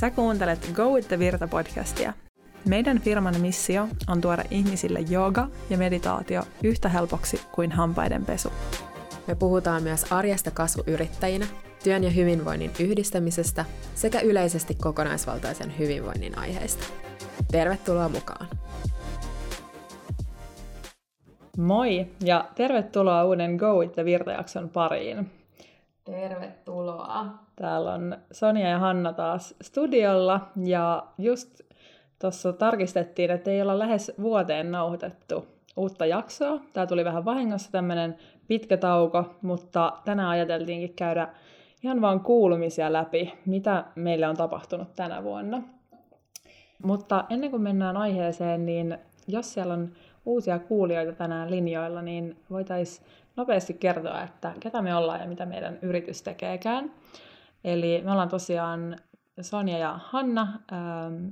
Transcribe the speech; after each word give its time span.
Sä 0.00 0.10
kuuntelet 0.10 0.70
Go 0.72 0.92
with 0.94 1.08
the 1.08 1.18
Virta 1.18 1.48
podcastia. 1.48 2.12
Meidän 2.68 3.00
firman 3.00 3.40
missio 3.40 3.88
on 4.08 4.20
tuoda 4.20 4.44
ihmisille 4.50 5.00
jooga 5.00 5.48
ja 5.70 5.78
meditaatio 5.78 6.42
yhtä 6.62 6.88
helpoksi 6.88 7.40
kuin 7.52 7.72
hampaiden 7.72 8.24
pesu. 8.24 8.52
Me 9.26 9.34
puhutaan 9.34 9.82
myös 9.82 10.12
arjesta 10.12 10.50
kasvuyrittäjinä, 10.50 11.46
työn 11.84 12.04
ja 12.04 12.10
hyvinvoinnin 12.10 12.70
yhdistämisestä 12.80 13.64
sekä 13.94 14.20
yleisesti 14.20 14.74
kokonaisvaltaisen 14.74 15.78
hyvinvoinnin 15.78 16.38
aiheista. 16.38 16.84
Tervetuloa 17.50 18.08
mukaan! 18.08 18.48
Moi 21.56 22.06
ja 22.24 22.48
tervetuloa 22.54 23.24
uuden 23.24 23.56
Go 23.56 23.78
with 23.78 23.94
the 23.94 24.04
Virta-jakson 24.04 24.68
pariin. 24.68 25.37
Tervetuloa! 26.10 27.26
Täällä 27.56 27.92
on 27.92 28.16
Sonja 28.32 28.68
ja 28.68 28.78
Hanna 28.78 29.12
taas 29.12 29.54
studiolla 29.62 30.40
ja 30.64 31.06
just 31.18 31.60
tuossa 32.18 32.52
tarkistettiin, 32.52 33.30
että 33.30 33.50
ei 33.50 33.62
olla 33.62 33.78
lähes 33.78 34.12
vuoteen 34.22 34.70
nauhoitettu 34.70 35.46
uutta 35.76 36.06
jaksoa. 36.06 36.60
Tämä 36.72 36.86
tuli 36.86 37.04
vähän 37.04 37.24
vahingossa 37.24 37.72
tämmöinen 37.72 38.16
pitkä 38.46 38.76
tauko, 38.76 39.34
mutta 39.42 39.92
tänään 40.04 40.28
ajateltiinkin 40.28 40.94
käydä 40.94 41.28
ihan 41.82 42.00
vaan 42.00 42.20
kuulumisia 42.20 42.92
läpi, 42.92 43.34
mitä 43.46 43.84
meille 43.94 44.28
on 44.28 44.36
tapahtunut 44.36 44.94
tänä 44.96 45.22
vuonna. 45.22 45.62
Mutta 46.82 47.24
ennen 47.30 47.50
kuin 47.50 47.62
mennään 47.62 47.96
aiheeseen, 47.96 48.66
niin 48.66 48.98
jos 49.26 49.54
siellä 49.54 49.74
on 49.74 49.92
uusia 50.26 50.58
kuulijoita 50.58 51.12
tänään 51.12 51.50
linjoilla, 51.50 52.02
niin 52.02 52.36
voitaisiin 52.50 53.06
nopeasti 53.38 53.74
kertoa, 53.74 54.22
että 54.22 54.54
ketä 54.60 54.82
me 54.82 54.94
ollaan 54.94 55.20
ja 55.20 55.26
mitä 55.26 55.46
meidän 55.46 55.78
yritys 55.82 56.22
tekeekään. 56.22 56.92
Eli 57.64 58.02
me 58.04 58.12
ollaan 58.12 58.28
tosiaan 58.28 58.96
Sonja 59.40 59.78
ja 59.78 60.00
Hanna, 60.02 60.60
ähm, 60.72 61.26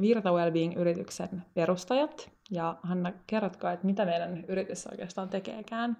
Virta 0.00 0.32
Wellbeing-yrityksen 0.32 1.42
perustajat. 1.54 2.30
Ja 2.50 2.76
Hanna, 2.82 3.12
kerrotko, 3.26 3.68
että 3.68 3.86
mitä 3.86 4.04
meidän 4.04 4.44
yritys 4.48 4.86
oikeastaan 4.86 5.28
tekeekään? 5.28 5.96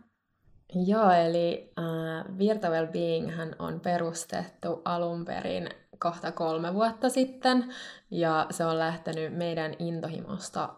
Joo, 0.86 1.10
eli 1.10 1.72
äh, 1.78 2.38
Virta 2.38 2.70
Wellbeing 2.70 3.30
on 3.58 3.80
perustettu 3.80 4.82
alun 4.84 5.24
perin 5.24 5.68
kohta 5.98 6.32
kolme 6.32 6.74
vuotta 6.74 7.08
sitten, 7.08 7.64
ja 8.10 8.46
se 8.50 8.64
on 8.64 8.78
lähtenyt 8.78 9.36
meidän 9.36 9.74
intohimosta 9.78 10.68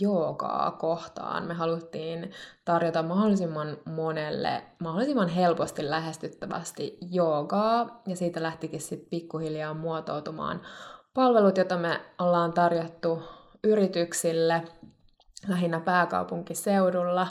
joogaa 0.00 0.70
kohtaan. 0.70 1.46
Me 1.46 1.54
haluttiin 1.54 2.30
tarjota 2.64 3.02
mahdollisimman 3.02 3.76
monelle, 3.84 4.62
mahdollisimman 4.78 5.28
helposti 5.28 5.90
lähestyttävästi 5.90 6.98
joogaa, 7.10 8.02
ja 8.06 8.16
siitä 8.16 8.42
lähtikin 8.42 8.80
sitten 8.80 9.08
pikkuhiljaa 9.10 9.74
muotoutumaan 9.74 10.60
palvelut, 11.14 11.56
joita 11.56 11.76
me 11.76 12.00
ollaan 12.18 12.52
tarjottu 12.52 13.22
yrityksille 13.64 14.62
lähinnä 15.48 15.80
pääkaupunkiseudulla, 15.80 17.26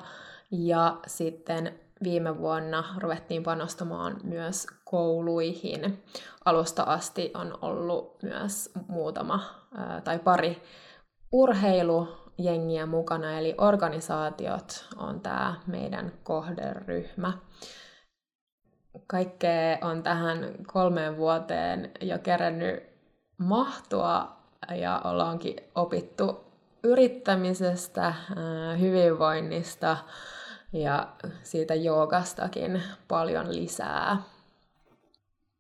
ja 0.52 0.98
sitten 1.08 1.80
viime 2.04 2.38
vuonna 2.38 2.84
ruvettiin 2.98 3.44
panostamaan 3.44 4.18
myös 4.24 4.68
kouluihin. 4.84 6.04
Alusta 6.46 6.84
asti 6.84 7.32
on 7.34 7.58
ollut 7.62 8.24
myös 8.24 8.72
muutama 8.88 9.40
tai 10.04 10.20
pari 10.20 10.62
urheilu 11.32 12.08
jengiä 12.38 12.86
mukana, 12.86 13.40
eli 13.40 13.56
organisaatiot 13.58 14.88
on 14.98 15.22
tämä 15.22 15.56
meidän 15.68 16.12
kohderyhmä. 16.24 17.34
Kaikkea 19.08 19.78
on 19.82 20.04
tähän 20.04 20.56
kolmeen 20.74 21.18
vuoteen 21.18 21.92
jo 22.02 22.20
kerännyt 22.20 22.84
mahtua 23.38 24.36
ja 24.76 25.02
ollaankin 25.04 25.56
opittu 25.76 26.46
yrittämisestä, 26.84 28.14
hyvinvoinnista 28.80 29.98
ja 30.74 31.08
siitä 31.44 31.76
joogastakin 31.76 32.84
paljon 33.08 33.56
lisää. 33.56 34.18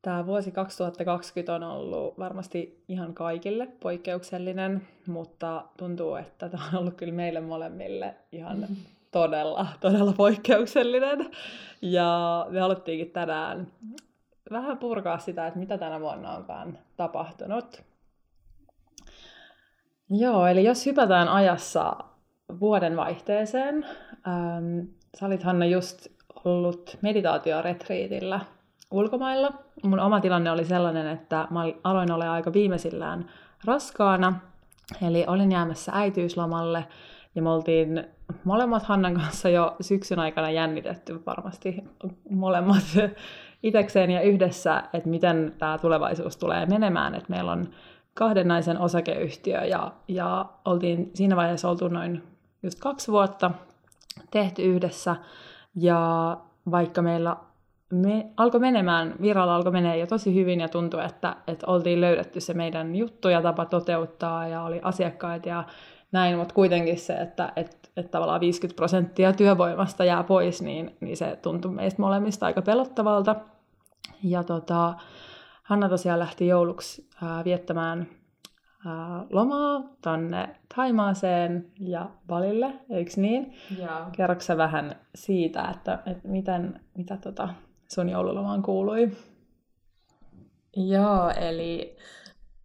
Tämä 0.05 0.25
vuosi 0.25 0.51
2020 0.51 1.55
on 1.55 1.63
ollut 1.63 2.19
varmasti 2.19 2.83
ihan 2.88 3.13
kaikille 3.13 3.67
poikkeuksellinen, 3.79 4.88
mutta 5.07 5.66
tuntuu, 5.77 6.16
että 6.16 6.49
tämä 6.49 6.63
on 6.73 6.79
ollut 6.79 6.93
kyllä 6.93 7.13
meille 7.13 7.41
molemmille 7.41 8.16
ihan 8.31 8.67
todella, 9.11 9.67
todella 9.79 10.13
poikkeuksellinen. 10.13 11.31
Ja 11.81 12.47
me 12.49 12.59
haluttiinkin 12.59 13.11
tänään 13.11 13.67
vähän 14.51 14.77
purkaa 14.77 15.17
sitä, 15.17 15.47
että 15.47 15.59
mitä 15.59 15.77
tänä 15.77 15.99
vuonna 15.99 16.31
onkaan 16.31 16.77
tapahtunut. 16.97 17.83
Joo, 20.09 20.47
eli 20.47 20.63
jos 20.63 20.85
hypätään 20.85 21.27
ajassa 21.27 21.95
vuoden 22.59 22.95
vaihteeseen, 22.95 23.85
ähm, 24.27 24.79
sä 25.19 25.25
olit 25.25 25.43
Hanna 25.43 25.66
just 25.66 26.07
ollut 26.45 26.97
meditaatioretriitillä 27.01 28.39
ulkomailla. 28.91 29.51
Mun 29.84 30.00
oma 30.00 30.22
tilanne 30.22 30.51
oli 30.51 30.66
sellainen, 30.66 31.07
että 31.07 31.47
mä 31.50 31.63
aloin 31.84 32.12
olla 32.12 32.31
aika 32.31 32.53
viimeisillään 32.53 33.29
raskaana, 33.66 34.40
eli 35.07 35.25
olin 35.28 35.51
jäämässä 35.51 35.91
äitiyslomalle, 35.96 36.85
ja 37.35 37.41
me 37.41 37.50
oltiin 37.50 38.03
molemmat 38.44 38.84
Hannan 38.84 39.13
kanssa 39.13 39.50
jo 39.50 39.75
syksyn 39.81 40.19
aikana 40.19 40.51
jännitetty 40.51 41.23
varmasti 41.25 41.84
molemmat 42.29 42.84
itekseen 43.63 44.12
ja 44.12 44.22
yhdessä, 44.22 44.84
että 44.94 45.09
miten 45.09 45.53
tämä 45.57 45.78
tulevaisuus 45.78 46.38
tulee 46.38 46.66
menemään, 46.66 47.16
että 47.16 47.29
meillä 47.29 47.52
on 47.52 47.67
kahden 48.13 48.47
naisen 48.47 48.79
osakeyhtiö 48.79 49.66
ja, 49.66 49.91
ja 50.07 50.46
oltiin 50.66 51.12
siinä 51.13 51.35
vaiheessa 51.35 51.69
oltu 51.69 51.88
noin 51.88 52.23
just 52.63 52.79
kaksi 52.79 53.12
vuotta 53.12 53.52
tehty 54.31 54.63
yhdessä. 54.63 55.16
Ja 55.75 56.38
vaikka 56.72 57.02
meillä 57.02 57.35
me, 57.95 58.29
alkoi 58.38 58.59
menemään, 58.59 59.16
viralla 59.22 59.56
alkoi 59.56 59.72
menee 59.72 59.97
jo 59.97 60.07
tosi 60.07 60.35
hyvin 60.35 60.59
ja 60.59 60.69
tuntui, 60.69 61.06
että, 61.06 61.35
että 61.47 61.67
oltiin 61.67 62.01
löydetty 62.01 62.39
se 62.39 62.53
meidän 62.53 62.95
juttu 62.95 63.29
ja 63.29 63.41
tapa 63.41 63.66
toteuttaa 63.66 64.47
ja 64.47 64.63
oli 64.63 64.79
asiakkaita 64.83 65.50
ja 65.50 65.63
näin, 66.11 66.38
mutta 66.38 66.53
kuitenkin 66.53 67.00
se, 67.00 67.13
että, 67.13 67.53
että, 67.55 67.89
että 67.97 68.11
tavallaan 68.11 68.39
50 68.39 68.75
prosenttia 68.75 69.34
työvoimasta 69.34 70.05
jää 70.05 70.23
pois, 70.23 70.61
niin, 70.61 70.95
niin 71.00 71.17
se 71.17 71.39
tuntui 71.41 71.72
meistä 71.72 72.01
molemmista 72.01 72.45
aika 72.45 72.61
pelottavalta. 72.61 73.35
Ja 74.23 74.44
tota, 74.44 74.94
Hanna 75.63 75.89
tosiaan 75.89 76.19
lähti 76.19 76.47
jouluksi 76.47 77.09
ää, 77.23 77.44
viettämään 77.44 78.07
ää, 78.85 79.25
lomaa 79.29 79.84
tonne 80.01 80.55
Taimaaseen 80.75 81.72
ja 81.79 82.09
Balille, 82.28 82.73
eikö 82.89 83.11
niin? 83.17 83.53
Kerroksä 84.11 84.57
vähän 84.57 84.95
siitä, 85.16 85.69
että, 85.75 86.00
että 86.05 86.28
miten, 86.28 86.79
mitä 86.97 87.17
tota, 87.17 87.50
sun 87.88 88.09
joululomaan 88.09 88.62
kuului? 88.62 89.18
Joo, 90.75 91.29
eli 91.29 91.97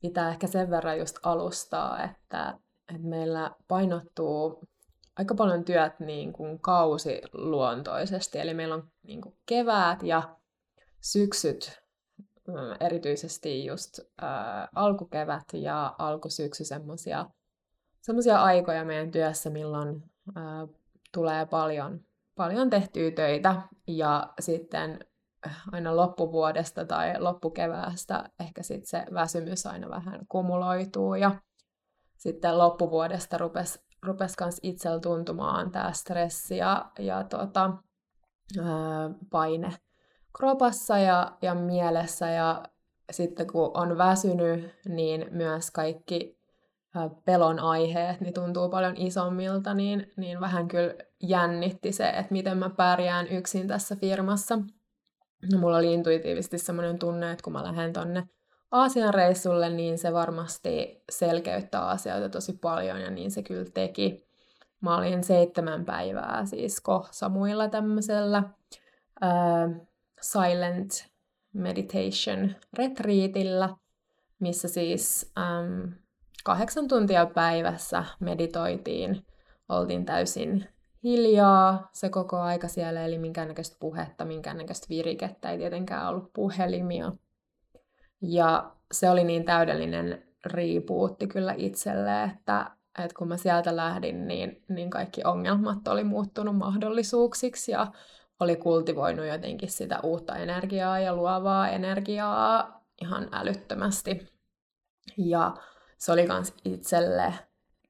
pitää 0.00 0.30
ehkä 0.30 0.46
sen 0.46 0.70
verran 0.70 0.98
just 0.98 1.18
alustaa, 1.22 2.02
että, 2.04 2.58
että 2.88 3.08
meillä 3.08 3.50
painottuu 3.68 4.60
aika 5.16 5.34
paljon 5.34 5.64
työt 5.64 6.00
niin 6.00 6.32
kuin 6.32 6.58
kausiluontoisesti. 6.60 8.38
Eli 8.38 8.54
meillä 8.54 8.74
on 8.74 8.88
niin 9.02 9.20
kuin 9.20 9.36
keväät 9.46 10.02
ja 10.02 10.36
syksyt, 11.00 11.80
mm, 12.48 12.54
erityisesti 12.80 13.64
just 13.64 14.00
ää, 14.20 14.68
alkukevät 14.74 15.44
ja 15.52 15.94
alkusyksy 15.98 16.64
semmoisia 16.64 17.26
semmoisia 18.00 18.42
aikoja 18.42 18.84
meidän 18.84 19.10
työssä, 19.10 19.50
milloin 19.50 20.02
ää, 20.34 20.68
tulee 21.12 21.46
paljon, 21.46 22.00
paljon 22.36 22.70
tehtyä 22.70 23.10
töitä 23.10 23.62
ja 23.86 24.32
sitten 24.40 25.04
aina 25.72 25.96
loppuvuodesta 25.96 26.84
tai 26.84 27.20
loppukeväästä 27.20 28.30
ehkä 28.40 28.62
sitten 28.62 28.86
se 28.86 29.04
väsymys 29.14 29.66
aina 29.66 29.88
vähän 29.88 30.20
kumuloituu 30.28 31.14
ja 31.14 31.30
sitten 32.16 32.58
loppuvuodesta 32.58 33.38
rupesi 33.38 33.78
rupes 34.02 34.36
kans 34.36 34.58
itsellä 34.62 35.00
tuntumaan 35.00 35.70
tämä 35.70 35.92
stressi 35.92 36.56
ja, 36.56 36.90
ja 36.98 37.24
tota, 37.24 37.70
ää, 38.58 39.10
paine 39.30 39.72
kropassa 40.38 40.98
ja, 40.98 41.36
ja 41.42 41.54
mielessä 41.54 42.30
ja 42.30 42.62
sitten 43.10 43.46
kun 43.46 43.70
on 43.74 43.98
väsynyt, 43.98 44.74
niin 44.88 45.26
myös 45.30 45.70
kaikki 45.70 46.38
ää, 46.94 47.10
pelon 47.24 47.58
aiheet 47.58 48.20
niin 48.20 48.34
tuntuu 48.34 48.68
paljon 48.68 48.96
isommilta, 48.96 49.74
niin, 49.74 50.12
niin 50.16 50.40
vähän 50.40 50.68
kyllä 50.68 50.94
jännitti 51.22 51.92
se, 51.92 52.08
että 52.08 52.32
miten 52.32 52.58
mä 52.58 52.70
pärjään 52.70 53.28
yksin 53.28 53.68
tässä 53.68 53.96
firmassa. 53.96 54.58
No, 55.52 55.58
mulla 55.58 55.76
oli 55.76 55.92
intuitiivisesti 55.92 56.58
semmoinen 56.58 56.98
tunne, 56.98 57.30
että 57.30 57.44
kun 57.44 57.52
mä 57.52 57.64
lähden 57.64 57.92
tonne 57.92 58.28
Aasian 58.70 59.14
reissulle, 59.14 59.70
niin 59.70 59.98
se 59.98 60.12
varmasti 60.12 61.02
selkeyttää 61.10 61.88
asioita 61.88 62.28
tosi 62.28 62.52
paljon 62.52 63.00
ja 63.00 63.10
niin 63.10 63.30
se 63.30 63.42
kyllä 63.42 63.70
teki. 63.74 64.26
Mä 64.80 64.96
olin 64.96 65.24
seitsemän 65.24 65.84
päivää 65.84 66.46
siis 66.46 66.82
Samuilla 67.10 67.68
tämmöisellä 67.68 68.42
uh, 69.24 69.86
silent 70.20 70.90
meditation 71.52 72.54
retreatillä, 72.72 73.68
missä 74.38 74.68
siis 74.68 75.32
äm, 75.38 75.92
kahdeksan 76.44 76.88
tuntia 76.88 77.26
päivässä 77.26 78.04
meditoitiin. 78.20 79.26
Oltiin 79.68 80.04
täysin 80.04 80.68
hiljaa 81.02 81.88
se 81.92 82.08
koko 82.08 82.38
aika 82.38 82.68
siellä, 82.68 83.04
eli 83.04 83.18
minkäännäköistä 83.18 83.76
puhetta, 83.80 84.24
minkäännäköistä 84.24 84.86
virikettä, 84.88 85.50
ei 85.50 85.58
tietenkään 85.58 86.08
ollut 86.08 86.32
puhelimia. 86.32 87.12
Ja 88.22 88.72
se 88.92 89.10
oli 89.10 89.24
niin 89.24 89.44
täydellinen 89.44 90.22
riipuutti 90.46 91.26
kyllä 91.26 91.54
itselle, 91.56 92.22
että, 92.22 92.70
että 93.04 93.14
kun 93.18 93.28
mä 93.28 93.36
sieltä 93.36 93.76
lähdin, 93.76 94.28
niin, 94.28 94.62
niin 94.68 94.90
kaikki 94.90 95.20
ongelmat 95.24 95.88
oli 95.88 96.04
muuttunut 96.04 96.56
mahdollisuuksiksi 96.56 97.72
ja 97.72 97.86
oli 98.40 98.56
kultivoinut 98.56 99.26
jotenkin 99.26 99.70
sitä 99.70 100.00
uutta 100.02 100.36
energiaa 100.36 100.98
ja 100.98 101.14
luovaa 101.14 101.68
energiaa 101.68 102.80
ihan 103.02 103.28
älyttömästi. 103.32 104.28
Ja 105.16 105.56
se 105.98 106.12
oli 106.12 106.26
myös 106.26 106.54
itselle 106.64 107.34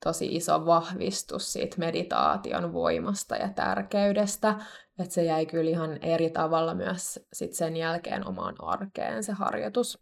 tosi 0.04 0.36
iso 0.36 0.66
vahvistus 0.66 1.52
siitä 1.52 1.76
meditaation 1.78 2.72
voimasta 2.72 3.36
ja 3.36 3.48
tärkeydestä, 3.48 4.54
että 4.98 5.14
se 5.14 5.24
jäi 5.24 5.46
kyllä 5.46 5.70
ihan 5.70 5.98
eri 6.02 6.30
tavalla 6.30 6.74
myös 6.74 7.20
sit 7.32 7.54
sen 7.54 7.76
jälkeen 7.76 8.26
omaan 8.26 8.54
arkeen 8.58 9.24
se 9.24 9.32
harjoitus. 9.32 9.98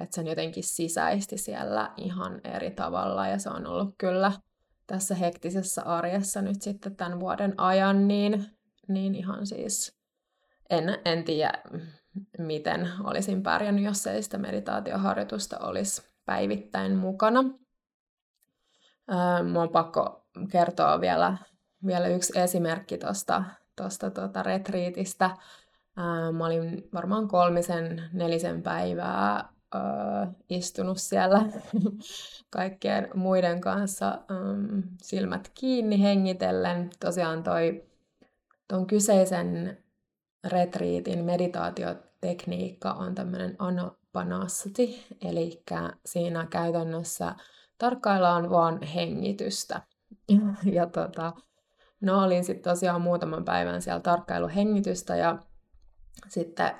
Että 0.00 0.14
sen 0.14 0.26
jotenkin 0.26 0.64
sisäisti 0.64 1.38
siellä 1.38 1.92
ihan 1.96 2.40
eri 2.44 2.70
tavalla 2.70 3.28
ja 3.28 3.38
se 3.38 3.50
on 3.50 3.66
ollut 3.66 3.94
kyllä 3.98 4.32
tässä 4.86 5.14
hektisessä 5.14 5.82
arjessa 5.82 6.42
nyt 6.42 6.62
sitten 6.62 6.96
tämän 6.96 7.20
vuoden 7.20 7.54
ajan, 7.56 8.08
niin, 8.08 8.46
niin 8.88 9.14
ihan 9.14 9.46
siis 9.46 10.02
en, 10.70 10.98
en 11.04 11.24
tiedä, 11.24 11.52
miten 12.38 12.88
olisin 13.04 13.42
pärjännyt, 13.42 13.84
jos 13.84 14.06
ei 14.06 14.22
sitä 14.22 14.38
meditaatioharjoitusta 14.38 15.58
olisi 15.58 16.02
päivittäin 16.24 16.96
mukana. 16.96 17.44
Mua 19.52 19.62
on 19.62 19.68
pakko 19.68 20.26
kertoa 20.50 21.00
vielä, 21.00 21.36
vielä 21.86 22.08
yksi 22.08 22.38
esimerkki 22.38 22.98
tuosta 22.98 23.44
tosta, 23.76 24.10
tota 24.10 24.42
retriitistä. 24.42 25.30
Mä 26.32 26.46
olin 26.46 26.88
varmaan 26.94 27.28
kolmisen, 27.28 28.02
nelisen 28.12 28.62
päivää 28.62 29.48
istunut 30.48 30.98
siellä 30.98 31.42
kaikkien 32.50 33.08
muiden 33.14 33.60
kanssa 33.60 34.18
silmät 35.02 35.50
kiinni 35.54 36.02
hengitellen. 36.02 36.90
Tosiaan 37.00 37.42
toi 37.42 37.84
ton 38.68 38.86
kyseisen 38.86 39.78
retriitin 40.48 41.24
meditaatiotekniikka 41.24 42.92
on 42.92 43.14
tämmöinen 43.14 43.56
anapanasati, 43.58 45.06
eli 45.24 45.62
siinä 46.06 46.46
käytännössä 46.50 47.34
tarkkaillaan 47.82 48.50
vaan 48.50 48.82
hengitystä. 48.82 49.82
Ja 50.76 50.86
tota, 50.86 51.32
no 52.00 52.24
olin 52.24 52.44
sitten 52.44 52.72
tosiaan 52.72 53.00
muutaman 53.00 53.44
päivän 53.44 53.82
siellä 53.82 54.00
tarkkailu 54.00 54.48
hengitystä 54.48 55.16
ja 55.16 55.38
sitten 56.28 56.70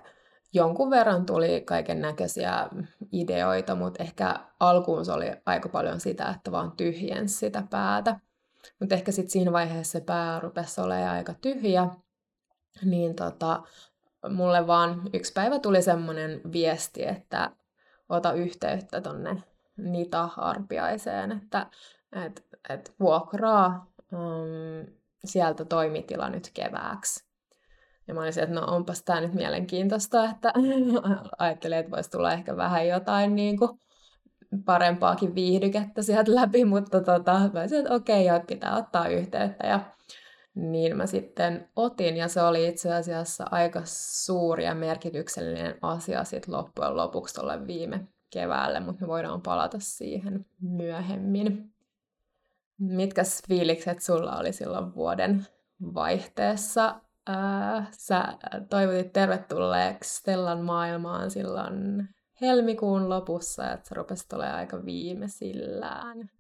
jonkun 0.53 0.91
verran 0.91 1.27
tuli 1.27 1.61
kaiken 1.61 2.01
näköisiä 2.01 2.69
ideoita, 3.13 3.75
mutta 3.75 4.03
ehkä 4.03 4.35
alkuun 4.61 5.05
se 5.05 5.13
oli 5.13 5.33
aika 5.47 5.69
paljon 5.69 6.01
sitä, 6.01 6.29
että 6.37 6.53
vaan 6.53 6.73
tyhjensi 6.77 7.37
sitä 7.37 7.63
päätä. 7.71 8.21
Mutta 8.81 8.95
ehkä 8.95 9.13
sitten 9.13 9.31
siinä 9.31 9.53
vaiheessa 9.53 9.99
se 9.99 10.05
pää 10.05 10.41
rupesi 10.41 10.81
olemaan 10.81 11.17
aika 11.17 11.35
tyhjä, 11.35 11.89
niin 12.85 13.15
tota, 13.15 13.63
mulle 14.31 14.67
vaan 14.67 15.03
yksi 15.13 15.33
päivä 15.33 15.59
tuli 15.59 15.83
semmoinen 15.83 16.41
viesti, 16.53 17.07
että 17.07 17.51
ota 18.09 18.33
yhteyttä 18.33 19.01
tonne 19.01 19.43
Nita-arpiaiseen, 19.83 21.33
että 21.33 21.67
et, 22.27 22.47
et 22.69 22.95
vuokraa 23.01 23.93
um, 24.13 24.93
sieltä 25.25 25.65
toimitila 25.65 26.31
nyt 26.31 26.51
kevääksi. 26.55 27.33
Ja 28.09 28.15
mä 28.15 28.21
olisin, 28.21 28.43
että 28.43 28.55
no 28.55 28.67
onpas 28.67 29.03
tämä 29.03 29.21
nyt 29.21 29.35
mielenkiintoista, 29.35 30.31
että 30.31 30.53
ajattelin, 31.39 31.79
että 31.79 31.91
voisi 31.91 32.11
tulla 32.11 32.33
ehkä 32.33 32.57
vähän 32.57 32.89
jotain 32.89 33.35
niin 33.35 33.59
kuin 33.59 33.79
parempaakin 34.65 35.35
viihdykettä 35.35 36.03
sieltä 36.03 36.35
läpi, 36.35 36.65
mutta 36.65 37.01
tota, 37.01 37.51
mä 37.53 37.61
olisin, 37.61 37.79
että 37.79 37.95
okei, 37.95 38.31
okay, 38.31 38.47
pitää 38.47 38.77
ottaa 38.77 39.09
yhteyttä. 39.09 39.67
Ja 39.67 39.81
niin 40.55 40.97
mä 40.97 41.07
sitten 41.07 41.69
otin, 41.77 42.17
ja 42.17 42.29
se 42.29 42.43
oli 42.43 42.69
itse 42.69 42.95
asiassa 42.95 43.45
aika 43.51 43.83
suuri 44.25 44.65
ja 44.65 44.75
merkityksellinen 44.75 45.79
asia 45.83 46.25
sitten 46.25 46.55
loppujen 46.55 46.97
lopuksi 46.97 47.35
tuolle 47.35 47.67
viime 47.67 48.07
keväälle, 48.33 48.81
mutta 48.81 49.01
me 49.01 49.09
voidaan 49.09 49.43
palata 49.43 49.77
siihen 49.81 50.47
myöhemmin. 50.61 51.73
Mitkä 52.79 53.23
fiilikset 53.49 54.03
sulla 54.03 54.39
oli 54.39 54.53
silloin 54.53 54.95
vuoden 54.95 55.47
vaihteessa? 55.95 57.01
Ää, 57.27 57.87
sä 57.91 58.25
toivotit 58.71 59.13
tervetulleeksi 59.13 60.19
Stellan 60.19 60.61
maailmaan 60.61 61.31
silloin 61.31 62.09
helmikuun 62.41 63.09
lopussa, 63.09 63.73
että 63.73 63.89
se 63.89 63.95
rupesi 63.95 64.29
tulemaan 64.29 64.57
aika 64.57 64.85
viimeisillään. 64.85 66.31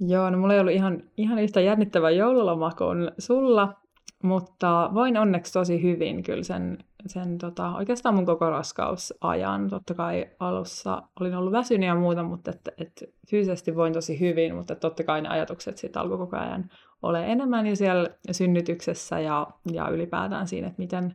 Joo, 0.00 0.30
no 0.30 0.38
mulla 0.38 0.54
ei 0.54 0.60
ollut 0.60 0.74
ihan, 0.74 1.02
ihan 1.16 1.38
yhtä 1.38 1.60
jännittävä 1.60 2.10
joululoma 2.10 2.70
kuin 2.70 3.10
sulla, 3.18 3.74
mutta 4.22 4.90
voin 4.94 5.16
onneksi 5.16 5.52
tosi 5.52 5.82
hyvin 5.82 6.22
kyllä 6.22 6.42
sen, 6.42 6.78
sen 7.06 7.38
tota, 7.38 7.74
oikeastaan 7.76 8.14
mun 8.14 8.26
koko 8.26 8.50
raskausajan. 8.50 9.68
Totta 9.68 9.94
kai 9.94 10.26
alussa 10.38 11.02
olin 11.20 11.34
ollut 11.34 11.52
väsynyt 11.52 11.86
ja 11.86 11.94
muuta, 11.94 12.22
mutta 12.22 12.50
et, 12.50 12.68
et, 12.78 13.14
fyysisesti 13.30 13.76
voin 13.76 13.92
tosi 13.92 14.20
hyvin, 14.20 14.54
mutta 14.54 14.74
totta 14.74 15.04
kai 15.04 15.22
ne 15.22 15.28
ajatukset 15.28 15.78
sitten 15.78 16.02
alkoi 16.02 16.18
koko 16.18 16.36
ajan 16.36 16.70
ole 17.02 17.26
enemmän 17.26 17.66
jo 17.66 17.76
siellä 17.76 18.08
synnytyksessä 18.30 19.20
ja, 19.20 19.46
ja 19.72 19.88
ylipäätään 19.88 20.48
siinä, 20.48 20.66
että 20.66 20.82
miten 20.82 21.14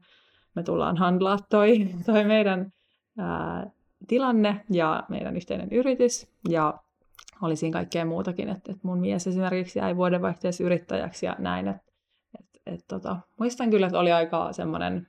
me 0.56 0.64
tullaan 0.64 0.98
handlaa 0.98 1.38
toi, 1.50 1.90
toi 2.06 2.24
meidän 2.24 2.72
ää, 3.18 3.70
tilanne 4.08 4.66
ja 4.70 5.04
meidän 5.10 5.36
yhteinen 5.36 5.72
yritys. 5.72 6.28
Ja 6.50 6.74
oli 7.42 7.56
siinä 7.56 7.74
kaikkea 7.74 8.06
muutakin, 8.06 8.50
että, 8.50 8.72
että 8.72 8.88
mun 8.88 9.00
mies 9.00 9.28
esimerkiksi 9.28 9.80
jäi 9.80 9.96
vuodenvaihteessa 9.96 10.64
yrittäjäksi 10.64 11.26
ja 11.26 11.36
näin, 11.40 11.68
että 11.68 11.92
et, 12.40 12.46
et, 12.66 12.86
tota, 12.88 13.18
muistan 13.40 13.70
kyllä, 13.70 13.88
että 13.88 14.00
oli 14.00 14.12
aika 14.12 14.54
semmoinen 14.54 15.08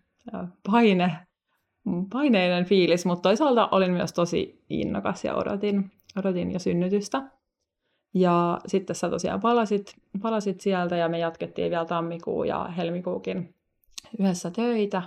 paine, 0.71 1.19
paineinen 2.13 2.65
fiilis, 2.65 3.07
mutta 3.07 3.23
toisaalta 3.23 3.69
olin 3.73 3.93
myös 3.93 4.13
tosi 4.13 4.65
innokas 4.71 5.25
ja 5.25 5.35
odotin, 5.35 5.91
odotin 6.17 6.51
jo 6.53 6.59
synnytystä. 6.59 7.23
Ja 8.15 8.61
sitten 8.67 8.97
sä 8.97 9.11
tosiaan 9.11 9.41
palasit, 9.41 9.97
palasit 10.23 10.61
sieltä 10.61 10.97
ja 10.97 11.09
me 11.09 11.19
jatkettiin 11.19 11.71
vielä 11.71 11.85
tammikuu 11.85 12.45
ja 12.45 12.65
helmikuukin 12.65 13.55
yhdessä 14.19 14.51
töitä. 14.51 15.03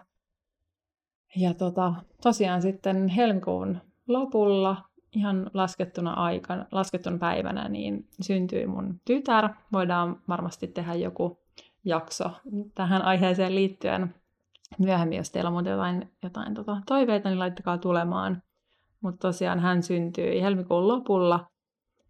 Ja 1.36 1.54
tota, 1.54 1.94
tosiaan 2.24 2.62
sitten 2.62 3.08
helmikuun 3.08 3.78
lopulla 4.08 4.78
ihan 5.16 5.52
laskettuna 5.54 6.14
aikana, 6.14 6.66
laskettuna 6.72 7.18
päivänä, 7.18 7.70
niin 7.70 8.08
syntyi 8.22 8.68
mun 8.68 9.02
tytär. 9.06 9.50
Voidaan 9.74 10.22
varmasti 10.28 10.68
tehdä 10.68 10.94
joku 10.94 11.40
jakso 11.86 12.32
tähän 12.76 13.02
aiheeseen 13.02 13.56
liittyen 13.56 14.16
myöhemmin, 14.80 15.18
jos 15.18 15.32
teillä 15.32 15.48
on 15.48 15.54
muuten 15.54 15.72
jotain, 15.72 16.12
jotain 16.24 16.54
tota, 16.54 16.78
toiveita, 16.86 17.30
niin 17.30 17.40
laittakaa 17.40 17.78
tulemaan. 17.78 18.44
Mutta 19.02 19.28
tosiaan 19.28 19.60
hän 19.60 19.84
syntyi 19.84 20.42
helmikuun 20.42 20.88
lopulla, 20.88 21.46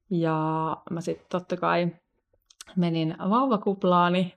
ja 0.10 0.78
mä 0.90 1.02
sitten 1.02 1.28
totta 1.30 1.58
kai 1.58 1.88
menin 2.76 3.16
vauvakuplaani. 3.30 4.34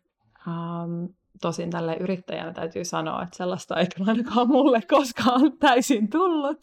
Ähm, 0.49 1.05
tosin 1.41 1.71
tälle 1.71 1.97
yrittäjänä 1.97 2.53
täytyy 2.53 2.85
sanoa, 2.85 3.23
että 3.23 3.37
sellaista 3.37 3.77
ei 3.77 3.87
kyllä 3.97 4.11
ainakaan 4.11 4.49
mulle 4.49 4.83
koskaan 4.83 5.59
täysin 5.59 6.11
tullut. 6.11 6.61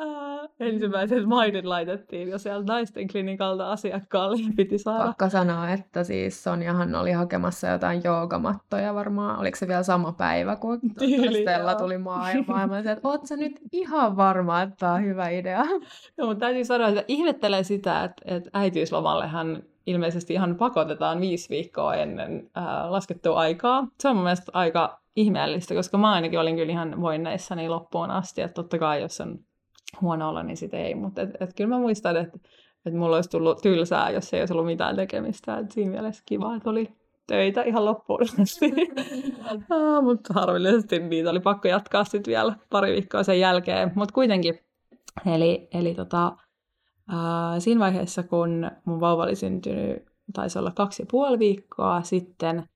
Äh, 0.00 0.48
ensimmäiset 0.60 1.26
mainit 1.26 1.64
laitettiin 1.64 2.28
jo 2.28 2.38
sieltä 2.38 2.72
naisten 2.72 3.08
klinikalta 3.08 3.72
asiakkaalle 3.72 4.36
ja 4.36 4.52
piti 4.56 4.78
saada. 4.78 5.04
Pakko 5.04 5.28
sanoa, 5.30 5.70
että 5.70 6.04
siis 6.04 6.42
Sonjahan 6.42 6.94
oli 6.94 7.12
hakemassa 7.12 7.68
jotain 7.68 8.00
joogamattoja 8.04 8.94
varmaan. 8.94 9.40
Oliko 9.40 9.56
se 9.56 9.68
vielä 9.68 9.82
sama 9.82 10.12
päivä, 10.12 10.56
kun 10.56 10.80
Tyyli, 10.98 11.42
Stella 11.42 11.70
joo. 11.70 11.80
tuli 11.80 11.98
maailmaan. 11.98 12.68
Mä 12.68 12.78
että 12.78 13.08
oot 13.08 13.26
sä 13.26 13.36
nyt 13.36 13.60
ihan 13.72 14.16
varma, 14.16 14.62
että 14.62 14.76
tämä 14.78 14.92
on 14.92 15.04
hyvä 15.04 15.28
idea. 15.28 15.64
No, 16.16 16.26
mutta 16.26 16.40
täytyy 16.40 16.64
sanoa, 16.64 16.88
että 16.88 17.04
ihmettelen 17.08 17.64
sitä, 17.64 18.04
että, 18.04 18.22
että 18.24 18.50
äitiyslomallehan 18.52 19.62
ilmeisesti 19.86 20.34
ihan 20.34 20.56
pakotetaan 20.56 21.20
viisi 21.20 21.48
viikkoa 21.50 21.94
ennen 21.94 22.50
ää, 22.54 22.92
laskettua 22.92 23.38
aikaa. 23.38 23.88
Se 24.00 24.08
on 24.08 24.16
mun 24.16 24.24
mielestä 24.24 24.52
aika 24.54 25.00
ihmeellistä, 25.16 25.74
koska 25.74 25.98
mä 25.98 26.12
ainakin 26.12 26.40
olin 26.40 26.56
kyllä 26.56 26.72
ihan 26.72 27.00
voinneissani 27.00 27.68
loppuun 27.68 28.10
asti, 28.10 28.42
että 28.42 28.54
totta 28.54 28.78
kai 28.78 29.00
jos 29.00 29.20
on 29.20 29.38
huono 30.00 30.28
olla, 30.28 30.42
niin 30.42 30.56
sitä 30.56 30.76
ei. 30.76 30.94
Mutta 30.94 31.22
et, 31.22 31.30
et 31.40 31.54
kyllä 31.56 31.68
mä 31.68 31.78
muistan, 31.78 32.16
että 32.16 32.38
et 32.86 32.94
mulla 32.94 33.16
olisi 33.16 33.30
tullut 33.30 33.62
tylsää, 33.62 34.10
jos 34.10 34.34
ei 34.34 34.40
olisi 34.40 34.52
ollut 34.52 34.66
mitään 34.66 34.96
tekemistä. 34.96 35.58
Et 35.58 35.70
siinä 35.70 35.90
mielessä 35.90 36.22
kiva, 36.26 36.56
että 36.56 36.70
oli 36.70 36.88
töitä 37.26 37.62
ihan 37.62 37.84
loppuun 37.84 38.20
asti. 38.42 38.72
ah, 39.70 40.02
mutta 40.02 40.34
harvillisesti 40.34 40.98
niitä 40.98 41.30
oli 41.30 41.40
pakko 41.40 41.68
jatkaa 41.68 42.04
sitten 42.04 42.30
vielä 42.30 42.54
pari 42.70 42.92
viikkoa 42.92 43.22
sen 43.22 43.40
jälkeen. 43.40 43.92
Mutta 43.94 44.14
kuitenkin, 44.14 44.58
eli, 45.26 45.68
eli 45.72 45.94
tota, 45.94 46.36
Ää, 47.08 47.60
siinä 47.60 47.80
vaiheessa, 47.80 48.22
kun 48.22 48.70
mun 48.84 49.00
vauva 49.00 49.22
oli 49.22 49.36
syntynyt, 49.36 50.02
taisi 50.32 50.58
olla 50.58 50.70
kaksi 50.70 51.02
ja 51.02 51.06
puoli 51.10 51.38
viikkoa 51.38 52.02
sitten, 52.02 52.68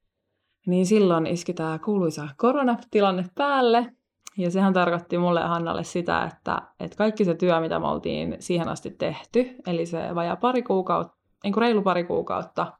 niin 0.66 0.86
silloin 0.86 1.26
iski 1.26 1.54
tämä 1.54 1.78
kuuluisa 1.84 2.28
koronatilanne 2.36 3.24
päälle. 3.34 3.92
Ja 4.38 4.50
sehän 4.50 4.72
tarkoitti 4.72 5.18
mulle 5.18 5.40
ja 5.40 5.48
Hannalle 5.48 5.84
sitä, 5.84 6.24
että, 6.24 6.62
että 6.80 6.96
kaikki 6.96 7.24
se 7.24 7.34
työ, 7.34 7.60
mitä 7.60 7.78
me 7.78 7.86
oltiin 7.88 8.36
siihen 8.38 8.68
asti 8.68 8.90
tehty, 8.90 9.56
eli 9.66 9.86
se 9.86 10.14
vajaa 10.14 10.36
pari 10.36 10.62
kuukautta, 10.62 11.16
niin 11.44 11.52
kuin 11.52 11.62
reilu 11.62 11.82
pari 11.82 12.04
kuukautta 12.04 12.72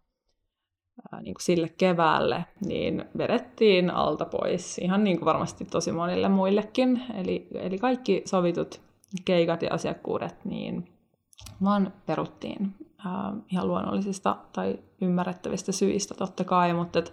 niin 1.12 1.34
kuin 1.34 1.42
sille 1.42 1.68
keväälle, 1.68 2.44
niin 2.66 3.04
vedettiin 3.18 3.90
alta 3.90 4.24
pois. 4.24 4.78
Ihan 4.78 5.04
niin 5.04 5.16
kuin 5.18 5.26
varmasti 5.26 5.64
tosi 5.64 5.92
monille 5.92 6.28
muillekin. 6.28 7.02
Eli, 7.14 7.48
eli 7.54 7.78
kaikki 7.78 8.22
sovitut 8.24 8.80
keikat 9.24 9.62
ja 9.62 9.74
asiakkuudet, 9.74 10.44
niin 10.44 10.88
vaan 11.64 11.92
peruttiin 12.06 12.74
ihan 13.52 13.68
luonnollisista 13.68 14.36
tai 14.52 14.78
ymmärrettävistä 15.00 15.72
syistä 15.72 16.14
totta 16.14 16.44
kai, 16.44 16.74
mutta 16.74 16.98
et 16.98 17.12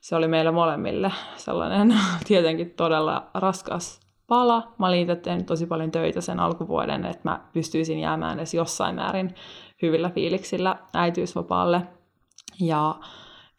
se 0.00 0.16
oli 0.16 0.28
meillä 0.28 0.52
molemmille 0.52 1.12
sellainen 1.36 1.94
tietenkin 2.28 2.70
todella 2.70 3.30
raskas 3.34 4.00
pala. 4.26 4.72
Mä 4.78 4.86
olin 4.86 5.10
itse 5.10 5.42
tosi 5.46 5.66
paljon 5.66 5.90
töitä 5.90 6.20
sen 6.20 6.40
alkuvuoden, 6.40 7.04
että 7.04 7.20
mä 7.24 7.40
pystyisin 7.52 7.98
jäämään 7.98 8.38
edes 8.38 8.54
jossain 8.54 8.94
määrin 8.94 9.34
hyvillä 9.82 10.10
fiiliksillä 10.10 10.76
äitiysvapaalle. 10.94 11.82
Ja, 12.60 12.94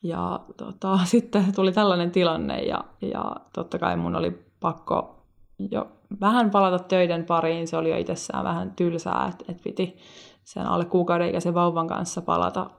ja 0.04 0.40
tota, 0.58 1.00
sitten 1.04 1.56
tuli 1.56 1.72
tällainen 1.72 2.12
tilanne 2.12 2.62
ja, 2.62 2.84
ja 3.02 3.36
totta 3.54 3.80
kai 3.80 3.98
mun 3.98 4.16
oli 4.16 4.46
pakko 4.60 5.26
jo 5.72 5.88
vähän 6.22 6.52
palata 6.52 6.80
töiden 6.80 7.26
pariin. 7.26 7.68
Se 7.68 7.78
oli 7.78 7.90
jo 7.90 7.98
itsessään 7.98 8.44
vähän 8.44 8.72
tylsää, 8.76 9.28
että, 9.32 9.46
että 9.48 9.64
piti 9.64 9.98
sen 10.44 10.66
alle 10.66 10.86
kuukauden 10.86 11.30
ikäisen 11.30 11.54
vauvan 11.54 11.88
kanssa 11.88 12.22
palata 12.22 12.70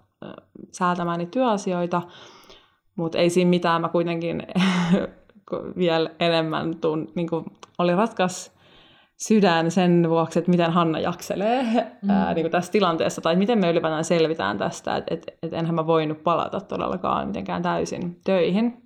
säätämään 0.73 1.19
niitä 1.19 1.31
työasioita. 1.31 2.03
Mutta 2.99 3.19
ei 3.19 3.31
siinä 3.31 3.49
mitään, 3.49 3.81
mä 3.81 3.89
kuitenkin 3.89 4.43
vielä 5.79 6.11
enemmän 6.21 6.75
tun, 6.81 7.09
niin 7.15 7.29
kuin, 7.29 7.45
oli 7.79 7.95
raskas 7.97 8.53
sydän 9.17 9.71
sen 9.71 10.07
vuoksi, 10.09 10.39
että 10.39 10.51
miten 10.51 10.73
Hanna 10.73 10.99
jakselee 10.99 11.63
mm. 12.03 12.11
ää, 12.11 12.35
niin 12.35 12.43
kuin 12.43 12.53
tässä 12.53 12.73
tilanteessa, 12.73 13.21
tai 13.21 13.37
miten 13.37 13.59
me 13.59 13.71
ylipäätään 13.71 14.05
selvitään 14.05 14.59
tästä, 14.59 14.97
että 14.97 15.15
et, 15.15 15.39
et 15.43 15.53
enhän 15.53 15.75
mä 15.75 15.87
voinut 15.87 16.25
palata 16.25 16.61
todellakaan 16.61 17.27
mitenkään 17.27 17.63
täysin 17.63 18.21
töihin. 18.25 18.83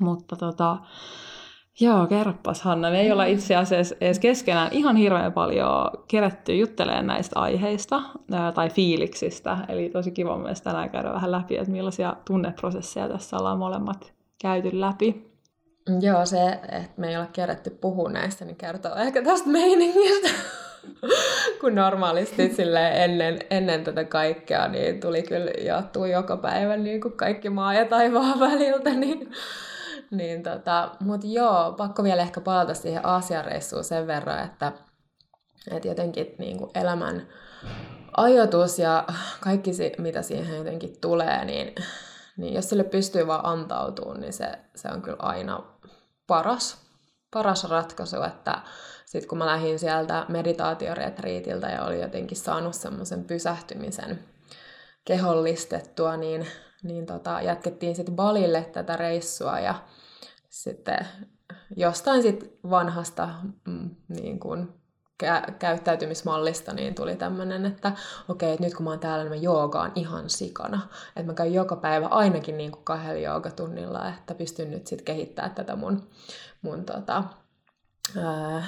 Mutta 0.00 0.36
tota, 0.36 0.76
Joo, 1.80 2.06
kerropas 2.06 2.62
Hanna. 2.62 2.90
Me 2.90 3.00
ei 3.00 3.12
olla 3.12 3.24
itse 3.24 3.56
asiassa 3.56 3.94
edes 4.00 4.18
keskenään 4.18 4.68
ihan 4.72 4.96
hirveän 4.96 5.32
paljon 5.32 5.90
kerätty 6.08 6.56
juttelemaan 6.56 7.06
näistä 7.06 7.40
aiheista 7.40 8.02
ää, 8.32 8.52
tai 8.52 8.70
fiiliksistä. 8.70 9.58
Eli 9.68 9.88
tosi 9.88 10.10
kiva 10.10 10.38
mielestäni 10.38 10.72
tänään 10.72 10.90
käydä 10.90 11.12
vähän 11.12 11.32
läpi, 11.32 11.56
että 11.56 11.70
millaisia 11.70 12.16
tunneprosesseja 12.24 13.08
tässä 13.08 13.36
ollaan 13.36 13.58
molemmat 13.58 14.12
käyty 14.42 14.80
läpi. 14.80 15.34
Joo, 16.00 16.26
se, 16.26 16.48
että 16.52 16.92
me 16.96 17.08
ei 17.08 17.16
olla 17.16 17.28
kerätty 17.32 17.70
puhua 17.70 18.10
näistä, 18.10 18.44
niin 18.44 18.56
kertoo 18.56 18.94
ehkä 18.94 19.22
tästä 19.22 19.48
meiningistä. 19.48 20.28
kun 21.60 21.74
normaalisti 21.74 22.54
sille 22.54 23.04
ennen, 23.04 23.38
ennen 23.50 23.84
tätä 23.84 24.04
kaikkea, 24.04 24.68
niin 24.68 25.00
tuli 25.00 25.22
kyllä 25.22 25.50
jaettua 25.64 26.06
joka 26.06 26.36
päivä 26.36 26.76
niin 26.76 27.00
kuin 27.00 27.16
kaikki 27.16 27.50
maa 27.50 27.74
ja 27.74 27.84
taivaan 27.84 28.40
väliltä, 28.40 28.90
niin 28.90 29.30
niin 30.18 30.42
tota, 30.42 30.90
mutta 31.00 31.26
joo, 31.26 31.72
pakko 31.72 32.04
vielä 32.04 32.22
ehkä 32.22 32.40
palata 32.40 32.74
siihen 32.74 33.06
Aasiareissuun 33.06 33.84
sen 33.84 34.06
verran, 34.06 34.44
että, 34.44 34.72
että 35.70 35.88
jotenkin 35.88 36.34
niin 36.38 36.58
kuin 36.58 36.70
elämän 36.74 37.28
ajoitus 38.16 38.78
ja 38.78 39.04
kaikki 39.40 39.72
se, 39.72 39.92
mitä 39.98 40.22
siihen 40.22 40.56
jotenkin 40.56 41.00
tulee, 41.00 41.44
niin, 41.44 41.74
niin 42.36 42.54
jos 42.54 42.68
sille 42.68 42.84
pystyy 42.84 43.26
vaan 43.26 43.46
antautumaan, 43.46 44.20
niin 44.20 44.32
se, 44.32 44.58
se 44.74 44.88
on 44.88 45.02
kyllä 45.02 45.16
aina 45.18 45.62
paras, 46.26 46.76
paras 47.30 47.64
ratkaisu, 47.64 48.22
että 48.22 48.58
sitten 49.06 49.28
kun 49.28 49.38
mä 49.38 49.46
lähdin 49.46 49.78
sieltä 49.78 50.26
meditaatioretriitiltä 50.28 51.66
ja 51.66 51.84
olin 51.84 52.00
jotenkin 52.00 52.36
saanut 52.36 52.74
semmoisen 52.74 53.24
pysähtymisen 53.24 54.18
kehollistettua, 55.04 56.16
niin, 56.16 56.46
niin 56.82 57.06
tota, 57.06 57.40
jatkettiin 57.40 57.96
sitten 57.96 58.16
Balille 58.16 58.62
tätä 58.72 58.96
reissua 58.96 59.60
ja 59.60 59.74
sitten 60.54 61.06
jostain 61.76 62.22
sit 62.22 62.58
vanhasta 62.70 63.28
mm, 63.66 63.90
niin 64.08 64.40
kuin, 64.40 64.68
kä- 65.22 65.52
käyttäytymismallista 65.58 66.72
niin 66.72 66.94
tuli 66.94 67.16
tämmöinen, 67.16 67.66
että 67.66 67.92
okei, 68.28 68.54
okay, 68.54 68.66
nyt 68.66 68.74
kun 68.74 68.84
mä 68.84 68.90
oon 68.90 68.98
täällä, 68.98 69.24
niin 69.24 69.32
mä 69.32 69.36
joogaan 69.36 69.92
ihan 69.94 70.30
sikana. 70.30 70.80
Että 71.16 71.32
mä 71.32 71.34
käyn 71.34 71.54
joka 71.54 71.76
päivä 71.76 72.06
ainakin 72.06 72.56
niin 72.56 72.72
kuin 72.72 72.84
kahdella 72.84 73.20
joogatunnilla, 73.20 74.08
että 74.08 74.34
pystyn 74.34 74.70
nyt 74.70 74.86
sitten 74.86 75.04
kehittämään 75.04 75.54
tätä 75.54 75.76
mun, 75.76 76.08
mun, 76.62 76.84
tota, 76.84 77.24
ää, 78.22 78.64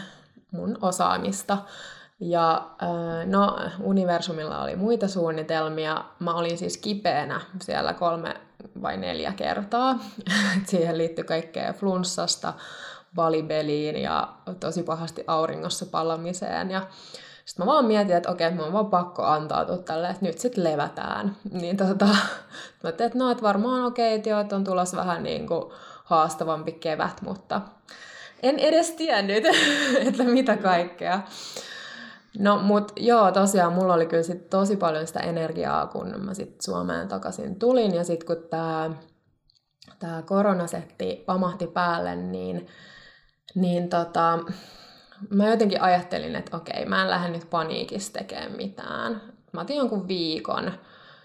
mun 0.53 0.79
osaamista. 0.83 1.59
Ja 2.21 2.71
no, 3.27 3.59
universumilla 3.83 4.63
oli 4.63 4.77
muita 4.77 5.09
suunnitelmia. 5.09 6.05
Mä 6.19 6.35
olin 6.35 6.59
siis 6.59 6.77
kipeänä 6.77 7.41
siellä 7.63 7.95
kolme 7.95 8.35
vai 8.83 8.97
neljä 8.97 9.33
kertaa. 9.33 9.99
Siihen 10.67 10.99
liittyi 10.99 11.25
kaikkea 11.25 11.73
flunssasta, 11.73 12.53
valibeliin 13.17 13.97
ja 13.97 14.29
tosi 14.61 14.83
pahasti 14.83 15.25
auringossa 15.27 15.87
palamiseen. 15.87 16.71
Ja 16.71 16.87
sitten 17.45 17.67
mä 17.67 17.73
vaan 17.73 17.85
mietin, 17.85 18.17
että 18.17 18.31
okei, 18.31 18.51
mä 18.51 18.63
oon 18.63 18.73
vaan 18.73 18.87
pakko 18.87 19.23
antautua 19.23 19.79
tälle, 19.79 20.09
että 20.09 20.25
nyt 20.25 20.39
sitten 20.39 20.65
levätään. 20.65 21.37
Niin 21.53 21.77
tota, 21.77 22.07
mä 22.83 22.91
että 22.91 23.11
no, 23.15 23.31
että 23.31 23.43
varmaan 23.43 23.85
okei, 23.85 24.15
että 24.15 24.29
joo, 24.29 24.41
että 24.41 24.57
on 24.57 24.65
tulossa 24.65 24.97
vähän 24.97 25.23
niin 25.23 25.47
kuin 25.47 25.73
haastavampi 26.05 26.73
kevät, 26.73 27.23
mutta 27.23 27.61
en 28.43 28.59
edes 28.59 28.91
tiennyt, 28.91 29.45
että 30.07 30.25
mitä 30.25 30.57
kaikkea. 30.57 31.21
No 32.39 32.59
mut 32.59 32.93
joo, 32.97 33.33
tosiaan 33.33 33.73
mulla 33.73 33.95
oli 33.95 34.07
kyllä 34.07 34.23
sit 34.23 34.51
tosi 34.51 34.77
paljon 34.77 35.07
sitä 35.07 35.21
energiaa, 35.21 35.87
kun 35.87 36.15
mä 36.19 36.35
sit 36.35 36.61
Suomeen 36.61 37.09
takaisin 37.09 37.59
tulin. 37.59 37.95
Ja 37.95 38.05
sitten 38.05 38.27
kun 38.27 38.49
tämä 38.51 38.91
tää 39.99 40.23
koronasetti 40.23 41.23
pamahti 41.27 41.67
päälle, 41.67 42.17
niin, 42.17 42.67
niin 43.55 43.89
tota, 43.89 44.39
mä 45.31 45.49
jotenkin 45.49 45.83
ajattelin, 45.83 46.37
että 46.37 46.57
okei, 46.57 46.85
mä 46.87 47.03
en 47.03 47.11
lähde 47.11 47.29
nyt 47.29 47.51
paniikissa 47.51 48.13
tekemään 48.13 48.57
mitään. 48.57 49.23
Mä 49.53 49.61
otin 49.61 49.77
jonkun 49.77 50.09
viikon 50.09 50.73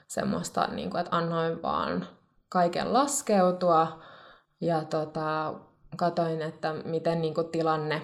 semmoista, 0.07 0.67
niin 0.67 0.89
kuin, 0.89 1.01
että 1.01 1.17
annoin 1.17 1.61
vaan 1.61 2.07
kaiken 2.49 2.93
laskeutua. 2.93 4.01
Ja 4.61 4.83
tota, 4.83 5.53
katoin, 5.97 6.41
että 6.41 6.73
miten 6.73 7.21
niin 7.21 7.33
kuin, 7.33 7.47
tilanne 7.47 8.01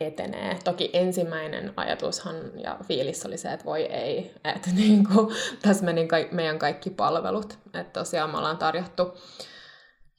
etenee. 0.00 0.58
Toki 0.64 0.90
ensimmäinen 0.92 1.72
ajatushan 1.76 2.36
ja 2.54 2.78
fiilis 2.88 3.26
oli 3.26 3.36
se, 3.36 3.52
että 3.52 3.64
voi 3.64 3.82
ei, 3.82 4.34
että 4.44 4.70
niin 4.80 5.06
kuin, 5.06 5.34
tässä 5.62 5.84
meni 5.84 6.06
ka- 6.06 6.16
meidän 6.30 6.58
kaikki 6.58 6.90
palvelut. 6.90 7.58
Että 7.74 8.00
tosiaan 8.00 8.30
me 8.30 8.38
ollaan 8.38 8.58
tarjottu 8.58 9.18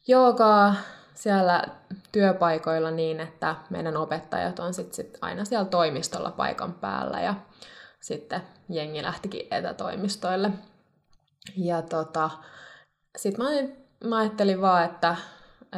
joogaa 0.08 0.76
siellä 1.14 1.64
työpaikoilla 2.12 2.92
niin, 2.92 3.20
että 3.20 3.56
meidän 3.70 3.98
opettajat 3.98 4.60
on 4.60 4.74
sitten 4.74 4.94
sit 4.96 5.18
aina 5.22 5.46
siellä 5.46 5.66
toimistolla 5.66 6.32
paikan 6.32 6.74
päällä 6.74 7.22
ja 7.22 7.36
sitten 8.02 8.42
jengi 8.70 9.04
lähtikin 9.04 9.48
etätoimistoille. 9.52 10.52
Ja 11.58 11.82
tota, 11.82 12.30
sitten 13.18 13.46
mä, 13.46 13.52
mä 14.10 14.18
ajattelin 14.18 14.62
vaan, 14.62 14.86
että, 14.86 15.16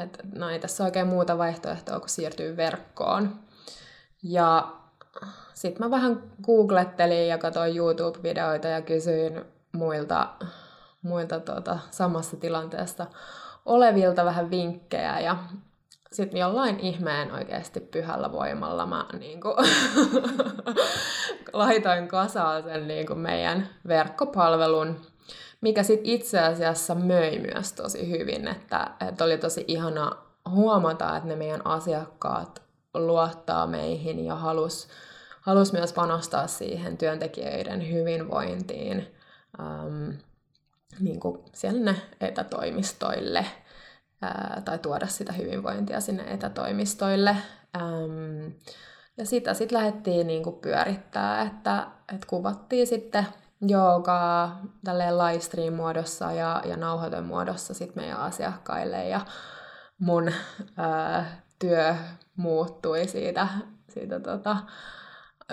että 0.04 0.24
no 0.36 0.50
ei 0.50 0.60
tässä 0.60 0.84
oikein 0.84 1.08
muuta 1.08 1.38
vaihtoehtoa 1.38 2.00
kuin 2.00 2.10
siirtyy 2.10 2.58
verkkoon. 2.58 3.47
Ja 4.24 4.74
sitten 5.54 5.86
mä 5.86 5.92
vähän 5.92 6.24
googlettelin 6.44 7.28
ja 7.28 7.38
katsoin 7.38 7.78
YouTube-videoita 7.78 8.68
ja 8.68 8.82
kysyin 8.82 9.46
muilta, 9.72 10.28
muilta 11.02 11.40
tuota, 11.40 11.80
samassa 11.92 12.38
tilanteessa 12.38 13.08
olevilta 13.66 14.26
vähän 14.26 14.52
vinkkejä 14.52 15.20
ja 15.20 15.38
sitten 16.12 16.40
jollain 16.40 16.80
ihmeen 16.80 17.32
oikeasti 17.34 17.80
pyhällä 17.80 18.32
voimalla 18.32 18.86
mä 18.86 19.06
niin 19.20 19.42
kuin, 19.42 19.56
laitoin 21.54 22.08
kasaan 22.08 22.64
sen 22.64 22.88
niin 22.88 23.08
kuin 23.08 23.20
meidän 23.20 23.70
verkkopalvelun, 23.88 25.02
mikä 25.62 25.84
sitten 25.84 26.12
itse 26.12 26.40
asiassa 26.40 26.96
möi 26.96 27.40
myös 27.40 27.74
tosi 27.74 28.10
hyvin, 28.10 28.48
että, 28.48 28.92
että 29.08 29.24
oli 29.24 29.38
tosi 29.38 29.66
ihana 29.68 30.12
huomata, 30.50 31.18
että 31.18 31.30
ne 31.30 31.36
meidän 31.36 31.66
asiakkaat 31.66 32.67
luottaa 32.94 33.68
meihin 33.68 34.26
ja 34.26 34.36
halus, 34.36 34.88
halus 35.42 35.74
myös 35.74 35.94
panostaa 35.94 36.48
siihen 36.48 36.98
työntekijöiden 36.98 37.92
hyvinvointiin 37.92 39.16
ähm, 39.60 40.10
niin 41.00 41.20
kuin 41.20 41.40
siellä 41.54 41.96
etätoimistoille 42.22 43.46
ää, 44.22 44.62
tai 44.66 44.80
tuoda 44.80 45.08
sitä 45.08 45.34
hyvinvointia 45.34 46.02
sinne 46.02 46.24
etätoimistoille. 46.34 47.36
Ähm, 47.76 48.52
ja 49.18 49.26
sitä 49.26 49.54
sitten 49.54 49.78
lähdettiin 49.78 50.28
niin 50.28 50.44
kuin 50.44 50.56
pyörittää, 50.56 51.42
että, 51.42 51.88
että 52.14 52.28
kuvattiin 52.28 52.88
sitten 52.88 53.28
joogaa 53.62 54.62
tälleen 54.84 55.18
livestream-muodossa 55.18 56.32
ja, 56.32 56.62
ja 56.66 56.78
nauhoiton 56.78 57.26
muodossa 57.26 57.74
sit 57.74 57.96
meidän 57.96 58.18
asiakkaille 58.18 59.08
ja 59.10 59.22
mun 60.00 60.32
ää, 60.78 61.42
työ 61.60 61.96
muuttui 62.38 63.08
siitä, 63.08 63.48
siitä 63.90 64.20
tota, 64.20 64.58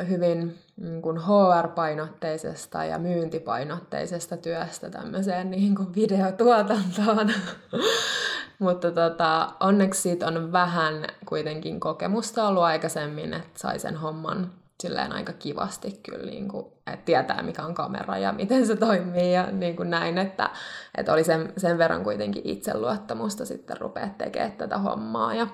hyvin 0.09 0.59
niin 0.77 1.03
kuin 1.03 1.19
HR-painotteisesta 1.19 2.85
ja 2.85 2.99
myyntipainotteisesta 2.99 4.37
työstä 4.37 4.91
tämmöiseen 4.91 5.51
niin 5.51 5.75
kuin 5.75 5.95
videotuotantoon. 5.95 7.31
Mutta 8.59 8.91
tota, 8.91 9.53
onneksi 9.61 10.03
siitä 10.03 10.27
on 10.27 10.53
vähän 10.53 11.07
kuitenkin 11.29 11.81
kokemusta 11.81 12.49
ollut 12.49 12.63
aikaisemmin, 12.63 13.35
että 13.35 13.59
sai 13.59 13.79
sen 13.79 13.97
homman 13.97 14.51
silleen 14.81 15.13
aika 15.13 15.33
kivasti 15.33 16.01
kyllä, 16.11 16.31
niin 16.31 16.49
kuin, 16.49 16.67
että 16.87 17.05
tietää 17.05 17.43
mikä 17.43 17.63
on 17.63 17.75
kamera 17.75 18.19
ja 18.19 18.33
miten 18.33 18.67
se 18.67 18.77
toimii 18.77 19.33
ja 19.33 19.51
niin 19.51 19.77
kuin 19.77 19.91
näin, 19.91 20.19
että, 20.19 20.51
että 20.99 21.13
oli 21.13 21.25
sen, 21.25 21.53
sen 21.57 21.79
verran 21.79 22.05
kuitenkin 22.05 22.43
itseluottamusta 22.45 23.45
sitten 23.45 23.81
rupea 23.81 24.09
tekemään 24.19 24.53
tätä 24.53 24.79
hommaa 24.79 25.35
ja 25.35 25.47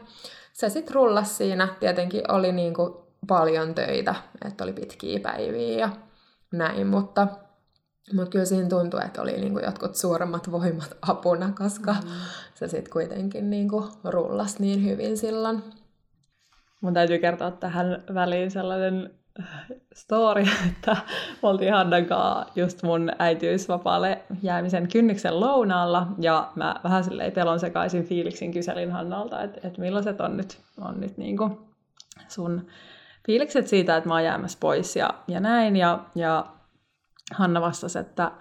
se 0.60 0.68
sitten 0.68 0.94
rullasi 0.94 1.34
siinä, 1.34 1.68
tietenkin 1.80 2.30
oli 2.32 2.52
niin 2.52 2.74
kuin 2.74 2.94
paljon 3.26 3.74
töitä, 3.74 4.14
että 4.44 4.64
oli 4.64 4.72
pitkiä 4.72 5.20
päiviä 5.20 5.78
ja 5.78 5.90
näin, 6.52 6.86
mutta, 6.86 7.26
mutta 8.14 8.30
kyllä 8.30 8.44
siinä 8.44 8.68
tuntui, 8.68 9.00
että 9.04 9.22
oli 9.22 9.32
niin 9.32 9.52
kuin 9.52 9.64
jotkut 9.64 9.94
suuremmat 9.94 10.50
voimat 10.50 10.96
apuna, 11.02 11.52
koska 11.58 11.92
mm. 11.92 12.10
se 12.54 12.68
sitten 12.68 12.92
kuitenkin 12.92 13.50
niin 13.50 13.68
kuin 13.68 13.84
rullasi 14.04 14.56
niin 14.60 14.84
hyvin 14.84 15.16
silloin. 15.16 15.62
Mun 16.80 16.94
täytyy 16.94 17.18
kertoa 17.18 17.50
tähän 17.50 18.04
väliin 18.14 18.50
sellainen 18.50 19.19
story, 19.94 20.42
että 20.70 20.96
me 21.42 21.48
oltiin 21.48 21.72
Hannan 21.72 22.06
just 22.56 22.82
mun 22.82 23.12
äitiysvapaalle 23.18 24.22
jäämisen 24.42 24.88
kynnyksen 24.88 25.40
lounaalla, 25.40 26.06
ja 26.18 26.52
mä 26.54 26.74
vähän 26.84 27.04
silleen 27.04 27.32
pelon 27.32 27.60
sekaisin 27.60 28.04
fiiliksin 28.04 28.52
kyselin 28.52 28.92
Hannalta, 28.92 29.42
että, 29.42 29.60
että 29.68 29.80
millaiset 29.80 30.20
on 30.20 30.36
nyt, 30.36 30.58
on 30.80 31.00
nyt 31.00 31.18
niin 31.18 31.36
kuin 31.36 31.58
sun 32.28 32.66
fiilikset 33.26 33.68
siitä, 33.68 33.96
että 33.96 34.08
mä 34.08 34.14
oon 34.14 34.24
jäämässä 34.24 34.58
pois 34.60 34.96
ja, 34.96 35.14
ja 35.28 35.40
näin, 35.40 35.76
ja, 35.76 36.04
ja 36.14 36.46
Hanna 37.34 37.60
vastasi, 37.60 37.98
että 37.98 38.32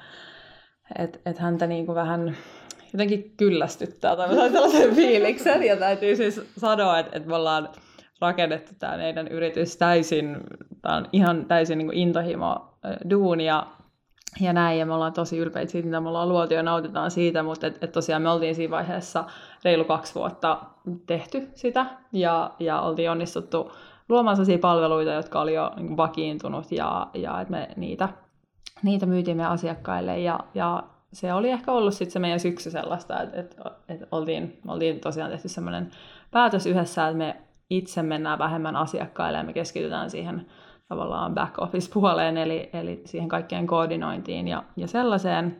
et, 1.00 1.22
et 1.26 1.38
häntä 1.38 1.68
niin 1.68 1.86
kuin 1.86 1.96
vähän 1.96 2.38
jotenkin 2.94 3.34
kyllästyttää 3.38 4.16
tai 4.16 4.30
sellaisen 4.52 4.96
fiiliksen, 5.00 5.64
ja 5.64 5.76
täytyy 5.78 6.16
siis 6.16 6.42
sanoa, 6.58 7.00
että, 7.00 7.18
että 7.18 7.30
me 7.30 7.36
ollaan 7.36 7.70
rakennettu 8.22 8.72
tämä 8.80 8.98
meidän 8.98 9.28
yritys 9.28 9.78
täysin, 9.78 10.38
tämä 10.82 10.96
on 10.96 11.06
ihan 11.14 11.46
täysin 11.46 11.78
niin 11.78 11.94
intohimo 11.94 12.78
duunia 13.10 13.66
ja 14.42 14.54
näin, 14.54 14.80
ja 14.80 14.86
me 14.86 14.94
ollaan 14.94 15.14
tosi 15.14 15.38
ylpeitä 15.38 15.72
siitä, 15.72 15.86
mitä 15.86 16.00
me 16.02 16.08
ollaan 16.08 16.30
luotu 16.30 16.54
ja 16.54 16.64
nautitaan 16.64 17.12
siitä, 17.12 17.44
mutta 17.44 17.68
et, 17.68 17.84
et 17.84 17.92
tosiaan 17.92 18.22
me 18.22 18.30
oltiin 18.30 18.56
siinä 18.56 18.72
vaiheessa 18.72 19.24
reilu 19.64 19.84
kaksi 19.84 20.16
vuotta 20.16 20.60
tehty 21.06 21.50
sitä, 21.56 21.86
ja, 22.14 22.52
ja 22.60 22.82
oltiin 22.82 23.12
onnistuttu 23.12 23.72
luomaan 24.10 24.36
sellaisia 24.36 24.60
palveluita, 24.60 25.12
jotka 25.12 25.42
oli 25.42 25.54
jo 25.54 25.72
niin 25.76 25.98
vakiintunut, 25.98 26.72
ja, 26.72 27.08
ja 27.14 27.42
että 27.42 27.52
me 27.52 27.70
niitä, 27.76 28.10
niitä 28.84 29.06
myytiin 29.06 29.38
meidän 29.38 29.52
asiakkaille, 29.52 30.20
ja, 30.20 30.40
ja 30.54 30.84
se 31.14 31.34
oli 31.34 31.50
ehkä 31.50 31.72
ollut 31.72 31.94
sitten 31.94 32.12
se 32.12 32.20
meidän 32.20 32.40
syksy 32.40 32.72
sellaista, 32.72 33.22
että, 33.22 33.40
että, 33.40 33.72
että 33.90 34.08
oltiin, 34.12 34.60
oltiin 34.68 35.00
tosiaan 35.00 35.32
tehty 35.32 35.48
semmoinen 35.48 35.92
päätös 36.32 36.66
yhdessä, 36.66 37.08
että 37.08 37.18
me 37.18 37.36
itse 37.70 38.04
mennään 38.04 38.40
vähemmän 38.40 38.76
asiakkaille 38.76 39.38
ja 39.38 39.44
me 39.44 39.54
keskitytään 39.54 40.10
siihen 40.10 40.46
tavallaan 40.88 41.34
back 41.34 41.62
office 41.62 41.92
puoleen, 41.94 42.38
eli, 42.38 42.70
eli 42.74 43.02
siihen 43.06 43.30
kaikkien 43.30 43.68
koordinointiin 43.68 44.48
ja, 44.48 44.64
ja 44.76 44.88
sellaiseen. 44.88 45.58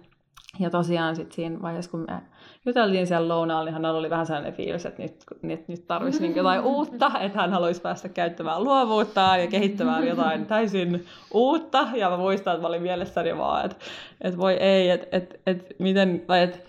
Ja 0.60 0.70
tosiaan 0.70 1.16
sitten 1.16 1.36
siinä 1.36 1.62
vaiheessa, 1.62 1.92
kun 1.92 2.00
me 2.00 2.22
juteltiin 2.66 3.08
siellä 3.08 3.28
lounaalla, 3.28 3.66
niin 3.66 3.74
hän 3.74 3.86
oli 3.86 4.10
vähän 4.10 4.26
sellainen 4.26 4.54
fiilis, 4.54 4.86
että 4.86 5.02
nyt, 5.02 5.16
nyt, 5.42 5.68
nyt 5.68 5.88
tarvitsisi 5.88 6.28
niin 6.28 6.36
jotain 6.36 6.62
uutta, 6.76 7.12
että 7.20 7.40
hän 7.40 7.52
haluaisi 7.52 7.82
päästä 7.82 8.10
käyttämään 8.10 8.64
luovuuttaan 8.64 9.42
ja 9.42 9.48
kehittämään 9.48 10.08
jotain 10.08 10.46
täysin 10.46 11.06
uutta. 11.34 11.88
Ja 11.94 12.10
mä 12.10 12.18
muistan, 12.18 12.54
että 12.54 12.62
mä 12.62 12.68
olin 12.68 12.82
mielessäni 12.82 13.38
vaan, 13.38 13.66
että, 13.66 13.78
että 14.22 14.40
voi 14.40 14.54
ei, 14.54 14.90
että, 14.90 15.08
että, 15.12 15.36
että 15.48 15.74
miten, 15.80 16.20
tai 16.28 16.44
että 16.44 16.60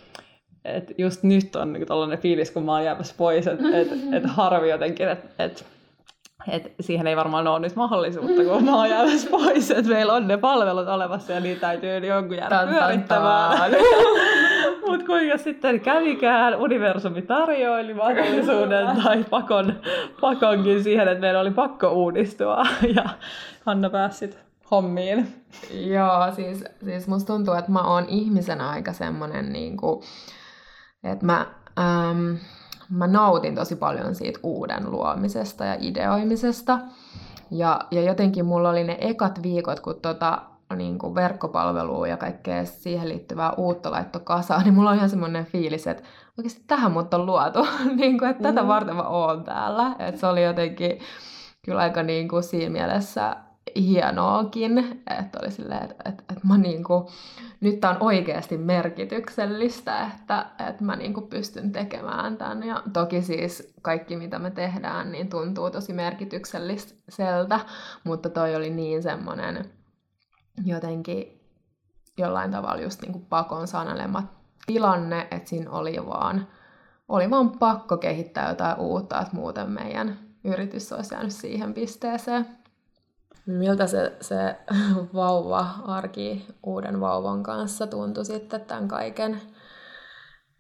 et 0.65 0.93
just 0.99 1.23
nyt 1.23 1.57
on 1.57 1.73
niin 1.73 1.87
tällainen 1.87 2.19
fiilis, 2.19 2.51
kun 2.51 2.65
mä 2.65 2.73
oon 2.73 2.85
jäämässä 2.85 3.15
pois, 3.19 3.47
että 3.47 3.65
et, 3.79 3.89
et 4.13 4.25
harvi 4.27 4.71
jotenkin, 4.71 5.09
että 5.09 5.45
et, 5.45 5.67
et 6.49 6.73
siihen 6.81 7.07
ei 7.07 7.17
varmaan 7.17 7.47
ole 7.47 7.61
nyt 7.61 7.77
mahdollisuutta, 7.77 8.45
kun 8.45 8.65
mä 8.65 8.77
oon 8.77 8.91
jäämässä 8.91 9.31
pois, 9.31 9.71
että 9.71 9.91
meillä 9.91 10.13
on 10.13 10.29
ne 10.29 10.37
palvelut 10.37 10.89
olemassa 10.89 11.33
ja 11.33 11.41
niitä 11.41 11.61
täytyy 11.61 12.07
jonkun 12.07 12.37
jäädä 12.37 12.67
pyörittämään. 12.67 13.71
Mutta 14.87 15.07
kuinka 15.07 15.39
sitten 15.39 15.81
kävikään, 15.81 16.57
universumi 16.57 17.23
tarjoili 17.23 17.95
mahdollisuuden 17.95 18.87
tai 19.05 19.25
pakon, 19.31 19.75
pakonkin 20.21 20.83
siihen, 20.83 21.09
että 21.09 21.21
meillä 21.21 21.41
oli 21.41 21.51
pakko 21.51 21.93
uudistua. 21.93 22.67
Ja 22.97 23.05
Hanna 23.67 23.91
pääsit 23.91 24.39
hommiin. 24.71 25.35
Joo, 25.71 26.33
siis, 26.37 26.65
siis 26.85 27.09
musta 27.09 27.33
tuntuu, 27.33 27.55
että 27.55 27.71
mä 27.71 27.83
oon 27.83 28.05
ihmisenä 28.09 28.69
aika 28.71 28.93
semmonen 28.93 29.53
niin 29.53 29.77
kuin, 29.77 30.03
et 31.05 31.23
mä, 31.23 31.47
ähm, 31.79 32.35
mä 32.91 33.07
nautin 33.07 33.55
tosi 33.55 33.77
paljon 33.77 34.15
siitä 34.15 34.41
uuden 34.43 34.91
luomisesta 34.91 35.65
ja 35.65 35.77
ideoimisesta. 35.81 36.79
Ja, 37.51 37.81
ja 37.91 38.03
jotenkin 38.03 38.45
mulla 38.45 38.71
oli 38.71 38.85
ne 38.85 38.97
ekat 39.01 39.43
viikot, 39.43 39.81
kun 39.81 40.01
tota, 40.01 40.43
niin 40.77 40.99
kuin 40.99 41.15
verkkopalvelua 41.15 42.09
ja 42.09 42.17
kaikkea 42.17 42.65
siihen 42.65 43.09
liittyvää 43.09 43.53
uutta 43.53 43.91
laitto 43.91 44.21
kasaan, 44.21 44.65
niin 44.65 44.75
mulla 44.75 44.91
on 44.91 44.97
ihan 44.97 45.11
semmoinen 45.11 45.45
fiilis, 45.45 45.87
että 45.87 46.03
oikeasti 46.39 46.65
tähän 46.67 46.93
mut 46.93 47.15
on 47.15 47.27
luotu, 47.27 47.67
niin 47.97 48.19
kuin, 48.19 48.31
että 48.31 48.49
mm. 48.49 48.55
tätä 48.55 48.69
varten 48.69 48.97
mä 48.97 49.03
oon 49.03 49.45
täällä. 49.45 49.97
Että 49.99 50.21
se 50.21 50.27
oli 50.27 50.45
jotenkin 50.45 50.99
kyllä 51.65 51.81
aika 51.81 52.03
niin 52.03 52.29
kuin 52.29 52.43
siinä 52.43 52.73
mielessä 52.73 53.37
hienoakin, 53.77 55.03
että 55.19 55.39
oli 55.43 55.51
silleen, 55.51 55.83
että, 55.83 56.09
että, 56.09 56.23
että 56.31 56.47
mä 56.47 56.59
niinku, 56.59 57.11
nyt 57.61 57.81
tää 57.81 57.91
on 57.91 57.97
oikeasti 58.01 58.59
merkityksellistä, 58.59 60.07
että, 60.07 60.47
että 60.69 60.85
mä 60.85 60.97
niinku 60.97 61.21
pystyn 61.21 61.73
tekemään 61.73 62.37
tämän. 62.37 62.63
Ja 62.63 62.83
toki 62.93 63.23
siis 63.23 63.75
kaikki, 63.83 64.17
mitä 64.17 64.39
me 64.39 64.51
tehdään, 64.51 65.13
niin 65.13 65.29
tuntuu 65.29 65.71
tosi 65.71 65.93
merkitykselliseltä, 65.93 67.61
mutta 68.05 68.31
toi 68.31 68.57
oli 68.57 68.71
niin 68.71 69.03
semmoinen 69.03 69.71
jotenkin 70.65 71.41
jollain 72.19 72.51
tavalla 72.51 72.83
just 72.83 73.03
niinku 73.03 73.19
pakon 73.19 73.67
sanelema 73.67 74.23
tilanne, 74.67 75.29
että 75.31 75.49
siinä 75.49 75.71
oli 75.71 76.07
vaan, 76.07 76.47
oli 77.09 77.31
vaan 77.31 77.51
pakko 77.51 77.97
kehittää 77.97 78.49
jotain 78.49 78.79
uutta, 78.79 79.21
että 79.21 79.37
muuten 79.37 79.71
meidän 79.71 80.19
yritys 80.45 80.93
olisi 80.93 81.15
jäänyt 81.15 81.33
siihen 81.33 81.75
pisteeseen. 81.75 82.60
Miltä 83.47 83.87
se, 83.87 84.13
se 84.21 84.57
vauva-arki 85.15 86.47
uuden 86.63 87.01
vauvan 87.01 87.43
kanssa 87.43 87.87
tuntui 87.87 88.25
sitten 88.25 88.61
tämän 88.61 88.89
kaiken, 88.89 89.41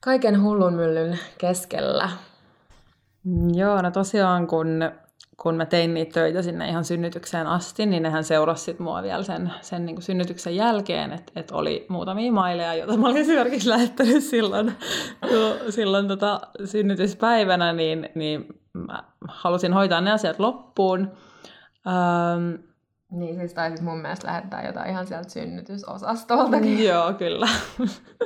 kaiken 0.00 0.42
hullun 0.42 0.74
myllyn 0.74 1.18
keskellä? 1.38 2.10
Joo, 3.54 3.82
no 3.82 3.90
tosiaan 3.90 4.46
kun, 4.46 4.90
kun 5.36 5.54
mä 5.54 5.66
tein 5.66 5.94
niitä 5.94 6.12
töitä 6.12 6.42
sinne 6.42 6.68
ihan 6.68 6.84
synnytykseen 6.84 7.46
asti, 7.46 7.86
niin 7.86 8.02
nehän 8.02 8.24
seurasi 8.24 8.76
mua 8.78 9.02
vielä 9.02 9.22
sen, 9.22 9.52
sen 9.60 9.86
niin 9.86 9.96
kuin 9.96 10.02
synnytyksen 10.02 10.56
jälkeen, 10.56 11.12
että 11.12 11.32
et 11.36 11.50
oli 11.50 11.86
muutamia 11.88 12.32
maileja, 12.32 12.74
joita 12.74 12.96
mä 12.96 13.06
olin 13.06 13.16
esimerkiksi 13.16 13.68
lähettänyt 13.68 14.24
silloin, 14.24 14.72
silloin 15.70 16.08
tota 16.08 16.40
synnytyspäivänä, 16.64 17.72
niin, 17.72 18.08
niin 18.14 18.46
mä 18.72 19.02
halusin 19.28 19.72
hoitaa 19.72 20.00
ne 20.00 20.12
asiat 20.12 20.38
loppuun. 20.38 21.10
Ähm, 21.86 22.69
niin, 23.10 23.36
siis 23.36 23.54
taisit 23.54 23.80
mun 23.80 23.98
mielestä 23.98 24.26
lähettää 24.26 24.66
jotain 24.66 24.90
ihan 24.90 25.06
sieltä 25.06 25.30
synnytysosastoltakin. 25.30 26.84
Joo, 26.88 27.12
kyllä. 27.12 27.48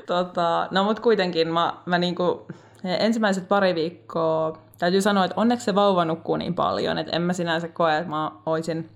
tota, 0.06 0.68
no 0.70 0.84
mut 0.84 1.00
kuitenkin 1.00 1.48
mä, 1.48 1.74
mä 1.86 1.98
niinku, 1.98 2.46
ensimmäiset 2.84 3.48
pari 3.48 3.74
viikkoa, 3.74 4.58
täytyy 4.78 5.00
sanoa, 5.00 5.24
että 5.24 5.40
onneksi 5.40 5.64
se 5.64 5.74
vauva 5.74 6.04
nukkuu 6.04 6.36
niin 6.36 6.54
paljon, 6.54 6.98
että 6.98 7.16
en 7.16 7.22
mä 7.22 7.32
sinänsä 7.32 7.68
koe, 7.68 7.96
että 7.96 8.10
mä 8.10 8.30
oisin 8.46 8.90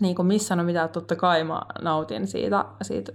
niin 0.00 0.14
kuin 0.14 0.26
missannut 0.26 0.66
mitään, 0.66 0.88
totta 0.88 1.16
kai 1.16 1.44
mä 1.44 1.62
nautin 1.82 2.26
siitä, 2.26 2.64
siitä 2.82 3.12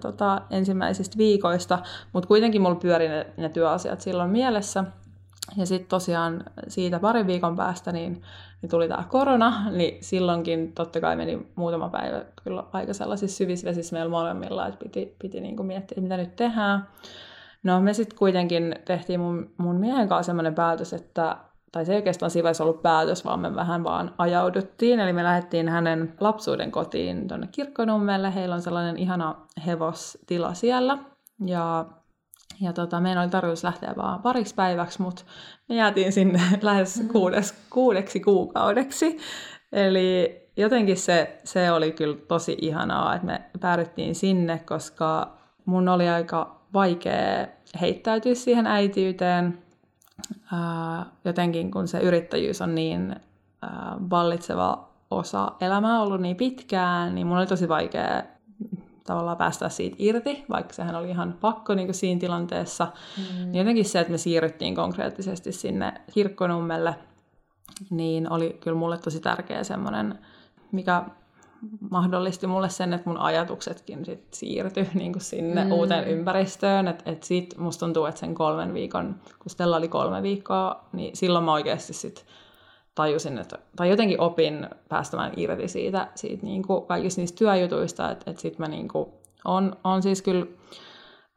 tota, 0.00 0.42
ensimmäisistä 0.50 1.18
viikoista, 1.18 1.78
mutta 2.12 2.26
kuitenkin 2.26 2.62
mulla 2.62 2.74
pyöri 2.74 3.08
ne, 3.08 3.26
ne 3.36 3.48
työasiat 3.48 4.00
silloin 4.00 4.30
mielessä. 4.30 4.84
Ja 5.56 5.66
sitten 5.66 5.88
tosiaan 5.88 6.44
siitä 6.68 6.98
parin 6.98 7.26
viikon 7.26 7.56
päästä 7.56 7.92
niin 7.92 8.22
niin 8.62 8.70
tuli 8.70 8.88
tämä 8.88 9.04
korona, 9.08 9.70
niin 9.70 9.98
silloinkin 10.00 10.72
totta 10.72 11.00
kai 11.00 11.16
meni 11.16 11.46
muutama 11.54 11.88
päivä 11.88 12.24
kyllä 12.44 12.64
aika 12.72 12.94
sellaisissa 12.94 13.36
syvissä 13.36 13.68
vesissä 13.68 13.96
meillä 13.96 14.10
molemmilla, 14.10 14.66
että 14.66 14.84
piti, 14.84 15.16
piti 15.18 15.40
niin 15.40 15.56
kuin 15.56 15.66
miettiä, 15.66 15.94
että 15.94 16.00
mitä 16.00 16.16
nyt 16.16 16.36
tehdään. 16.36 16.88
No 17.62 17.80
me 17.80 17.94
sitten 17.94 18.18
kuitenkin 18.18 18.74
tehtiin 18.84 19.20
mun, 19.20 19.50
mun 19.58 19.76
miehen 19.76 20.08
kanssa 20.08 20.30
sellainen 20.30 20.54
päätös, 20.54 20.92
että 20.92 21.36
tai 21.72 21.86
se 21.86 21.92
ei 21.92 21.96
oikeastaan 21.96 22.30
siinä 22.30 22.50
ollut 22.60 22.82
päätös, 22.82 23.24
vaan 23.24 23.40
me 23.40 23.54
vähän 23.54 23.84
vaan 23.84 24.14
ajauduttiin. 24.18 25.00
Eli 25.00 25.12
me 25.12 25.24
lähdettiin 25.24 25.68
hänen 25.68 26.14
lapsuuden 26.20 26.70
kotiin 26.72 27.28
tuonne 27.28 27.48
Kirkkonummelle. 27.52 28.34
Heillä 28.34 28.54
on 28.54 28.62
sellainen 28.62 28.96
ihana 28.96 29.34
hevostila 29.66 30.54
siellä. 30.54 30.98
Ja, 31.46 31.86
ja 32.60 32.72
tota, 32.72 33.00
meidän 33.00 33.22
oli 33.22 33.30
tarkoitus 33.30 33.64
lähteä 33.64 33.94
vaan 33.96 34.22
pariksi 34.22 34.54
päiväksi, 34.54 35.02
mutta 35.02 35.24
me 35.68 35.74
jäätiin 35.74 36.12
sinne 36.12 36.40
lähes 36.62 37.02
mm. 37.02 37.08
kuudes, 37.08 37.54
kuudeksi 37.70 38.20
kuukaudeksi. 38.20 39.18
Eli 39.72 40.40
jotenkin 40.56 40.96
se, 40.96 41.40
se 41.44 41.72
oli 41.72 41.92
kyllä 41.92 42.16
tosi 42.28 42.56
ihanaa, 42.60 43.14
että 43.14 43.26
me 43.26 43.42
päädyttiin 43.60 44.14
sinne, 44.14 44.58
koska 44.58 45.36
mun 45.64 45.88
oli 45.88 46.08
aika 46.08 46.60
vaikea 46.74 47.46
heittäytyä 47.80 48.34
siihen 48.34 48.66
äitiyteen. 48.66 49.58
Ää, 50.52 51.06
jotenkin 51.24 51.70
kun 51.70 51.88
se 51.88 51.98
yrittäjyys 51.98 52.62
on 52.62 52.74
niin 52.74 53.16
ää, 53.62 53.96
vallitseva 54.10 54.88
osa 55.10 55.52
elämää 55.60 56.00
ollut 56.00 56.20
niin 56.20 56.36
pitkään, 56.36 57.14
niin 57.14 57.26
mun 57.26 57.38
oli 57.38 57.46
tosi 57.46 57.68
vaikea 57.68 58.22
tavallaan 59.06 59.36
päästä 59.36 59.68
siitä 59.68 59.96
irti, 59.98 60.44
vaikka 60.50 60.74
sehän 60.74 60.94
oli 60.94 61.10
ihan 61.10 61.34
pakko 61.40 61.74
niin 61.74 61.86
kuin 61.86 61.94
siinä 61.94 62.20
tilanteessa. 62.20 62.86
Mm. 63.16 63.44
Niin 63.44 63.54
jotenkin 63.54 63.84
se, 63.84 64.00
että 64.00 64.10
me 64.10 64.18
siirryttiin 64.18 64.74
konkreettisesti 64.74 65.52
sinne 65.52 65.92
kirkkonummelle, 66.12 66.94
niin 67.90 68.32
oli 68.32 68.58
kyllä 68.60 68.76
mulle 68.76 68.98
tosi 68.98 69.20
tärkeä 69.20 69.64
semmoinen, 69.64 70.18
mikä 70.72 71.04
mahdollisti 71.90 72.46
mulle 72.46 72.68
sen, 72.68 72.92
että 72.92 73.10
mun 73.10 73.18
ajatuksetkin 73.18 74.04
sit 74.04 74.34
siirtyi 74.34 74.88
niin 74.94 75.12
kuin 75.12 75.22
sinne 75.22 75.64
mm. 75.64 75.72
uuteen 75.72 76.08
ympäristöön. 76.08 76.88
Että 76.88 77.10
et 77.10 77.22
sit 77.22 77.54
musta 77.58 77.86
tuntuu, 77.86 78.06
että 78.06 78.20
sen 78.20 78.34
kolmen 78.34 78.74
viikon, 78.74 79.16
kun 79.38 79.50
Stella 79.50 79.76
oli 79.76 79.88
kolme 79.88 80.22
viikkoa, 80.22 80.84
niin 80.92 81.16
silloin 81.16 81.44
mä 81.44 81.52
oikeasti 81.52 81.92
sit 81.92 82.26
tajusin, 82.96 83.38
että, 83.38 83.58
tai 83.76 83.90
jotenkin 83.90 84.20
opin 84.20 84.68
päästämään 84.88 85.32
irti 85.36 85.68
siitä, 85.68 86.08
siitä 86.14 86.46
niin 86.46 86.62
kuin 86.66 86.86
kaikista 86.86 87.20
niistä 87.20 87.38
työjutuista, 87.38 88.10
että, 88.10 88.30
että 88.30 88.42
sitten 88.42 88.62
mä 88.62 88.68
niin 88.68 88.88
kuin 88.88 89.08
on, 89.44 89.76
on 89.84 90.02
siis 90.02 90.22
kyllä 90.22 90.46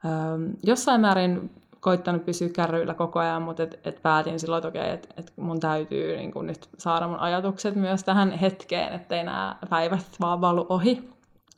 ähm, 0.05 0.51
jossain 0.63 1.01
määrin 1.01 1.51
koittanut 1.79 2.25
pysyä 2.25 2.49
kärryillä 2.49 2.93
koko 2.93 3.19
ajan, 3.19 3.41
mutta 3.41 3.63
et, 3.63 3.79
et 3.83 4.01
päätin 4.01 4.39
silloin, 4.39 4.57
että 4.57 4.67
okei, 4.67 4.93
että 4.93 5.07
et 5.17 5.33
mun 5.35 5.59
täytyy 5.59 6.17
niin 6.17 6.31
kun 6.31 6.47
nyt 6.47 6.69
saada 6.77 7.07
mun 7.07 7.19
ajatukset 7.19 7.75
myös 7.75 8.03
tähän 8.03 8.31
hetkeen, 8.31 8.93
ettei 8.93 9.23
nämä 9.23 9.55
päivät 9.69 10.05
vaan 10.21 10.41
valu 10.41 10.65
ohi. 10.69 11.09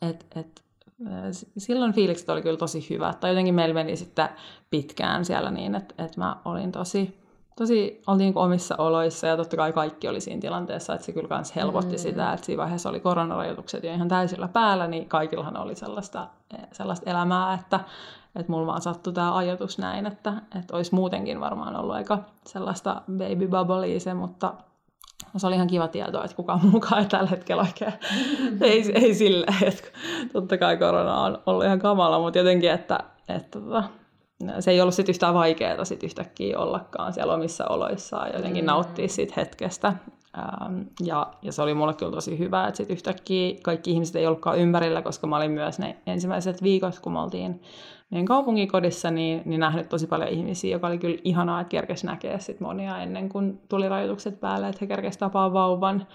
Et, 0.02 0.26
et, 0.36 0.62
silloin 1.58 1.94
fiilikset 1.94 2.30
oli 2.30 2.42
kyllä 2.42 2.58
tosi 2.58 2.90
hyvät, 2.90 3.20
tai 3.20 3.32
jotenkin 3.32 3.56
meillä 3.56 3.74
meni 3.74 3.96
sitten 3.96 4.30
pitkään 4.70 5.26
siellä 5.26 5.52
niin, 5.52 5.76
että, 5.76 6.04
että 6.04 6.20
mä 6.20 6.36
olin 6.46 6.72
tosi, 6.72 7.21
tosi 7.62 8.02
oltiin 8.08 8.26
niin 8.26 8.38
omissa 8.38 8.76
oloissa 8.78 9.28
ja 9.28 9.38
totta 9.38 9.58
kai 9.58 9.74
kaikki 9.74 10.08
oli 10.08 10.22
siinä 10.22 10.42
tilanteessa, 10.42 10.94
että 10.94 11.06
se 11.06 11.12
kyllä 11.12 11.36
myös 11.36 11.56
helpotti 11.56 11.96
mm. 11.96 11.98
sitä, 11.98 12.34
että 12.34 12.46
siinä 12.46 12.62
vaiheessa 12.62 12.90
oli 12.90 13.00
koronarajoitukset 13.00 13.84
jo 13.84 13.94
ihan 13.94 14.08
täysillä 14.08 14.48
päällä, 14.48 14.88
niin 14.88 15.10
kaikillahan 15.10 15.58
oli 15.58 15.76
sellaista, 15.76 16.28
sellaista 16.72 17.10
elämää, 17.10 17.54
että 17.54 17.80
että 18.36 18.52
mulla 18.52 18.68
vaan 18.68 18.82
sattui 18.82 19.14
tämä 19.14 19.36
ajatus 19.36 19.78
näin, 19.78 20.06
että, 20.06 20.34
että 20.60 20.76
olisi 20.76 20.96
muutenkin 20.96 21.40
varmaan 21.40 21.76
ollut 21.76 21.96
aika 21.96 22.20
sellaista 22.46 23.02
baby 23.18 23.48
bubblea 23.48 24.00
se, 24.00 24.14
mutta 24.14 24.54
se 25.38 25.48
oli 25.48 25.56
ihan 25.56 25.68
kiva 25.68 25.88
tietoa, 25.88 26.24
että 26.24 26.36
kukaan 26.36 26.66
mukaan 26.66 27.02
ei 27.02 27.08
tällä 27.08 27.30
hetkellä 27.30 27.62
oikein, 27.62 27.94
ei, 28.62 28.92
ei 28.94 29.14
sille, 29.14 29.46
että 29.62 29.84
totta 30.34 30.58
kai 30.58 30.78
korona 30.78 31.22
on 31.22 31.40
ollut 31.46 31.66
ihan 31.66 31.80
kamala, 31.80 32.20
mutta 32.20 32.40
jotenkin, 32.40 32.72
että, 32.72 33.00
että 33.30 33.60
tota, 33.60 33.84
se 34.60 34.72
ei 34.72 34.82
ollut 34.82 34.94
sit 34.94 35.10
yhtään 35.10 35.34
vaikeaa 35.34 35.86
sit 35.86 36.04
yhtäkkiä 36.04 36.60
ollakaan 36.60 37.14
siellä 37.14 37.34
omissa 37.34 37.68
oloissaan 37.68 38.30
ja 38.30 38.36
jotenkin 38.36 38.64
mm. 38.64 38.68
nauttia 38.68 39.08
siitä 39.08 39.34
hetkestä. 39.38 39.94
Ähm, 40.38 40.82
ja, 41.04 41.34
ja 41.42 41.52
se 41.52 41.62
oli 41.62 41.74
mulle 41.74 41.94
kyllä 41.94 42.12
tosi 42.12 42.40
hyvä, 42.40 42.68
että 42.68 42.78
sitten 42.78 42.94
yhtäkkiä 42.94 43.56
kaikki 43.64 43.92
ihmiset 43.92 44.16
ei 44.16 44.28
ollutkaan 44.28 44.58
ympärillä, 44.58 45.02
koska 45.02 45.28
mä 45.28 45.38
olin 45.38 45.52
myös 45.52 45.80
ne 45.80 45.98
ensimmäiset 46.08 46.64
viikot, 46.64 47.00
kun 47.00 47.14
me 47.14 47.20
oltiin 47.20 47.62
meidän 48.12 48.26
kaupunkikodissa, 48.26 49.12
niin, 49.12 49.42
niin 49.46 49.60
nähnyt 49.60 49.90
tosi 49.90 50.08
paljon 50.08 50.30
ihmisiä, 50.30 50.72
joka 50.72 50.88
oli 50.88 50.98
kyllä 50.98 51.18
ihanaa, 51.24 51.62
että 51.62 51.72
kerkesi 51.72 52.06
näkeä 52.06 52.40
sit 52.40 52.60
monia 52.60 52.98
ennen 52.98 53.30
kuin 53.30 53.62
tuli 53.70 53.90
rajoitukset 53.90 54.40
päälle, 54.40 54.68
että 54.68 54.78
he 54.82 54.88
kerkesi 54.88 55.20
tapaa 55.20 55.54
vauvan. 55.54 56.08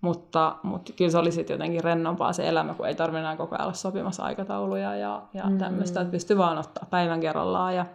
Mutta, 0.00 0.56
mutta 0.62 0.92
kyllä 0.92 1.10
se 1.10 1.18
oli 1.18 1.32
sitten 1.32 1.54
jotenkin 1.54 1.84
rennompaa 1.84 2.32
se 2.32 2.48
elämä, 2.48 2.74
kun 2.74 2.86
ei 2.86 2.94
tarvitse 2.94 3.18
enää 3.18 3.36
koko 3.36 3.54
ajan 3.54 3.64
olla 3.64 3.74
sopimassa 3.74 4.22
aikatauluja 4.22 4.96
ja, 4.96 5.22
ja 5.34 5.44
mm. 5.44 5.58
tämmöistä, 5.58 6.00
että 6.00 6.10
pystyy 6.10 6.38
vaan 6.38 6.58
ottaa 6.58 6.86
päivän 6.90 7.20
kerrallaan. 7.20 7.76
Ja 7.76 7.86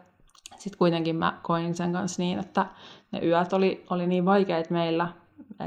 sitten 0.58 0.78
kuitenkin 0.78 1.16
mä 1.16 1.40
koin 1.44 1.76
sen 1.76 1.94
kanssa 1.94 2.22
niin, 2.22 2.40
että 2.40 2.66
ne 3.12 3.20
yöt 3.26 3.54
oli, 3.54 3.86
oli 3.90 4.08
niin 4.08 4.26
vaikeat 4.26 4.70
meillä, 4.70 5.08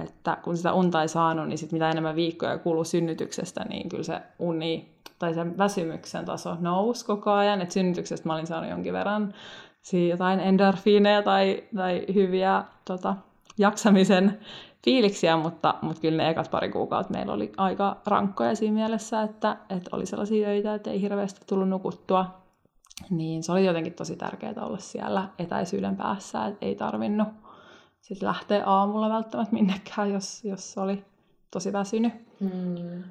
että 0.03 0.39
kun 0.43 0.57
sitä 0.57 0.73
unta 0.73 1.03
ei 1.03 1.09
saanut, 1.09 1.49
niin 1.49 1.59
sit 1.59 1.73
mitä 1.73 1.91
enemmän 1.91 2.17
viikkoja 2.17 2.59
kuuluu 2.59 2.85
synnytyksestä, 2.85 3.65
niin 3.65 3.89
kyllä 3.89 4.05
se 4.05 4.23
uni 4.39 4.97
tai 5.19 5.35
sen 5.35 5.59
väsymyksen 5.59 6.25
taso 6.25 6.57
nousi 6.61 7.07
koko 7.07 7.33
ajan. 7.33 7.61
Et 7.61 7.71
synnytyksestä 7.71 8.29
mä 8.29 8.35
olin 8.35 8.47
saanut 8.47 8.71
jonkin 8.71 8.93
verran 8.93 9.35
jotain 10.09 10.41
endorfiineja 10.41 11.23
tai, 11.23 11.65
tai 11.77 12.07
hyviä 12.15 12.65
tota, 12.85 13.17
jaksamisen 13.59 14.39
fiiliksiä, 14.87 15.37
mutta, 15.37 15.75
mutta 15.83 16.01
kyllä 16.01 16.23
ne 16.23 16.31
ekat 16.31 16.51
pari 16.51 16.71
kuukautta 16.71 17.13
meillä 17.13 17.33
oli 17.33 17.53
aika 17.57 17.97
rankkoja 18.07 18.55
siinä 18.55 18.75
mielessä, 18.75 19.23
että, 19.23 19.57
että 19.71 19.91
oli 19.93 20.07
sellaisia 20.07 20.49
öitä, 20.49 20.75
että 20.75 20.91
ei 20.91 21.01
hirveästi 21.01 21.41
tullut 21.47 21.69
nukuttua. 21.69 22.27
Niin 23.11 23.43
se 23.43 23.53
oli 23.53 23.65
jotenkin 23.65 23.95
tosi 23.95 24.17
tärkeää 24.17 24.55
olla 24.61 24.79
siellä 24.79 25.29
etäisyyden 25.39 25.97
päässä, 25.97 26.47
että 26.47 26.67
ei 26.67 26.75
tarvinnut 26.75 27.29
sitten 28.01 28.27
lähteä 28.27 28.63
aamulla 28.67 29.09
välttämättä 29.09 29.55
minnekään, 29.55 30.13
jos, 30.13 30.45
jos 30.45 30.79
oli 30.79 31.05
tosi 31.51 31.73
väsynyt. 31.73 32.13
Mm 32.41 33.03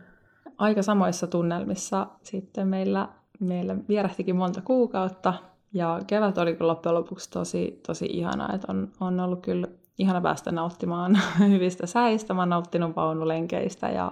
aika 0.57 0.81
samoissa 0.81 1.27
tunnelmissa 1.27 2.07
sitten 2.23 2.67
meillä, 2.67 3.09
meillä 3.39 3.75
vierähtikin 3.89 4.35
monta 4.35 4.61
kuukautta. 4.61 5.33
Ja 5.73 5.99
kevät 6.07 6.37
oli 6.37 6.53
kyllä 6.55 6.71
loppujen 6.71 6.95
lopuksi 6.95 7.29
tosi, 7.29 7.79
tosi 7.87 8.05
ihana, 8.05 8.53
että 8.53 8.67
on, 8.69 8.91
on 8.99 9.19
ollut 9.19 9.41
kyllä 9.41 9.67
ihana 9.97 10.21
päästä 10.21 10.51
nauttimaan 10.51 11.17
hyvistä 11.53 11.85
säistä. 11.85 12.33
Mä 12.33 12.41
oon 12.41 12.49
nauttinut 12.49 12.95
vaunulenkeistä 12.95 13.89
ja, 13.89 14.11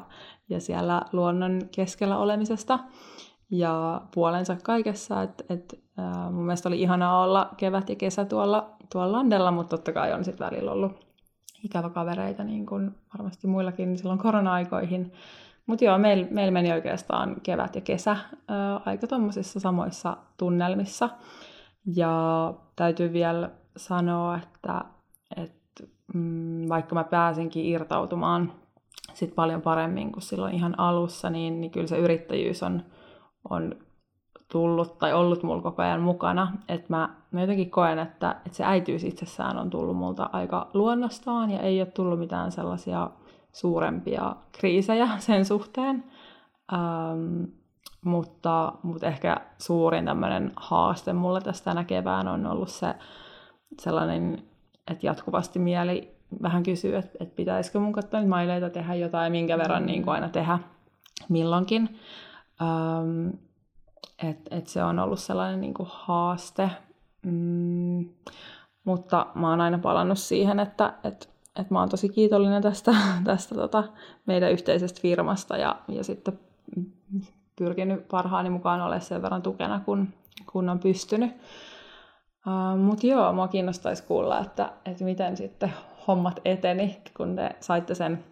ja 0.50 0.60
siellä 0.60 1.02
luonnon 1.12 1.62
keskellä 1.76 2.18
olemisesta 2.18 2.80
ja 3.50 4.02
puolensa 4.14 4.58
kaikessa. 4.64 5.24
Et, 5.24 5.46
et, 5.50 5.84
äh, 6.00 6.32
mun 6.32 6.46
mielestä 6.46 6.70
oli 6.70 6.82
ihana 6.82 7.20
olla 7.20 7.50
kevät 7.58 7.90
ja 7.90 7.96
kesä 7.96 8.26
tuolla, 8.26 8.70
tuolla 8.92 9.12
landella, 9.12 9.52
mutta 9.52 9.78
totta 9.78 9.92
kai 9.92 10.14
on 10.14 10.24
sitten 10.24 10.46
välillä 10.46 10.72
ollut 10.72 11.06
ikävä 11.64 11.90
kavereita, 11.90 12.44
niin 12.44 12.66
kuin 12.66 12.96
varmasti 13.18 13.48
muillakin 13.48 13.98
silloin 13.98 14.20
korona-aikoihin. 14.20 15.14
Mutta 15.66 15.86
joo, 15.86 15.98
meillä 15.98 16.28
meil 16.32 16.52
meni 16.52 16.72
oikeastaan 16.72 17.36
kevät 17.44 17.76
ja 17.76 17.82
kesä 17.82 18.18
ää, 18.48 18.82
aika 18.86 19.08
tuommoisissa 19.08 19.60
samoissa 19.60 20.18
tunnelmissa. 20.38 21.10
Ja 21.96 22.54
täytyy 22.76 23.14
vielä 23.14 23.50
sanoa, 23.78 24.38
että, 24.38 24.86
että 25.38 25.63
mm, 26.14 26.70
vaikka 26.70 26.96
mä 26.96 27.04
pääsinkin 27.04 27.66
irtautumaan 27.66 28.52
sit 29.14 29.36
paljon 29.36 29.62
paremmin 29.62 30.12
kuin 30.12 30.24
silloin 30.24 30.56
ihan 30.56 30.80
alussa, 30.80 31.30
niin, 31.30 31.62
niin 31.62 31.72
kyllä 31.72 31.88
se 31.88 31.98
yrittäjyys 31.98 32.64
on, 32.64 32.84
on 33.50 33.76
tullut 34.52 34.98
tai 34.98 35.14
ollut 35.14 35.44
mulla 35.44 35.62
koko 35.62 35.82
ajan 35.82 36.02
mukana. 36.02 36.52
Että 36.68 36.88
mä, 36.90 37.10
mä 37.32 37.42
jotenkin 37.42 37.72
koen, 37.72 38.00
että, 38.00 38.32
että 38.46 38.58
se 38.58 38.64
äityys 38.64 39.04
itsessään 39.04 39.58
on 39.58 39.70
tullut 39.70 39.98
multa 39.98 40.30
aika 40.34 40.70
luonnostaan 40.74 41.52
ja 41.52 41.60
ei 41.60 41.82
ole 41.82 41.92
tullut 41.92 42.20
mitään 42.20 42.52
sellaisia 42.52 43.10
suurempia 43.52 44.36
kriisejä 44.52 45.10
sen 45.20 45.46
suhteen. 45.46 46.04
Ähm, 46.74 47.44
mutta, 48.06 48.74
mutta 48.84 49.08
ehkä 49.08 49.38
suurin 49.58 50.06
tämmöinen 50.06 50.52
haaste 50.56 51.14
mulle 51.14 51.42
tästä 51.42 51.66
tänä 51.66 51.84
kevään 51.84 52.28
on 52.28 52.48
ollut 52.48 52.70
se 52.70 52.96
sellainen, 53.80 54.44
että 54.92 55.06
jatkuvasti 55.06 55.60
mieli 55.60 56.16
vähän 56.42 56.64
kysyy, 56.64 56.96
että, 56.96 57.18
että 57.20 57.36
pitäisikö 57.36 57.80
mun 57.80 57.94
katsoa 57.94 58.20
nyt 58.20 58.30
maileita 58.30 58.70
tehdä 58.70 58.96
jotain, 58.96 59.32
minkä 59.32 59.58
verran 59.58 59.86
niin 59.86 60.04
kuin 60.04 60.14
aina 60.14 60.30
tehdä 60.30 60.60
milloinkin. 61.30 62.00
Ähm, 62.62 63.30
että 64.24 64.58
et 64.58 64.68
se 64.68 64.84
on 64.84 65.00
ollut 65.00 65.20
sellainen 65.20 65.62
niin 65.62 65.74
kuin 65.74 65.90
haaste. 65.92 66.70
Mm, 67.26 68.10
mutta 68.84 69.28
mä 69.36 69.50
oon 69.50 69.62
aina 69.62 69.78
palannut 69.78 70.20
siihen, 70.20 70.60
että, 70.60 70.94
että 71.04 71.28
että 71.56 71.74
mä 71.74 71.80
oon 71.80 71.90
tosi 71.90 72.10
kiitollinen 72.10 72.62
tästä, 72.62 72.96
tästä 73.24 73.56
tota 73.56 73.84
meidän 74.26 74.52
yhteisestä 74.52 75.02
firmasta 75.02 75.58
ja, 75.58 75.80
ja 75.88 76.04
sitten 76.04 76.40
pyrkinyt 77.56 78.08
parhaani 78.08 78.50
mukaan 78.50 78.82
olemaan 78.82 79.02
sen 79.02 79.22
verran 79.22 79.42
tukena, 79.42 79.82
kun, 79.86 80.08
kun 80.52 80.70
on 80.70 80.80
pystynyt. 80.80 81.32
Uh, 82.48 82.80
Mutta 82.80 83.08
joo, 83.08 83.34
mua 83.34 83.48
kiinnostaisi 83.48 84.04
kuulla, 84.04 84.40
että, 84.40 84.72
että 84.86 85.04
miten 85.04 85.38
sitten 85.38 85.74
hommat 86.08 86.40
eteni, 86.46 87.02
kun 87.18 87.36
te 87.36 87.56
saitte 87.60 87.96
sen, 87.96 88.24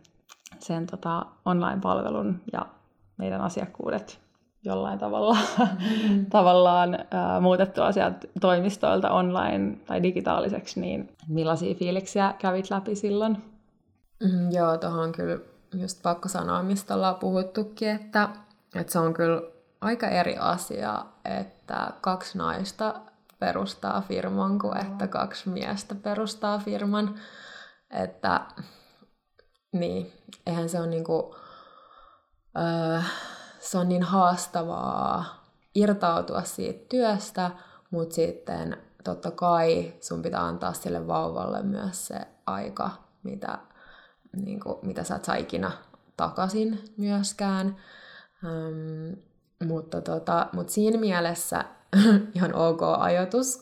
sen 0.60 0.88
tota 0.88 1.26
online-palvelun 1.46 2.42
ja 2.54 2.66
meidän 3.18 3.42
asiakkuudet 3.42 4.22
jollain 4.64 5.00
tavalla 5.00 5.38
mm. 6.10 6.26
tavallaan 6.30 6.94
äh, 6.94 7.42
muutettu 7.42 7.82
asiat 7.82 8.26
toimistoilta 8.42 9.12
online 9.12 9.78
tai 9.86 10.04
digitaaliseksi, 10.04 10.80
niin 10.82 11.16
millaisia 11.28 11.76
fiiliksiä 11.76 12.34
kävit 12.40 12.70
läpi 12.70 12.96
silloin? 12.96 13.38
Mm, 14.24 14.52
joo, 14.52 14.78
tuohon 14.78 15.00
on 15.00 15.12
kyllä 15.12 15.38
just 15.74 16.02
pakko 16.02 16.30
sanoa, 16.30 16.64
mistä 16.64 16.96
ollaan 16.96 17.16
puhuttukin, 17.16 17.90
että, 17.90 18.30
että 18.76 18.94
se 18.94 19.00
on 19.00 19.14
kyllä 19.14 19.42
aika 19.82 20.08
eri 20.08 20.38
asia, 20.38 21.06
että 21.26 21.92
kaksi 22.02 22.38
naista 22.38 22.94
perustaa 23.42 24.02
firman 24.02 24.60
kuin 24.60 24.78
että 24.78 25.08
kaksi 25.08 25.50
miestä 25.50 25.96
perustaa 25.96 26.60
firman. 26.60 27.20
Että 27.90 28.42
niin, 29.72 30.14
eihän 30.46 30.70
se 30.70 30.80
ole 30.80 30.88
niinku, 30.88 31.36
öö, 32.58 33.02
se 33.60 33.78
on 33.78 33.90
niin 33.90 34.04
haastavaa 34.04 35.26
irtautua 35.76 36.44
siitä 36.44 36.86
työstä, 36.90 37.52
mutta 37.92 38.16
sitten 38.16 38.78
totta 39.04 39.32
kai 39.32 39.94
sun 40.02 40.22
pitää 40.22 40.46
antaa 40.46 40.74
sille 40.74 41.08
vauvalle 41.08 41.62
myös 41.62 42.08
se 42.08 42.28
aika, 42.46 42.90
mitä, 43.24 43.60
niin 44.46 44.60
kuin, 44.60 44.78
mitä 44.82 45.04
sä 45.04 45.16
et 45.16 45.26
saa 45.26 45.36
ikinä 45.36 45.72
takaisin 46.18 46.94
myöskään. 46.98 47.76
Ähm, 48.46 49.20
mutta, 49.68 50.02
tota, 50.02 50.48
mutta 50.54 50.74
siinä 50.74 51.00
mielessä 51.00 51.66
ihan 52.36 52.56
ok 52.56 52.82
ajatus, 53.00 53.62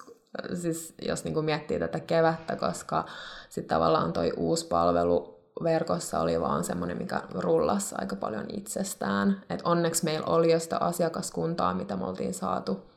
siis 0.54 0.94
jos 1.02 1.24
niin 1.24 1.34
kuin 1.34 1.46
miettii 1.46 1.80
tätä 1.80 2.00
kevättä, 2.00 2.56
koska 2.56 3.06
sitten 3.50 3.76
tavallaan 3.76 4.14
toi 4.14 4.34
uusi 4.38 4.68
palvelu 4.68 5.40
verkossa 5.64 6.20
oli 6.20 6.42
vaan 6.42 6.64
semmoinen, 6.64 6.98
mikä 6.98 7.22
rullassa 7.32 7.96
aika 8.00 8.16
paljon 8.16 8.46
itsestään. 8.54 9.42
Et 9.50 9.62
onneksi 9.64 10.06
meillä 10.06 10.28
oli 10.28 10.52
jo 10.52 10.60
sitä 10.60 10.78
asiakaskuntaa, 10.78 11.74
mitä 11.74 11.96
me 11.96 12.06
oltiin 12.06 12.34
saatu 12.34 12.90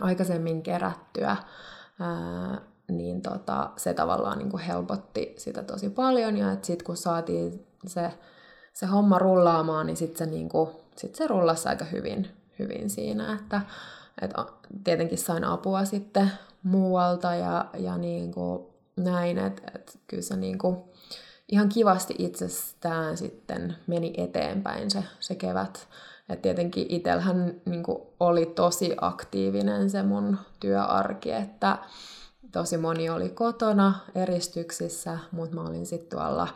aikaisemmin 0.00 0.62
kerättyä, 0.62 1.36
ää, 2.00 2.60
niin 2.88 3.22
tota, 3.22 3.70
se 3.76 3.94
tavallaan 3.94 4.38
niin 4.38 4.50
kuin 4.50 4.62
helpotti 4.62 5.34
sitä 5.38 5.62
tosi 5.62 5.90
paljon. 5.90 6.36
Ja 6.36 6.56
sitten 6.62 6.86
kun 6.86 6.96
saatiin 6.96 7.66
se, 7.86 8.12
se 8.72 8.86
homma 8.86 9.18
rullaamaan, 9.18 9.86
niin 9.86 9.96
sitten 9.96 10.18
se, 10.18 10.26
niin 10.26 10.48
sit 10.96 11.14
se 11.14 11.26
rullasi 11.26 11.68
aika 11.68 11.84
hyvin, 11.84 12.28
hyvin 12.58 12.90
siinä, 12.90 13.34
että 13.34 13.60
et 14.22 14.30
tietenkin 14.84 15.18
sain 15.18 15.44
apua 15.44 15.84
sitten 15.84 16.30
muualta 16.62 17.34
ja, 17.34 17.64
ja 17.78 17.98
niin 17.98 18.32
kuin 18.32 18.66
näin, 18.96 19.38
että 19.38 19.62
et 19.74 19.98
kyllä 20.06 20.22
se 20.22 20.36
niin 20.36 20.58
kuin, 20.58 20.76
ihan 21.48 21.68
kivasti 21.68 22.14
itsestään 22.18 23.16
sitten 23.16 23.76
meni 23.86 24.14
eteenpäin 24.16 24.90
se, 24.90 25.04
se 25.20 25.34
kevät. 25.34 25.88
Et 26.28 26.42
tietenkin 26.42 26.86
itsellähän 26.88 27.54
niin 27.64 27.84
oli 28.20 28.46
tosi 28.46 28.96
aktiivinen 29.00 29.90
se 29.90 30.02
mun 30.02 30.38
työarki, 30.60 31.32
että 31.32 31.78
tosi 32.52 32.76
moni 32.76 33.10
oli 33.10 33.28
kotona 33.28 33.94
eristyksissä, 34.14 35.18
mutta 35.32 35.54
mä 35.54 35.62
olin 35.62 35.86
sitten 35.86 36.18
tuolla 36.18 36.48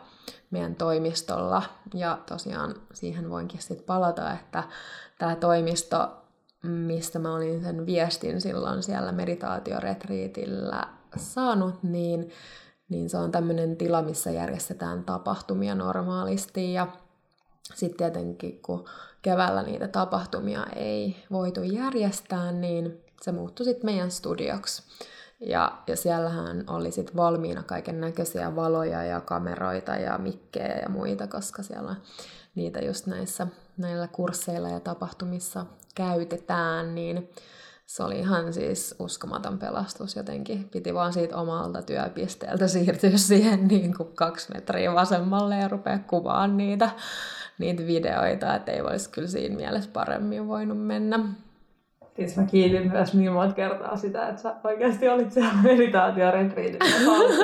meidän 0.51 0.75
toimistolla. 0.75 1.63
Ja 1.93 2.19
tosiaan 2.25 2.75
siihen 2.93 3.29
voinkin 3.29 3.61
sitten 3.61 3.85
palata, 3.85 4.31
että 4.31 4.63
tämä 5.19 5.35
toimisto, 5.35 6.20
mistä 6.63 7.19
mä 7.19 7.35
olin 7.35 7.63
sen 7.63 7.85
viestin 7.85 8.41
silloin 8.41 8.83
siellä 8.83 9.11
meditaatioretriitillä 9.11 10.87
saanut, 11.17 11.83
niin 11.83 12.31
niin 12.91 13.09
se 13.09 13.17
on 13.17 13.31
tämmöinen 13.31 13.77
tila, 13.77 14.01
missä 14.01 14.31
järjestetään 14.31 15.03
tapahtumia 15.03 15.75
normaalisti 15.75 16.73
ja 16.73 16.87
sitten 17.73 17.97
tietenkin 17.97 18.61
kun 18.61 18.85
keväällä 19.21 19.63
niitä 19.63 19.87
tapahtumia 19.87 20.65
ei 20.75 21.15
voitu 21.31 21.61
järjestää, 21.63 22.51
niin 22.51 23.01
se 23.21 23.31
muuttui 23.31 23.65
sitten 23.65 23.85
meidän 23.85 24.11
studioksi. 24.11 24.83
Ja, 25.39 25.81
ja 25.87 25.95
siellähän 25.95 26.63
oli 26.67 26.91
sitten 26.91 27.15
valmiina 27.15 27.63
kaiken 27.63 28.01
näköisiä 28.01 28.55
valoja 28.55 29.03
ja 29.03 29.21
kameroita 29.21 29.95
ja 29.95 30.17
mikkejä 30.17 30.79
ja 30.79 30.89
muita, 30.89 31.27
koska 31.27 31.63
siellä 31.63 31.95
niitä 32.55 32.79
just 32.79 33.07
näissä 33.07 33.47
näillä 33.81 34.07
kursseilla 34.07 34.69
ja 34.69 34.79
tapahtumissa 34.79 35.65
käytetään, 35.95 36.95
niin 36.95 37.29
se 37.85 38.03
oli 38.03 38.19
ihan 38.19 38.53
siis 38.53 38.95
uskomaton 38.99 39.57
pelastus 39.57 40.15
jotenkin. 40.15 40.69
Piti 40.69 40.93
vaan 40.93 41.13
siitä 41.13 41.37
omalta 41.37 41.81
työpisteeltä 41.81 42.67
siirtyä 42.67 43.17
siihen 43.27 43.67
niin 43.67 43.97
kuin 43.97 44.09
kaksi 44.15 44.53
metriä 44.53 44.93
vasemmalle 44.93 45.55
ja 45.55 45.67
rupea 45.67 45.99
kuvaan 45.99 46.57
niitä, 46.57 46.89
niitä 47.57 47.87
videoita, 47.87 48.55
että 48.55 48.71
ei 48.71 48.81
olisi 48.81 49.09
kyllä 49.09 49.27
siinä 49.27 49.55
mielessä 49.55 49.89
paremmin 49.93 50.47
voinut 50.47 50.85
mennä. 50.85 51.19
Siis 52.15 52.37
mä 52.37 52.43
kiitin 52.43 52.91
myös 52.91 53.13
niin 53.13 53.31
monta 53.31 53.55
kertaa 53.55 53.97
sitä, 53.97 54.27
että 54.27 54.41
sä 54.41 54.55
oikeasti 54.63 55.09
olit 55.09 55.31
siellä 55.31 55.53
meditaatioretriitillä 55.63 56.85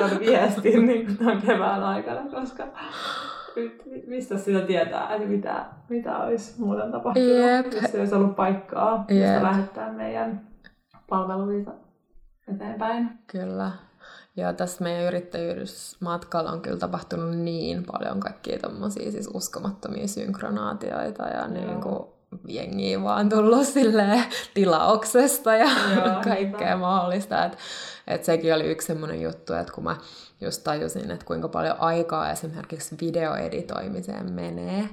ja 0.00 0.20
viestin 0.20 0.86
niin 0.86 1.18
kevään 1.46 1.82
aikana, 1.82 2.30
koska 2.30 2.66
mistä 4.06 4.38
sitä 4.38 4.60
tietää, 4.60 5.14
että 5.14 5.28
mitä, 5.28 5.64
mitä 5.88 6.18
olisi 6.18 6.60
muuten 6.60 6.92
tapahtunut, 6.92 7.28
Jep. 7.28 7.82
jos 7.82 7.94
ei 7.94 8.00
olisi 8.00 8.14
ollut 8.14 8.36
paikkaa, 8.36 9.04
Jep. 9.08 9.18
mistä 9.18 9.42
lähettää 9.42 9.92
meidän 9.92 10.48
palveluita 11.08 11.70
eteenpäin. 12.54 13.10
Kyllä. 13.26 13.70
Ja 14.36 14.52
tässä 14.52 14.84
meidän 14.84 15.04
yrittäjyysmatkalla 15.04 16.50
on 16.50 16.60
kyllä 16.60 16.76
tapahtunut 16.78 17.36
niin 17.36 17.84
paljon 17.92 18.20
kaikkia 18.20 18.58
tommosia 18.58 19.10
siis 19.12 19.30
uskomattomia 19.34 20.08
synkronaatioita 20.08 21.22
ja 21.26 21.38
Joo. 21.38 21.48
niin 21.48 21.80
kuin 21.80 21.98
jengiä 22.48 23.02
vaan 23.02 23.28
tullut 23.28 23.66
silleen 23.66 24.24
tilauksesta 24.54 25.54
ja 25.54 25.68
Joo, 25.96 26.14
kaikkea 26.24 26.66
hyvä. 26.68 26.76
mahdollista. 26.76 27.44
Että 27.44 27.58
et 28.06 28.24
sekin 28.24 28.54
oli 28.54 28.70
yksi 28.70 28.86
semmoinen 28.86 29.22
juttu, 29.22 29.52
että 29.54 29.72
kun 29.72 29.84
mä 29.84 29.96
just 30.40 30.64
tajusin, 30.64 31.10
että 31.10 31.26
kuinka 31.26 31.48
paljon 31.48 31.76
aikaa 31.78 32.30
esimerkiksi 32.30 32.96
videoeditoimiseen 33.00 34.32
menee, 34.32 34.88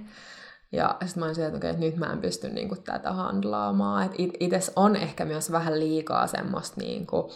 ja 0.72 0.96
sitten 1.06 1.20
mä 1.20 1.26
olisin, 1.26 1.46
että, 1.46 1.74
nyt 1.74 1.98
mä 1.98 2.06
en 2.06 2.22
pysty 2.22 2.50
niinku 2.50 2.76
tätä 2.76 3.12
handlaamaan. 3.12 4.06
Että 4.06 4.16
it, 4.18 4.32
itse 4.40 4.72
on 4.76 4.96
ehkä 4.96 5.26
myös 5.26 5.52
vähän 5.52 5.80
liikaa 5.80 6.28
semmoista, 6.28 6.82
niinku, 6.82 7.32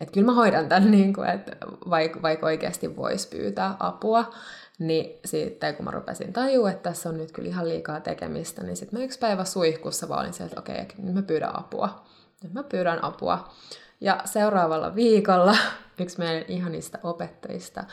että 0.00 0.12
kyllä 0.12 0.26
mä 0.26 0.34
hoidan 0.34 0.68
tämän, 0.68 0.90
niinku, 0.90 1.22
että 1.22 1.56
vaikka 1.90 2.22
vaik 2.22 2.44
oikeasti 2.44 2.96
voisi 2.96 3.28
pyytää 3.28 3.76
apua. 3.80 4.34
Niin 4.78 5.20
sitten 5.24 5.76
kun 5.76 5.84
mä 5.84 5.90
rupesin 5.90 6.32
tajua, 6.32 6.70
että 6.70 6.90
tässä 6.90 7.08
on 7.08 7.16
nyt 7.16 7.32
kyllä 7.32 7.48
ihan 7.48 7.68
liikaa 7.68 8.00
tekemistä, 8.00 8.62
niin 8.62 8.76
sitten 8.76 8.98
mä 8.98 9.04
yksi 9.04 9.18
päivä 9.18 9.44
suihkussa 9.44 10.08
vaan 10.08 10.20
olin 10.20 10.32
sieltä, 10.32 10.52
että 10.58 10.60
okei, 10.60 10.82
okay, 10.82 11.04
nyt 11.04 11.14
mä 11.14 11.22
pyydän 11.22 11.58
apua. 11.58 12.04
Nyt 12.42 12.52
mä 12.52 12.62
pyydän 12.62 13.04
apua. 13.04 13.52
Ja 14.00 14.20
seuraavalla 14.24 14.94
viikolla 14.94 15.56
yksi 16.00 16.18
meidän 16.18 16.44
ihanista 16.48 16.98
opettajista, 17.02 17.84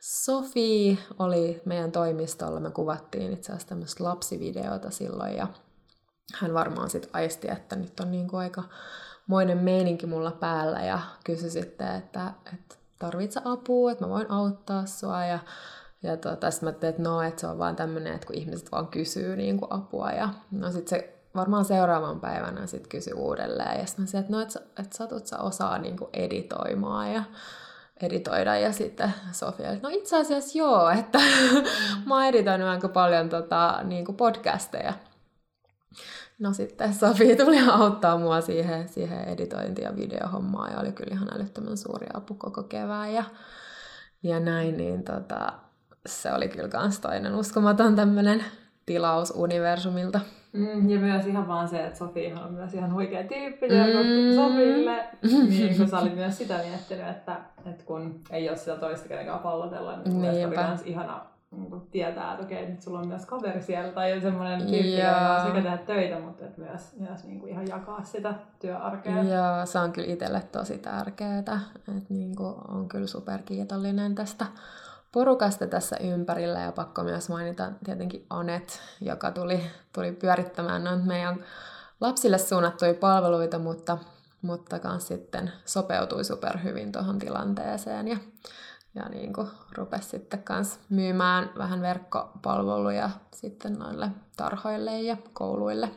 Sofi, 0.00 0.98
oli 1.18 1.62
meidän 1.64 1.92
toimistolla. 1.92 2.60
Me 2.60 2.70
kuvattiin 2.70 3.32
itse 3.32 3.52
asiassa 3.52 3.68
tämmöistä 3.68 4.04
lapsivideota 4.04 4.90
silloin 4.90 5.36
ja 5.36 5.46
hän 6.34 6.54
varmaan 6.54 6.90
sitten 6.90 7.10
aisti, 7.12 7.50
että 7.50 7.76
nyt 7.76 8.00
on 8.00 8.10
niinku 8.10 8.36
aika 8.36 8.62
moinen 9.26 9.58
meininki 9.58 10.06
mulla 10.06 10.30
päällä 10.30 10.80
ja 10.80 10.98
kysyi 11.24 11.50
sitten, 11.50 11.94
että, 11.94 12.32
että 12.54 12.74
tarvitset 12.98 13.42
apua, 13.46 13.92
että 13.92 14.04
mä 14.04 14.10
voin 14.10 14.30
auttaa 14.30 14.86
sua 14.86 15.24
ja 15.24 15.38
ja 16.02 16.16
tota, 16.16 16.46
mä 16.62 16.68
ajattelin, 16.68 16.90
että 16.90 17.02
no, 17.02 17.22
että 17.22 17.40
se 17.40 17.46
on 17.46 17.58
vaan 17.58 17.76
tämmöinen, 17.76 18.14
että 18.14 18.26
kun 18.26 18.36
ihmiset 18.36 18.72
vaan 18.72 18.88
kysyy 18.88 19.36
niin 19.36 19.58
kuin 19.58 19.72
apua. 19.72 20.10
Ja 20.10 20.28
no 20.50 20.70
sitten 20.70 21.00
se 21.00 21.19
varmaan 21.34 21.64
seuraavan 21.64 22.20
päivänä 22.20 22.66
sit 22.66 22.86
kysyi 22.86 23.12
uudelleen. 23.12 23.80
Ja 23.80 23.86
sitten 23.86 24.06
mä 24.14 24.20
että 24.20 24.32
no, 24.32 24.40
että, 24.40 24.60
että 24.78 24.96
satut 24.96 25.26
sä 25.26 25.38
osaa 25.38 25.78
niin 25.78 25.96
kuin 25.96 26.10
editoimaan 26.12 27.12
ja 27.12 27.22
editoida. 28.00 28.56
Ja 28.56 28.72
sitten 28.72 29.14
Sofia, 29.32 29.70
että 29.70 29.88
no 29.88 29.94
itse 29.94 30.18
asiassa 30.20 30.58
joo, 30.58 30.90
että 30.90 31.18
mä 32.06 32.14
oon 32.14 32.24
editoinut 32.24 32.68
aika 32.68 32.88
paljon 32.88 33.28
tota, 33.28 33.80
niin 33.84 34.04
kuin 34.04 34.16
podcasteja. 34.16 34.92
No 36.38 36.52
sitten 36.52 36.94
Sofi 36.94 37.36
tuli 37.36 37.58
auttaa 37.70 38.18
mua 38.18 38.40
siihen, 38.40 38.88
siihen 38.88 39.24
editointi- 39.24 39.82
ja 39.82 39.96
videohommaan 39.96 40.72
ja 40.72 40.80
oli 40.80 40.92
kyllä 40.92 41.14
ihan 41.14 41.28
älyttömän 41.34 41.76
suuri 41.76 42.06
apu 42.14 42.34
koko 42.34 42.62
kevään 42.62 43.12
ja, 43.12 43.24
ja 44.22 44.40
näin, 44.40 44.76
niin 44.76 45.04
tota, 45.04 45.52
se 46.06 46.32
oli 46.32 46.48
kyllä 46.48 46.68
kans 46.68 47.00
toinen 47.00 47.34
uskomaton 47.34 47.96
tämmönen 47.96 48.44
tilaus 48.90 49.32
universumilta. 49.36 50.20
Mm, 50.52 50.90
ja 50.90 50.98
myös 50.98 51.26
ihan 51.26 51.48
vaan 51.48 51.68
se, 51.68 51.86
että 51.86 51.98
Sofi 51.98 52.32
on 52.44 52.52
myös 52.52 52.74
ihan 52.74 52.94
huikea 52.94 53.24
tyyppi, 53.24 53.68
mm. 53.68 54.34
Sofille, 54.34 55.04
niin 55.48 55.76
kun 55.76 55.88
sä 55.88 55.98
olit 55.98 56.14
myös 56.14 56.38
sitä 56.38 56.58
miettinyt, 56.68 57.08
että, 57.08 57.36
että 57.66 57.84
kun 57.84 58.20
ei 58.30 58.48
ole 58.48 58.56
sitä 58.56 58.76
toista 58.76 59.08
kenenkään 59.08 59.38
pallotella, 59.38 59.96
niin 59.96 60.22
Niinpä. 60.22 60.60
oli 60.60 60.68
myös 60.68 60.82
ihana 60.84 61.20
niin 61.50 61.80
tietää, 61.90 62.32
että 62.32 62.44
okei, 62.44 62.68
nyt 62.68 62.82
sulla 62.82 62.98
on 62.98 63.08
myös 63.08 63.26
kaveri 63.26 63.62
siellä, 63.62 63.92
tai 63.92 64.20
semmoinen 64.20 64.60
tyyppi, 64.60 64.98
joka 64.98 65.44
sekä 65.46 65.62
tehdä 65.62 65.78
töitä, 65.78 66.18
mutta 66.18 66.44
että 66.44 66.60
myös, 66.60 66.96
myös 66.98 67.24
niin 67.24 67.40
kuin 67.40 67.52
ihan 67.52 67.68
jakaa 67.68 68.02
sitä 68.02 68.34
työarkea. 68.60 69.22
Joo, 69.22 69.66
se 69.66 69.78
on 69.78 69.92
kyllä 69.92 70.12
itselle 70.12 70.42
tosi 70.52 70.78
tärkeää, 70.78 71.38
että 71.38 71.58
niin 72.08 72.36
kuin 72.36 72.54
on 72.68 72.88
kyllä 72.88 73.06
superkiitollinen 73.06 74.14
tästä 74.14 74.46
porukasta 75.12 75.66
tässä 75.66 75.96
ympärillä 76.00 76.60
ja 76.60 76.72
pakko 76.72 77.02
myös 77.02 77.28
mainita 77.28 77.72
tietenkin 77.84 78.26
Anet, 78.30 78.80
joka 79.00 79.30
tuli, 79.30 79.70
tuli 79.92 80.12
pyörittämään 80.12 80.84
noita 80.84 81.04
meidän 81.04 81.44
lapsille 82.00 82.38
suunnattuja 82.38 82.94
palveluita, 82.94 83.58
mutta, 83.58 83.98
mutta 84.42 84.78
kans 84.78 85.08
sitten 85.08 85.52
sopeutui 85.64 86.24
superhyvin 86.24 86.92
tuohon 86.92 87.18
tilanteeseen 87.18 88.08
ja, 88.08 88.16
ja 88.94 89.08
niin 89.08 89.32
kuin 89.32 89.48
rupesi 89.76 90.08
sitten 90.08 90.42
kans 90.42 90.80
myymään 90.88 91.50
vähän 91.58 91.80
verkkopalveluja 91.80 93.10
sitten 93.34 93.72
noille 93.72 94.10
tarhoille 94.36 95.00
ja 95.00 95.16
kouluille. 95.32 95.90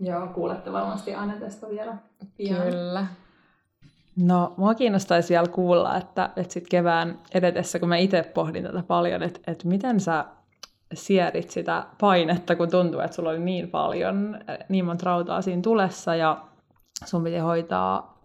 Joo, 0.00 0.26
kuulette 0.26 0.72
varmasti 0.72 1.14
aina 1.14 1.40
tästä 1.40 1.68
vielä 1.68 1.96
pian. 2.36 2.62
Kyllä. 2.62 3.06
No, 4.16 4.54
mua 4.56 4.74
kiinnostaisi 4.74 5.34
vielä 5.34 5.48
kuulla, 5.48 5.96
että, 5.96 6.30
että 6.36 6.52
sit 6.52 6.68
kevään 6.68 7.18
edetessä, 7.34 7.78
kun 7.78 7.88
mä 7.88 7.96
itse 7.96 8.22
pohdin 8.34 8.64
tätä 8.64 8.82
paljon, 8.86 9.22
että, 9.22 9.40
että 9.46 9.68
miten 9.68 10.00
sä 10.00 10.24
siedit 10.94 11.50
sitä 11.50 11.86
painetta, 12.00 12.56
kun 12.56 12.70
tuntuu, 12.70 13.00
että 13.00 13.16
sulla 13.16 13.30
oli 13.30 13.38
niin 13.38 13.70
paljon, 13.70 14.38
niin 14.68 14.84
monta 14.84 15.06
rautaa 15.06 15.42
siinä 15.42 15.62
tulessa 15.62 16.14
ja 16.14 16.40
sun 17.04 17.24
piti 17.24 17.38
hoitaa 17.38 18.16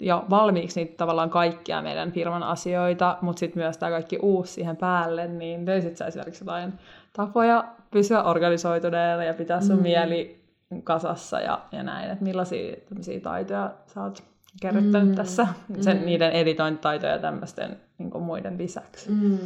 jo 0.00 0.24
valmiiksi 0.30 0.80
niitä 0.80 0.96
tavallaan 0.96 1.30
kaikkia 1.30 1.82
meidän 1.82 2.12
firman 2.12 2.42
asioita, 2.42 3.18
mutta 3.20 3.40
sitten 3.40 3.62
myös 3.62 3.78
tämä 3.78 3.90
kaikki 3.90 4.18
uusi 4.22 4.52
siihen 4.52 4.76
päälle, 4.76 5.26
niin 5.26 5.66
löysit 5.66 5.96
sä 5.96 6.06
esimerkiksi 6.06 6.44
jotain 6.44 6.72
tapoja 7.12 7.64
pysyä 7.90 8.22
organisoituneena 8.22 9.24
ja 9.24 9.34
pitää 9.34 9.60
sun 9.60 9.76
mm. 9.76 9.82
mieli 9.82 10.44
kasassa 10.84 11.40
ja, 11.40 11.60
ja 11.72 11.82
näin, 11.82 12.10
että 12.10 12.24
millaisia 12.24 12.76
taitoja 13.22 13.70
sä 13.86 14.02
oot 14.02 14.33
kerryttänyt 14.60 15.08
mm. 15.08 15.14
tässä, 15.14 15.46
sen, 15.80 15.98
mm. 15.98 16.04
niiden 16.04 16.32
editointitaitoja 16.32 17.12
ja 17.12 17.18
tämmöisten 17.18 17.80
niin 17.98 18.22
muiden 18.22 18.58
lisäksi? 18.58 19.10
Mm. 19.10 19.38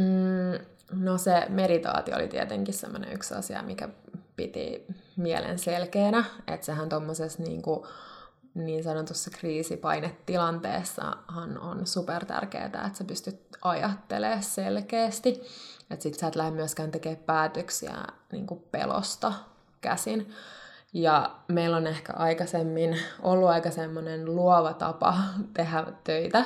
Mm. 0.00 0.58
No 0.92 1.18
se 1.18 1.46
meditaatio 1.48 2.16
oli 2.16 2.28
tietenkin 2.28 2.74
semmoinen 2.74 3.12
yksi 3.12 3.34
asia, 3.34 3.62
mikä 3.62 3.88
piti 4.36 4.86
mielen 5.16 5.58
selkeänä, 5.58 6.24
että 6.46 6.66
sehän 6.66 6.88
tuommoisessa 6.88 7.42
niin, 7.42 7.62
niin 8.54 8.84
sanotussa 8.84 9.30
kriisipainetilanteessahan 9.30 11.60
on 11.60 11.86
super 11.86 12.24
tärkeää, 12.24 12.64
että 12.64 12.90
sä 12.94 13.04
pystyt 13.04 13.40
ajattelemaan 13.62 14.42
selkeästi, 14.42 15.42
että 15.90 16.02
sit 16.02 16.14
sä 16.14 16.26
et 16.26 16.36
lähde 16.36 16.50
myöskään 16.50 16.90
tekemään 16.90 17.24
päätöksiä 17.26 17.94
niin 18.32 18.46
pelosta 18.70 19.32
käsin. 19.80 20.32
Ja 20.92 21.30
meillä 21.48 21.76
on 21.76 21.86
ehkä 21.86 22.12
aikaisemmin 22.12 22.98
ollut 23.22 23.48
aika 23.48 23.70
semmoinen 23.70 24.36
luova 24.36 24.72
tapa 24.72 25.14
tehdä 25.54 25.84
töitä. 26.04 26.44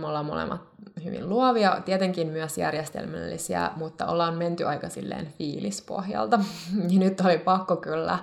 Me 0.00 0.06
ollaan 0.06 0.26
molemmat 0.26 0.60
hyvin 1.04 1.28
luovia, 1.28 1.80
tietenkin 1.84 2.28
myös 2.28 2.58
järjestelmällisiä, 2.58 3.70
mutta 3.76 4.06
ollaan 4.06 4.34
menty 4.34 4.64
aika 4.64 4.88
silleen 4.88 5.32
fiilispohjalta. 5.38 6.40
Ja 6.90 6.98
nyt 6.98 7.20
oli 7.20 7.38
pakko 7.38 7.76
kyllä 7.76 8.18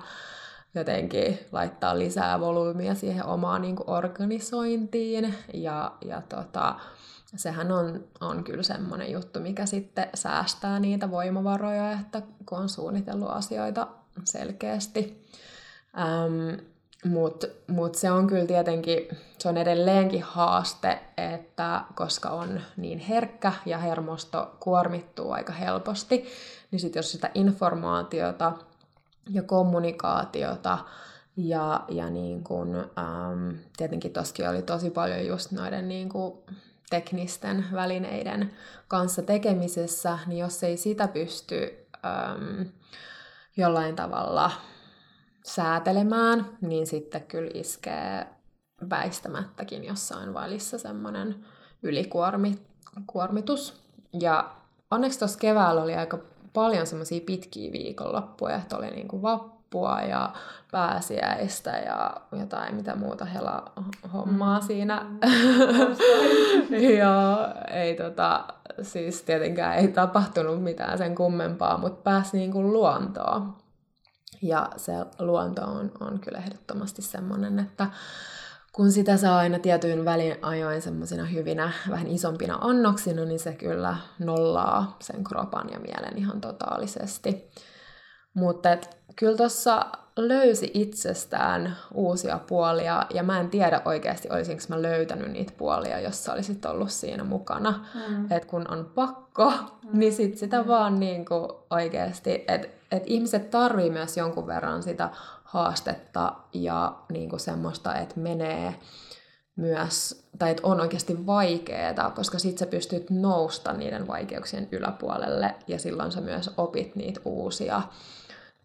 jotenkin 0.74 1.38
laittaa 1.52 1.98
lisää 1.98 2.40
volyymia 2.40 2.94
siihen 2.94 3.26
omaan 3.26 3.62
niin 3.62 3.76
kuin 3.76 3.90
organisointiin. 3.90 5.34
Ja, 5.54 5.92
ja 6.04 6.22
tota, 6.28 6.74
sehän 7.36 7.72
on, 7.72 8.04
on 8.20 8.44
kyllä 8.44 8.62
semmoinen 8.62 9.12
juttu, 9.12 9.40
mikä 9.40 9.66
sitten 9.66 10.08
säästää 10.14 10.80
niitä 10.80 11.10
voimavaroja, 11.10 11.92
että 11.92 12.22
kun 12.46 12.58
on 12.58 12.68
suunnitellut 12.68 13.30
asioita 13.30 13.86
selkeästi. 14.24 15.26
Ähm, 15.98 16.60
Mutta 17.04 17.46
mut 17.66 17.94
se 17.94 18.10
on 18.10 18.26
kyllä 18.26 18.46
tietenkin, 18.46 19.08
se 19.38 19.48
on 19.48 19.56
edelleenkin 19.56 20.22
haaste, 20.22 20.98
että 21.16 21.82
koska 21.94 22.30
on 22.30 22.60
niin 22.76 22.98
herkkä 22.98 23.52
ja 23.66 23.78
hermosto 23.78 24.56
kuormittuu 24.60 25.32
aika 25.32 25.52
helposti, 25.52 26.24
niin 26.70 26.80
sitten 26.80 26.98
jos 26.98 27.12
sitä 27.12 27.30
informaatiota 27.34 28.52
ja 29.30 29.42
kommunikaatiota 29.42 30.78
ja, 31.36 31.84
ja 31.88 32.10
niin 32.10 32.44
kun, 32.44 32.76
ähm, 32.76 33.50
tietenkin 33.76 34.12
toskin 34.12 34.48
oli 34.48 34.62
tosi 34.62 34.90
paljon 34.90 35.26
just 35.26 35.52
noiden 35.52 35.88
niin 35.88 36.08
kun, 36.08 36.42
teknisten 36.90 37.64
välineiden 37.72 38.52
kanssa 38.88 39.22
tekemisessä, 39.22 40.18
niin 40.26 40.38
jos 40.38 40.62
ei 40.62 40.76
sitä 40.76 41.08
pysty 41.08 41.86
ähm, 42.04 42.62
jollain 43.56 43.96
tavalla 43.96 44.50
säätelemään, 45.44 46.58
niin 46.60 46.86
sitten 46.86 47.22
kyllä 47.22 47.50
iskee 47.54 48.26
väistämättäkin 48.90 49.84
jossain 49.84 50.34
välissä 50.34 50.78
semmoinen 50.78 51.44
ylikuormitus. 51.82 53.82
Ja 54.20 54.54
onneksi 54.90 55.18
tuossa 55.18 55.38
keväällä 55.38 55.82
oli 55.82 55.94
aika 55.94 56.18
paljon 56.52 56.86
semmoisia 56.86 57.20
pitkiä 57.26 57.72
viikonloppuja, 57.72 58.56
että 58.56 58.76
oli 58.76 58.90
niinku 58.90 59.22
vappua 59.76 60.00
ja 60.00 60.32
pääsiäistä 60.70 61.70
ja 61.70 62.16
jotain 62.38 62.74
mitä 62.74 62.96
muuta 62.96 63.24
hela 63.24 63.72
hommaa 64.12 64.60
mm. 64.60 64.66
siinä. 64.66 65.06
Ja 66.98 67.48
ei 67.70 67.94
tota, 67.94 68.44
siis 68.82 69.22
tietenkään 69.22 69.76
ei 69.76 69.88
tapahtunut 69.88 70.62
mitään 70.62 70.98
sen 70.98 71.14
kummempaa, 71.14 71.78
mutta 71.78 72.02
pääsi 72.02 72.36
niinku 72.36 72.62
luontoon. 72.62 73.54
Ja 74.42 74.70
se 74.76 74.92
luonto 75.18 75.62
on, 75.62 75.92
on 76.00 76.18
kyllä 76.20 76.38
ehdottomasti 76.38 77.02
semmoinen, 77.02 77.58
että 77.58 77.86
kun 78.72 78.92
sitä 78.92 79.16
saa 79.16 79.38
aina 79.38 79.58
tietyin 79.58 80.04
välin 80.04 80.36
ajoin 80.42 80.82
semmoisina 80.82 81.24
hyvinä, 81.24 81.72
vähän 81.90 82.06
isompina 82.06 82.58
annoksina, 82.60 83.24
niin 83.24 83.40
se 83.40 83.52
kyllä 83.52 83.96
nollaa 84.18 84.96
sen 85.00 85.24
kropan 85.24 85.68
ja 85.72 85.80
mielen 85.80 86.18
ihan 86.18 86.40
totaalisesti. 86.40 87.50
Mutta 88.34 88.68
kyllä 89.16 89.36
tuossa 89.36 89.86
löysi 90.16 90.70
itsestään 90.74 91.76
uusia 91.94 92.38
puolia, 92.46 93.06
ja 93.14 93.22
mä 93.22 93.40
en 93.40 93.50
tiedä 93.50 93.82
oikeasti, 93.84 94.28
olisinko 94.30 94.62
mä 94.68 94.82
löytänyt 94.82 95.32
niitä 95.32 95.52
puolia, 95.58 96.00
jos 96.00 96.24
sä 96.24 96.32
olisit 96.32 96.64
ollut 96.64 96.90
siinä 96.90 97.24
mukana. 97.24 97.84
Mm. 97.94 98.32
Että 98.32 98.48
kun 98.48 98.70
on 98.70 98.90
pakko, 98.94 99.50
mm. 99.50 99.98
niin 99.98 100.12
sit 100.12 100.38
sitä 100.38 100.62
mm. 100.62 100.68
vaan 100.68 101.00
niinku 101.00 101.64
oikeasti, 101.70 102.44
että 102.48 102.68
et 102.90 103.02
ihmiset 103.06 103.50
tarvii 103.50 103.90
myös 103.90 104.16
jonkun 104.16 104.46
verran 104.46 104.82
sitä 104.82 105.10
haastetta 105.44 106.32
ja 106.52 106.96
niinku 107.12 107.38
semmoista, 107.38 107.94
että 107.94 108.20
menee 108.20 108.74
myös, 109.56 110.24
tai 110.38 110.50
että 110.50 110.66
on 110.66 110.80
oikeasti 110.80 111.26
vaikeaa, 111.26 112.10
koska 112.10 112.38
sit 112.38 112.58
sä 112.58 112.66
pystyt 112.66 113.10
nousta 113.10 113.72
niiden 113.72 114.06
vaikeuksien 114.06 114.68
yläpuolelle, 114.72 115.54
ja 115.66 115.78
silloin 115.78 116.12
sä 116.12 116.20
myös 116.20 116.50
opit 116.56 116.96
niitä 116.96 117.20
uusia 117.24 117.82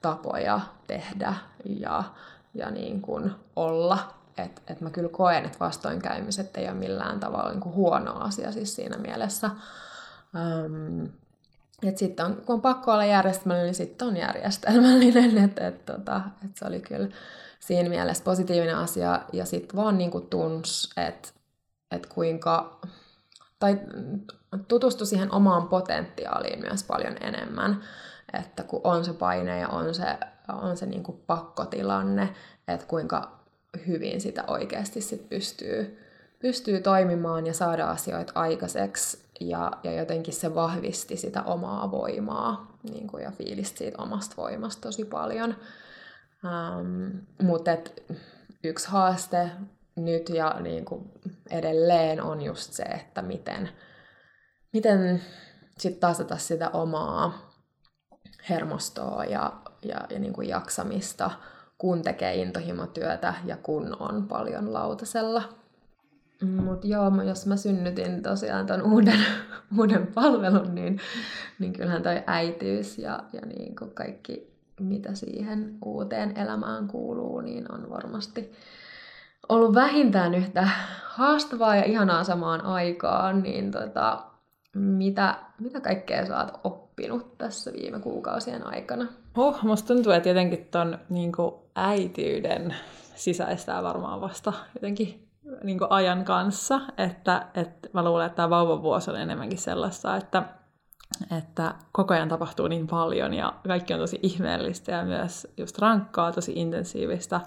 tapoja 0.01 0.59
tehdä 0.87 1.33
ja, 1.65 2.03
ja 2.53 2.71
niin 2.71 3.01
kuin 3.01 3.31
olla. 3.55 4.13
Että 4.37 4.61
et 4.67 4.81
mä 4.81 4.89
kyllä 4.89 5.09
koen, 5.09 5.45
että 5.45 5.59
vastoinkäymiset 5.59 6.57
ei 6.57 6.65
ole 6.65 6.73
millään 6.73 7.19
tavalla 7.19 7.49
niin 7.49 7.61
kuin 7.61 7.75
huono 7.75 8.13
asia 8.19 8.51
siis 8.51 8.75
siinä 8.75 8.97
mielessä. 8.97 9.49
Um, 10.65 11.09
et 11.83 11.97
sitten 11.97 12.25
on, 12.25 12.35
kun 12.35 12.55
on 12.55 12.61
pakko 12.61 12.91
olla 12.91 13.05
järjestelmällinen, 13.05 13.65
niin 13.65 13.75
sitten 13.75 14.07
on 14.07 14.17
järjestelmällinen. 14.17 15.37
Että 15.45 15.67
et, 15.67 15.85
tota, 15.85 16.21
et 16.45 16.57
se 16.57 16.65
oli 16.65 16.79
kyllä 16.79 17.07
siinä 17.59 17.89
mielessä 17.89 18.23
positiivinen 18.23 18.77
asia. 18.77 19.21
Ja 19.33 19.45
sitten 19.45 19.75
vaan 19.75 19.97
niin 19.97 20.11
kuin 20.11 20.27
tuns, 20.27 20.89
että 20.97 21.29
et 21.91 22.05
kuinka... 22.05 22.79
Tai 23.59 23.79
tutustu 24.67 25.05
siihen 25.05 25.31
omaan 25.31 25.67
potentiaaliin 25.67 26.59
myös 26.59 26.83
paljon 26.83 27.15
enemmän 27.21 27.83
että 28.33 28.63
kun 28.63 28.81
on 28.83 29.05
se 29.05 29.13
paine 29.13 29.59
ja 29.59 29.67
on 29.67 29.95
se, 29.95 30.05
on 30.61 30.77
se 30.77 30.85
niin 30.85 31.03
kuin 31.03 31.17
pakkotilanne, 31.27 32.33
että 32.67 32.87
kuinka 32.87 33.39
hyvin 33.87 34.21
sitä 34.21 34.43
oikeasti 34.47 35.01
sit 35.01 35.29
pystyy, 35.29 35.99
pystyy 36.39 36.81
toimimaan 36.81 37.47
ja 37.47 37.53
saada 37.53 37.89
asioita 37.89 38.31
aikaiseksi 38.35 39.17
ja, 39.39 39.71
ja 39.83 39.93
jotenkin 39.93 40.33
se 40.33 40.55
vahvisti 40.55 41.17
sitä 41.17 41.43
omaa 41.43 41.91
voimaa 41.91 42.77
niin 42.83 43.07
kuin, 43.07 43.23
ja 43.23 43.31
fiilistä 43.31 43.77
siitä 43.77 44.01
omasta 44.01 44.35
voimasta 44.37 44.81
tosi 44.81 45.05
paljon. 45.05 45.55
Ähm, 46.45 47.09
mutta 47.41 47.71
yksi 48.63 48.87
haaste 48.87 49.51
nyt 49.95 50.29
ja 50.29 50.55
niin 50.59 50.85
kuin 50.85 51.11
edelleen 51.49 52.21
on 52.21 52.41
just 52.41 52.73
se, 52.73 52.83
että 52.83 53.21
miten, 53.21 53.69
miten 54.73 55.21
sitten 55.77 55.99
tasata 55.99 56.37
sitä 56.37 56.69
omaa 56.69 57.50
hermostoa 58.49 59.25
ja, 59.25 59.53
ja, 59.83 59.97
ja 60.09 60.19
niin 60.19 60.33
kuin 60.33 60.47
jaksamista, 60.47 61.31
kun 61.77 62.01
tekee 62.01 62.35
intohimotyötä 62.35 63.33
ja 63.45 63.57
kun 63.57 63.97
on 63.99 64.27
paljon 64.27 64.73
lautasella. 64.73 65.43
Mutta 66.41 66.87
joo, 66.87 67.21
jos 67.27 67.45
mä 67.45 67.55
synnytin 67.55 68.23
tosiaan 68.23 68.65
ton 68.65 68.81
uuden, 68.81 69.19
uuden 69.79 70.07
palvelun, 70.07 70.75
niin, 70.75 70.99
niin 71.59 71.73
kyllähän 71.73 72.03
toi 72.03 72.23
äitiys 72.27 72.97
ja, 72.97 73.19
ja 73.33 73.41
niin 73.41 73.75
kuin 73.75 73.91
kaikki, 73.91 74.53
mitä 74.79 75.15
siihen 75.15 75.77
uuteen 75.85 76.37
elämään 76.37 76.87
kuuluu, 76.87 77.41
niin 77.41 77.71
on 77.71 77.89
varmasti 77.89 78.51
ollut 79.49 79.75
vähintään 79.75 80.33
yhtä 80.33 80.69
haastavaa 81.03 81.75
ja 81.75 81.83
ihanaa 81.83 82.23
samaan 82.23 82.61
aikaan, 82.61 83.43
niin 83.43 83.71
tota, 83.71 84.23
mitä, 84.73 85.35
mitä 85.59 85.81
kaikkea 85.81 86.25
saat 86.25 86.59
oppia 86.63 86.80
oppinut 86.80 86.80
tässä 87.37 87.73
viime 87.73 87.99
kuukausien 87.99 88.67
aikana? 88.67 89.07
Oh, 89.37 89.63
musta 89.63 89.93
tuntuu, 89.93 90.11
että 90.11 90.29
jotenkin 90.29 90.67
ton 90.71 90.99
niin 91.09 91.31
äitiyden 91.75 92.75
sisäistää 93.15 93.83
varmaan 93.83 94.21
vasta 94.21 94.53
jotenkin 94.75 95.27
niin 95.63 95.79
ajan 95.89 96.25
kanssa, 96.25 96.81
että, 96.97 97.47
että 97.53 97.89
mä 97.93 98.03
luulen, 98.03 98.25
että 98.25 98.35
tämä 98.35 98.49
vauvavuosi 98.49 99.11
on 99.11 99.21
enemmänkin 99.21 99.57
sellaista, 99.57 100.15
että, 100.17 100.43
että 101.37 101.75
koko 101.91 102.13
ajan 102.13 102.29
tapahtuu 102.29 102.67
niin 102.67 102.87
paljon 102.87 103.33
ja 103.33 103.53
kaikki 103.67 103.93
on 103.93 103.99
tosi 103.99 104.19
ihmeellistä 104.23 104.91
ja 104.91 105.05
myös 105.05 105.47
just 105.57 105.79
rankkaa, 105.79 106.31
tosi 106.31 106.53
intensiivistä 106.55 107.41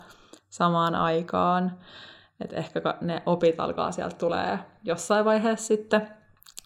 samaan 0.49 0.95
aikaan. 0.95 1.79
Että 2.41 2.57
ehkä 2.57 2.81
ne 3.01 3.23
opit 3.27 3.61
alkaa 3.61 3.93
sieltä 3.93 4.17
tulee 4.17 4.59
jossain 4.85 5.25
vaiheessa 5.25 5.67
sitten. 5.67 6.09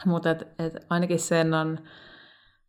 Mutta 0.07 0.31
et, 0.31 0.49
et 0.59 0.87
ainakin 0.91 1.19
sen 1.19 1.55
on 1.55 1.79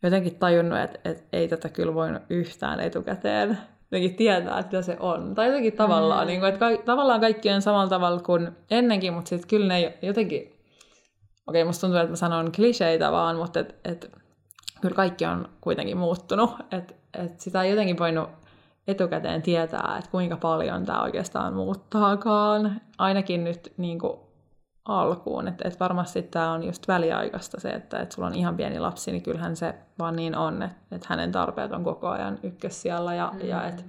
jotenkin 0.03 0.35
tajunnut, 0.35 0.79
että 0.79 0.99
et 1.05 1.23
ei 1.33 1.47
tätä 1.47 1.69
kyllä 1.69 1.93
voinut 1.93 2.21
yhtään 2.29 2.79
etukäteen 2.79 3.57
jotenkin 3.91 4.15
tietää, 4.15 4.59
että 4.59 4.77
mitä 4.77 4.81
se 4.81 4.97
on. 4.99 5.35
Tai 5.35 5.47
jotenkin 5.47 5.73
tavallaan, 5.73 6.23
mm. 6.23 6.27
niin 6.27 6.39
kuin, 6.39 6.53
että 6.53 6.59
ka- 6.59 6.83
tavallaan 6.85 7.21
kaikki 7.21 7.49
on 7.49 7.61
samalla 7.61 7.89
tavalla 7.89 8.19
kuin 8.19 8.51
ennenkin, 8.71 9.13
mutta 9.13 9.29
sitten 9.29 9.49
kyllä 9.49 9.67
ne 9.67 9.97
jotenkin, 10.01 10.41
okei 11.47 11.61
okay, 11.61 11.63
musta 11.63 11.81
tuntuu, 11.81 11.99
että 11.99 12.09
mä 12.09 12.15
sanon 12.15 12.51
kliseitä 12.51 13.11
vaan, 13.11 13.35
mutta 13.35 13.59
et, 13.59 13.75
et, 13.85 14.11
kyllä 14.81 14.95
kaikki 14.95 15.25
on 15.25 15.49
kuitenkin 15.61 15.97
muuttunut. 15.97 16.51
Että 16.71 16.93
et 17.13 17.39
sitä 17.39 17.63
ei 17.63 17.69
jotenkin 17.69 17.99
voinut 17.99 18.29
etukäteen 18.87 19.41
tietää, 19.41 19.95
että 19.99 20.11
kuinka 20.11 20.37
paljon 20.37 20.85
tämä 20.85 21.03
oikeastaan 21.03 21.53
muuttaakaan. 21.53 22.81
Ainakin 22.97 23.43
nyt 23.43 23.73
niin 23.77 23.99
kuin 23.99 24.19
alkuun. 24.89 25.47
Että 25.47 25.67
et 25.67 25.79
varmasti 25.79 26.21
tämä 26.21 26.51
on 26.51 26.63
just 26.63 26.87
väliaikaista 26.87 27.59
se, 27.59 27.69
että 27.69 27.99
et 27.99 28.11
sulla 28.11 28.27
on 28.27 28.35
ihan 28.35 28.57
pieni 28.57 28.79
lapsi, 28.79 29.11
niin 29.11 29.23
kyllähän 29.23 29.55
se 29.55 29.75
vaan 29.99 30.15
niin 30.15 30.35
on, 30.35 30.63
että 30.63 30.95
et 30.95 31.05
hänen 31.05 31.31
tarpeet 31.31 31.71
on 31.71 31.83
koko 31.83 32.07
ajan 32.07 32.39
ykkössijalla 32.43 33.13
ja, 33.13 33.31
mm. 33.33 33.47
ja 33.47 33.67
että 33.67 33.83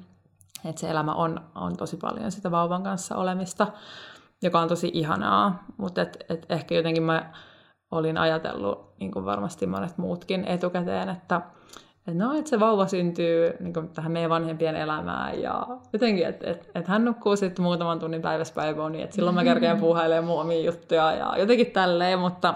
et 0.64 0.78
se 0.78 0.90
elämä 0.90 1.14
on, 1.14 1.40
on 1.54 1.76
tosi 1.76 1.96
paljon 1.96 2.32
sitä 2.32 2.50
vauvan 2.50 2.82
kanssa 2.82 3.16
olemista, 3.16 3.66
joka 4.42 4.60
on 4.60 4.68
tosi 4.68 4.90
ihanaa. 4.94 5.64
Mutta 5.76 6.02
et, 6.02 6.24
et 6.28 6.46
ehkä 6.48 6.74
jotenkin 6.74 7.02
mä 7.02 7.32
olin 7.90 8.18
ajatellut, 8.18 8.92
niin 9.00 9.10
kuin 9.12 9.24
varmasti 9.24 9.66
monet 9.66 9.98
muutkin 9.98 10.44
etukäteen, 10.44 11.08
että 11.08 11.40
että 11.40 11.40
no, 12.14 12.38
että 12.38 12.50
se 12.50 12.60
vauva 12.60 12.86
syntyy 12.86 13.52
niin 13.60 13.72
kuin 13.72 13.88
tähän 13.88 14.12
meidän 14.12 14.30
vanhempien 14.30 14.76
elämään 14.76 15.42
ja 15.42 15.66
jotenkin, 15.92 16.26
että 16.26 16.50
et, 16.50 16.70
et 16.74 16.88
hän 16.88 17.04
nukkuu 17.04 17.36
sitten 17.36 17.62
muutaman 17.62 17.98
tunnin 17.98 18.22
päivässä 18.22 18.54
päivään, 18.54 18.92
niin 18.92 19.04
että 19.04 19.16
silloin 19.16 19.34
mä 19.34 19.44
kerkeen 19.44 19.80
puuhailemaan 19.80 20.24
mun 20.24 20.40
omia 20.40 20.62
juttuja 20.62 21.12
ja 21.12 21.34
jotenkin 21.38 21.70
tälleen, 21.70 22.18
mutta, 22.18 22.54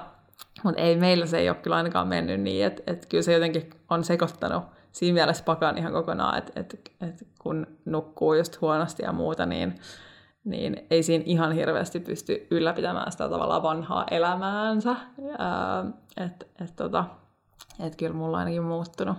mutta 0.62 0.80
ei 0.80 0.96
meillä 0.96 1.26
se 1.26 1.38
ei 1.38 1.48
ole 1.48 1.56
kyllä 1.56 1.76
ainakaan 1.76 2.08
mennyt 2.08 2.40
niin, 2.40 2.66
että, 2.66 2.82
että 2.86 3.06
kyllä 3.08 3.22
se 3.22 3.32
jotenkin 3.32 3.70
on 3.90 4.04
sekoittanut 4.04 4.64
siinä 4.92 5.14
mielessä 5.14 5.44
pakan 5.44 5.78
ihan 5.78 5.92
kokonaan, 5.92 6.38
että, 6.38 6.60
että, 6.60 6.76
että 7.00 7.24
kun 7.38 7.66
nukkuu 7.84 8.34
just 8.34 8.60
huonosti 8.60 9.02
ja 9.02 9.12
muuta, 9.12 9.46
niin, 9.46 9.80
niin 10.44 10.86
ei 10.90 11.02
siinä 11.02 11.24
ihan 11.26 11.52
hirveästi 11.52 12.00
pysty 12.00 12.46
ylläpitämään 12.50 13.12
sitä 13.12 13.28
tavallaan 13.28 13.62
vanhaa 13.62 14.06
elämäänsä. 14.10 14.96
Että 16.16 16.46
et, 16.64 16.76
tota, 16.76 17.04
et 17.86 17.96
kyllä 17.96 18.12
mulla 18.12 18.36
on 18.36 18.40
ainakin 18.40 18.62
muuttunut 18.62 19.16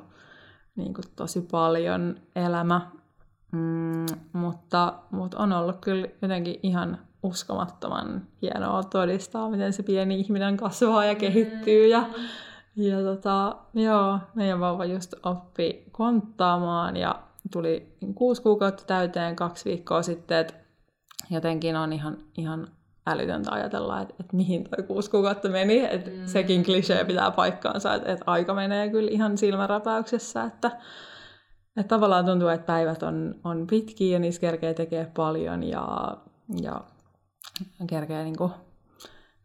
niin 0.76 0.94
kuin 0.94 1.06
tosi 1.16 1.42
paljon 1.42 2.16
elämä. 2.36 2.92
Mm, 3.52 4.06
mutta, 4.34 4.94
mutta 5.12 5.38
on 5.38 5.54
ollut 5.54 5.78
kyllä 5.82 6.08
jotenkin 6.22 6.60
ihan 6.64 6.98
uskomattoman 7.24 8.22
hienoa 8.42 8.84
todistaa, 8.84 9.50
miten 9.50 9.74
se 9.74 9.84
pieni 9.84 10.20
ihminen 10.20 10.58
kasvaa 10.58 11.06
ja 11.06 11.16
kehittyy. 11.16 11.88
Ja, 11.88 12.04
ja 12.76 13.02
tota, 13.02 13.58
joo, 13.74 14.20
meidän 14.36 14.60
vauva 14.60 14.86
just 14.86 15.14
oppi 15.24 15.84
konttaamaan 15.92 16.98
ja 16.98 17.20
tuli 17.52 17.98
kuusi 18.16 18.42
kuukautta 18.42 18.84
täyteen 18.86 19.36
kaksi 19.36 19.70
viikkoa 19.70 20.02
sitten, 20.02 20.38
että 20.38 20.54
jotenkin 21.30 21.76
on 21.76 21.94
ihan, 21.94 22.18
ihan 22.38 22.68
älytöntä 23.08 23.52
ajatella, 23.52 24.02
että, 24.02 24.14
että 24.20 24.36
mihin 24.36 24.64
toi 24.64 24.84
kuusi 24.84 25.12
kuukautta 25.12 25.50
meni. 25.50 25.86
Että 25.92 26.12
mm. 26.12 26.26
Sekin 26.26 26.64
klisee 26.64 27.04
pitää 27.04 27.32
paikkaansa, 27.32 27.94
että, 27.94 28.12
että 28.12 28.24
aika 28.28 28.54
menee 28.54 28.90
kyllä 28.90 29.12
ihan 29.12 29.38
silmäräpäyksessä. 29.38 30.44
Että, 30.44 30.72
että 31.78 31.96
tavallaan 31.96 32.26
tuntuu, 32.26 32.48
että 32.48 32.66
päivät 32.66 33.04
on, 33.04 33.36
on 33.44 33.68
pitkiä 33.68 34.14
ja 34.14 34.20
niissä 34.20 34.42
kerkee 34.42 34.74
tekee 34.74 35.12
paljon 35.16 35.64
ja, 35.64 36.18
ja 36.62 36.82
kerkee 37.88 38.24
niin 38.24 38.38
kuin 38.38 38.52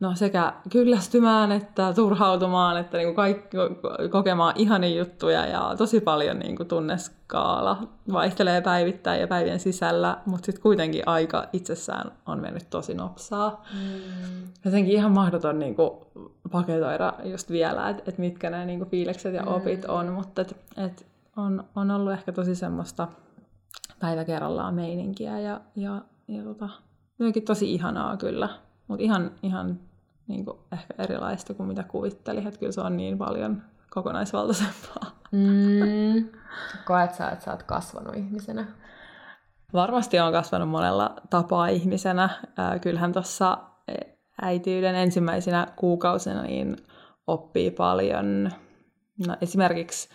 no 0.00 0.14
sekä 0.14 0.52
kyllästymään 0.70 1.52
että 1.52 1.92
turhautumaan, 1.94 2.76
että 2.76 2.96
niin 2.96 3.06
kuin 3.06 3.16
kaikki, 3.16 3.56
kokemaan 4.10 4.54
ihania 4.56 4.98
juttuja 4.98 5.46
ja 5.46 5.74
tosi 5.78 6.00
paljon 6.00 6.38
niin 6.38 6.56
kuin 6.56 6.68
tunneskaala 6.68 7.88
vaihtelee 8.12 8.60
päivittäin 8.60 9.20
ja 9.20 9.28
päivien 9.28 9.60
sisällä, 9.60 10.18
mutta 10.26 10.46
sitten 10.46 10.62
kuitenkin 10.62 11.08
aika 11.08 11.48
itsessään 11.52 12.12
on 12.26 12.40
mennyt 12.40 12.70
tosi 12.70 12.94
nopsaa. 12.94 13.64
Mm. 13.74 14.00
Jotenkin 14.64 14.94
ihan 14.94 15.12
mahdoton 15.12 15.58
niin 15.58 15.74
kuin, 15.74 15.90
paketoida 16.52 17.12
just 17.24 17.50
vielä, 17.50 17.88
että 17.88 18.02
et 18.06 18.18
mitkä 18.18 18.50
nämä 18.50 18.64
niin 18.64 18.78
kuin, 18.78 18.90
fiilikset 18.90 19.34
ja 19.34 19.44
opit 19.44 19.82
mm. 19.82 19.94
on, 19.94 20.08
mutta 20.08 20.42
et, 20.42 20.56
et 20.76 21.06
on, 21.36 21.64
on 21.76 21.90
ollut 21.90 22.12
ehkä 22.12 22.32
tosi 22.32 22.54
semmoista 22.54 23.08
päivä 24.00 24.24
kerrallaan 24.24 24.74
meininkiä 24.74 25.40
ja, 25.40 25.60
ja, 25.76 26.02
ja 26.28 26.42
tota, 26.42 26.68
jotenkin 27.18 27.42
tosi 27.42 27.74
ihanaa 27.74 28.16
kyllä. 28.16 28.48
Mutta 28.88 29.04
ihan, 29.04 29.30
ihan 29.42 29.78
niin 30.30 30.44
kuin 30.44 30.58
ehkä 30.72 30.94
erilaista 30.98 31.54
kuin 31.54 31.66
mitä 31.66 31.82
kuvittelin, 31.82 32.46
että 32.46 32.60
kyllä 32.60 32.72
se 32.72 32.80
on 32.80 32.96
niin 32.96 33.18
paljon 33.18 33.62
kokonaisvaltaisempaa. 33.90 35.20
Mm. 35.32 36.28
Koet 36.86 37.14
sä, 37.14 37.28
että 37.28 37.44
sä 37.44 37.50
oot 37.50 37.62
kasvanut 37.62 38.16
ihmisenä? 38.16 38.66
Varmasti 39.72 40.20
on 40.20 40.32
kasvanut 40.32 40.68
monella 40.68 41.14
tapaa 41.30 41.68
ihmisenä. 41.68 42.28
Kyllähän 42.80 43.12
tuossa 43.12 43.58
e, 43.88 43.94
äitiyden 44.42 44.94
ensimmäisenä 44.94 45.66
kuukausina 45.76 46.42
niin 46.42 46.76
oppii 47.26 47.70
paljon. 47.70 48.50
No, 49.26 49.36
esimerkiksi 49.40 50.08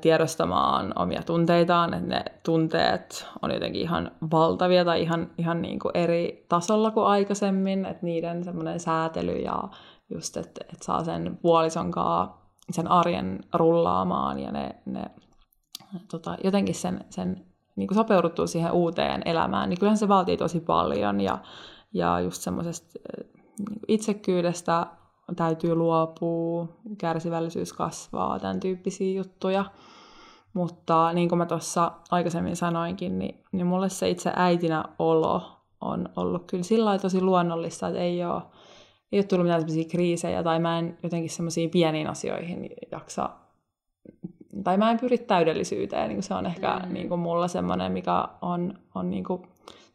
tiedostamaan 0.00 0.92
omia 0.96 1.22
tunteitaan, 1.22 1.94
että 1.94 2.08
ne 2.08 2.24
tunteet 2.44 3.26
on 3.42 3.50
jotenkin 3.50 3.82
ihan 3.82 4.10
valtavia 4.30 4.84
tai 4.84 5.02
ihan, 5.02 5.30
ihan 5.38 5.62
niin 5.62 5.78
kuin 5.78 5.96
eri 5.96 6.46
tasolla 6.48 6.90
kuin 6.90 7.06
aikaisemmin, 7.06 7.86
että 7.86 8.06
niiden 8.06 8.44
semmoinen 8.44 8.80
säätely 8.80 9.36
ja 9.36 9.62
just, 10.14 10.36
että, 10.36 10.64
että 10.72 10.84
saa 10.84 11.04
sen 11.04 11.38
puolison 11.42 11.92
sen 12.70 12.90
arjen 12.90 13.40
rullaamaan 13.54 14.38
ja 14.38 14.52
ne, 14.52 14.74
ne 14.86 15.04
tota, 16.10 16.36
jotenkin 16.44 16.74
sen, 16.74 17.04
sen 17.10 17.46
niin 17.76 17.88
kuin 17.88 17.96
sopeuduttuu 17.96 18.46
siihen 18.46 18.72
uuteen 18.72 19.22
elämään, 19.24 19.68
niin 19.68 19.78
kyllähän 19.78 19.98
se 19.98 20.08
vaatii 20.08 20.36
tosi 20.36 20.60
paljon 20.60 21.20
ja, 21.20 21.38
ja 21.92 22.20
just 22.20 22.42
semmoisesta 22.42 22.98
niin 23.58 23.80
itsekyydestä 23.88 24.86
täytyy 25.36 25.74
luopua, 25.74 26.68
kärsivällisyys 26.98 27.72
kasvaa, 27.72 28.38
tämän 28.38 28.60
tyyppisiä 28.60 29.14
juttuja. 29.16 29.64
Mutta 30.54 31.12
niin 31.12 31.28
kuin 31.28 31.38
mä 31.38 31.46
tuossa 31.46 31.92
aikaisemmin 32.10 32.56
sanoinkin, 32.56 33.18
niin, 33.18 33.44
niin 33.52 33.66
mulle 33.66 33.88
se 33.88 34.08
itse 34.10 34.32
äitinä 34.36 34.84
olo 34.98 35.42
on 35.80 36.08
ollut 36.16 36.44
kyllä 36.46 36.62
sillä 36.62 36.98
tosi 36.98 37.20
luonnollista, 37.20 37.88
että 37.88 38.00
ei 38.00 38.24
ole, 38.24 38.42
ei 39.12 39.18
ole 39.18 39.24
tullut 39.24 39.46
mitään 39.46 39.60
sellaisia 39.60 39.90
kriisejä, 39.90 40.42
tai 40.42 40.58
mä 40.58 40.78
en 40.78 40.98
jotenkin 41.02 41.30
semmoisiin 41.30 41.70
pieniin 41.70 42.06
asioihin 42.06 42.70
jaksa, 42.92 43.30
tai 44.64 44.76
mä 44.76 44.90
en 44.90 45.00
pyri 45.00 45.18
täydellisyyteen, 45.18 46.08
niin 46.08 46.22
se 46.22 46.34
on 46.34 46.46
ehkä 46.46 46.80
mm. 46.86 46.92
niin 46.92 47.08
kuin 47.08 47.20
mulla 47.20 47.48
semmoinen, 47.48 47.92
mikä 47.92 48.28
on, 48.42 48.74
on 48.94 49.10
niin 49.10 49.24
kuin, 49.24 49.42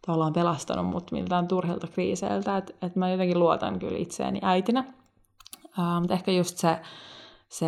tavallaan 0.05 0.33
pelastanut 0.33 0.85
mut 0.85 1.11
miltään 1.11 1.47
turhilta 1.47 1.87
kriiseiltä, 1.87 2.57
että 2.57 2.73
et 2.81 2.95
mä 2.95 3.09
jotenkin 3.09 3.39
luotan 3.39 3.79
kyllä 3.79 3.97
itseäni 3.97 4.39
äitinä. 4.41 4.83
Uh, 5.79 5.99
mutta 5.99 6.13
ehkä 6.13 6.31
just 6.31 6.57
se, 6.57 6.79
se, 7.49 7.67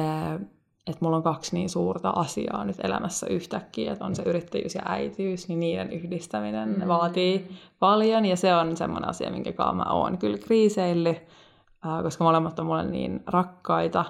että 0.88 1.06
mulla 1.06 1.18
on 1.18 1.24
kaksi 1.24 1.56
niin 1.56 1.70
suurta 1.70 2.10
asiaa 2.10 2.66
nyt 2.66 2.78
elämässä 2.84 3.28
yhtäkkiä, 3.28 3.92
että 3.92 4.06
on 4.06 4.16
se 4.16 4.24
yrittäjyys 4.24 4.76
ja 4.76 4.82
äitiys, 4.86 5.48
niin 5.48 5.60
niiden 5.60 5.92
yhdistäminen 5.92 6.70
mm. 6.70 6.88
vaatii 6.88 7.58
paljon 7.80 8.26
ja 8.26 8.36
se 8.36 8.56
on 8.56 8.78
semmoinen 8.78 9.10
asia, 9.10 9.32
minkä 9.32 9.54
kanssa 9.54 9.74
mä 9.74 9.94
oon 9.94 10.18
kyllä 10.18 10.38
kriiseillyt, 10.38 11.18
uh, 11.18 12.04
koska 12.04 12.24
molemmat 12.24 12.60
on 12.60 12.66
mulle 12.66 12.86
niin 12.86 13.24
rakkaita, 13.28 14.06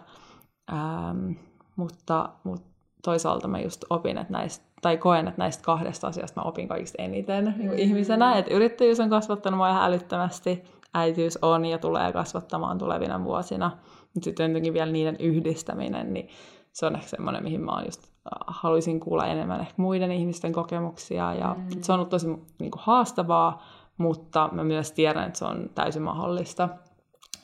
um, 0.72 1.36
mutta, 1.76 2.30
mutta 2.44 2.70
toisaalta 3.04 3.48
mä 3.48 3.60
just 3.60 3.86
opin, 3.90 4.18
että 4.18 4.34
näistä, 4.34 4.66
tai 4.82 4.98
koen, 4.98 5.28
että 5.28 5.42
näistä 5.42 5.64
kahdesta 5.64 6.08
asiasta 6.08 6.42
mä 6.42 6.50
opin 6.50 6.68
kaikista 6.68 7.04
eniten 7.04 7.56
niin 7.58 7.72
mm. 7.72 7.78
ihmisenä, 7.78 8.38
että 8.38 8.54
yrittäjyys 8.54 9.00
on 9.00 9.10
kasvattanut 9.10 9.58
mua 9.58 9.70
ihan 9.70 9.84
älyttömästi, 9.84 10.64
äitiys 10.94 11.40
on 11.42 11.66
ja 11.66 11.78
tulee 11.78 12.14
kasvattamaan 12.14 12.78
tulevina 12.78 13.24
vuosina. 13.24 13.72
Mutta 14.14 14.24
sitten 14.24 14.50
jotenkin 14.52 14.74
vielä 14.74 14.92
niiden 14.92 15.16
yhdistäminen, 15.20 16.14
niin 16.14 16.30
se 16.74 16.86
on 16.86 16.96
ehkä 16.96 17.08
semmoinen, 17.08 17.44
mihin 17.44 17.62
mä 17.62 17.82
just 17.86 18.02
haluaisin 18.48 19.00
kuulla 19.00 19.28
enemmän 19.28 19.62
ehkä 19.62 19.74
muiden 19.78 20.12
ihmisten 20.12 20.54
kokemuksia. 20.54 21.34
Ja 21.34 21.56
mm. 21.58 21.82
Se 21.82 21.92
on 21.92 22.00
ollut 22.00 22.10
tosi 22.10 22.28
niin 22.28 22.72
kuin, 22.72 22.82
haastavaa, 22.82 23.64
mutta 23.98 24.50
mä 24.52 24.64
myös 24.64 24.92
tiedän, 24.92 25.28
että 25.28 25.40
se 25.40 25.46
on 25.46 25.70
täysin 25.76 26.02
mahdollista. 26.02 26.70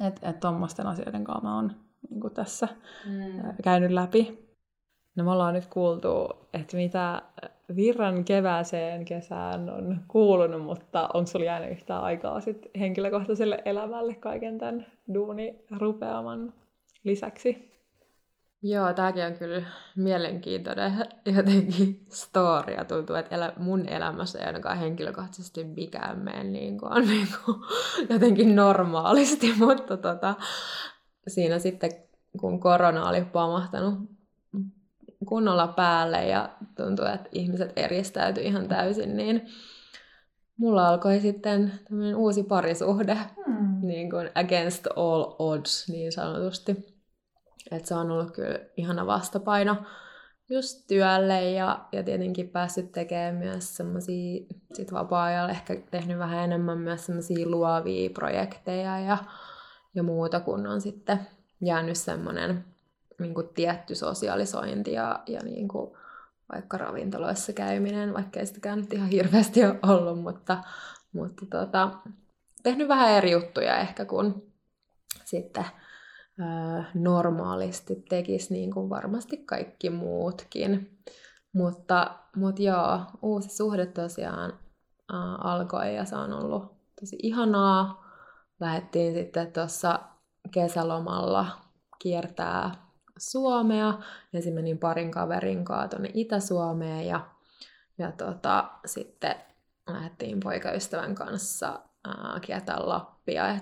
Että 0.08 0.30
et 0.30 0.40
tuommoisten 0.40 0.88
asioiden 0.88 1.24
kanssa 1.24 1.44
mä 1.44 1.56
oon 1.56 1.72
niin 2.10 2.22
kuin 2.22 2.34
tässä 2.34 2.68
mm. 3.06 3.54
käynyt 3.64 3.92
läpi. 3.92 4.46
No 5.16 5.24
me 5.24 5.32
ollaan 5.32 5.54
nyt 5.54 5.66
kuultu, 5.66 6.28
että 6.54 6.78
mitä 6.78 7.22
virran 7.76 8.26
kevääseen 8.26 9.06
kesään 9.06 9.70
on 9.70 10.02
kuulunut, 10.08 10.62
mutta 10.62 11.10
onko 11.14 11.28
sulla 11.28 11.46
jäänyt 11.46 11.72
yhtään 11.72 12.04
aikaa 12.04 12.42
sit 12.42 12.70
henkilökohtaiselle 12.80 13.62
elämälle 13.66 14.16
kaiken 14.16 14.58
tämän 14.58 14.86
duuni 15.14 15.66
rupeaman 15.80 16.54
lisäksi? 17.04 17.76
Joo, 18.62 18.94
tämäkin 18.94 19.26
on 19.26 19.34
kyllä 19.34 19.62
mielenkiintoinen 19.96 20.94
jotenkin 21.36 22.06
story. 22.10 22.74
Ja 22.74 22.86
tuntuu, 22.86 23.16
että 23.16 23.36
elä, 23.36 23.54
mun 23.58 23.88
elämässä 23.90 24.40
ei 24.40 24.46
ainakaan 24.46 24.78
henkilökohtaisesti 24.78 25.64
mikään 25.64 26.20
mene 26.20 26.44
niin 26.44 26.78
kuin, 26.78 27.08
niin 27.10 27.28
kuin, 27.46 27.58
jotenkin 28.10 28.56
normaalisti, 28.56 29.54
mutta 29.66 29.98
tota, 29.98 30.36
siinä 31.28 31.60
sitten 31.60 31.92
kun 32.40 32.60
korona 32.60 33.10
oli 33.10 33.26
pamahtanut 33.26 34.00
kunnolla 35.26 35.68
päälle 35.68 36.28
ja 36.28 36.50
tuntuu, 36.76 37.06
että 37.06 37.30
ihmiset 37.32 37.74
eristäytyi 37.76 38.46
ihan 38.46 38.68
täysin, 38.68 39.18
niin 39.18 39.48
mulla 40.58 40.90
alkoi 40.90 41.20
sitten 41.20 41.72
tämmöinen 41.88 42.16
uusi 42.16 42.44
parisuhde, 42.44 43.18
hmm. 43.46 43.88
niin 43.88 44.10
kuin 44.10 44.32
against 44.36 44.88
all 44.96 45.36
odds 45.40 45.90
niin 45.90 46.12
sanotusti. 46.12 46.96
Et 47.72 47.86
se 47.86 47.96
on 47.96 48.12
ollut 48.12 48.32
kyllä 48.32 48.60
ihana 48.78 49.06
vastapaino 49.06 49.76
just 50.50 50.88
työlle 50.88 51.52
ja, 51.52 51.86
ja 51.92 52.04
tietenkin 52.04 52.50
päässyt 52.50 52.92
tekemään 52.92 53.36
myös 53.36 53.78
semmoisia, 53.78 54.46
sit 54.74 54.94
vapaa-ajalla 54.94 55.52
ehkä 55.52 55.82
tehnyt 55.92 56.18
vähän 56.18 56.44
enemmän 56.44 56.78
myös 56.78 57.06
semmoisia 57.06 57.50
luovia 57.50 58.10
projekteja 58.10 59.00
ja, 59.00 59.18
ja 59.96 60.04
muuta, 60.04 60.40
kun 60.40 60.68
on 60.68 60.82
sitten 60.82 61.20
jäänyt 61.62 61.98
semmoinen 61.98 62.66
niin 63.20 63.34
tietty 63.54 63.96
sosialisointi 63.96 64.92
ja, 64.94 65.24
ja 65.28 65.40
niin 65.44 65.68
kuin 65.68 65.98
vaikka 66.54 66.78
ravintoloissa 66.78 67.54
käyminen, 67.54 68.14
vaikka 68.14 68.40
ei 68.40 68.46
sitäkään 68.46 68.80
nyt 68.80 68.94
ihan 68.94 69.10
hirveästi 69.10 69.66
ole 69.66 69.80
ollut, 69.84 70.22
mutta, 70.22 70.64
mutta 71.14 71.46
tota, 71.46 71.90
tehnyt 72.64 72.88
vähän 72.88 73.12
eri 73.12 73.32
juttuja 73.32 73.78
ehkä 73.78 74.06
kuin 74.06 74.54
sitten 75.26 75.66
normaalisti 76.94 77.96
tekisi 78.10 78.54
niin 78.54 78.74
kuin 78.74 78.90
varmasti 78.90 79.38
kaikki 79.38 79.90
muutkin. 79.90 81.00
Mutta, 81.54 82.20
mutta 82.36 82.62
joo, 82.62 83.00
uusi 83.22 83.50
suhde 83.50 83.86
tosiaan 83.86 84.60
ää, 85.14 85.36
alkoi 85.36 85.96
ja 85.96 86.06
se 86.06 86.16
on 86.16 86.34
ollut 86.34 86.76
tosi 87.00 87.18
ihanaa. 87.24 88.06
Lähettiin 88.60 89.14
sitten 89.14 89.52
tuossa 89.52 90.00
kesälomalla 90.52 91.46
kiertää 92.00 92.85
Suomea. 93.18 93.94
Ensin 94.34 94.54
menin 94.54 94.78
parin 94.78 95.12
kaverin 95.12 95.66
kanssa 95.66 95.88
tuonne 95.88 96.12
Itä-Suomeen 96.14 97.08
ja, 97.08 97.30
ja 97.98 98.12
tota, 98.12 98.70
sitten 98.86 99.36
lähdettiin 99.90 100.40
poikaystävän 100.40 101.16
kanssa 101.16 101.80
ää, 102.08 102.40
kiertää 102.42 102.78
Lappia. 102.80 103.58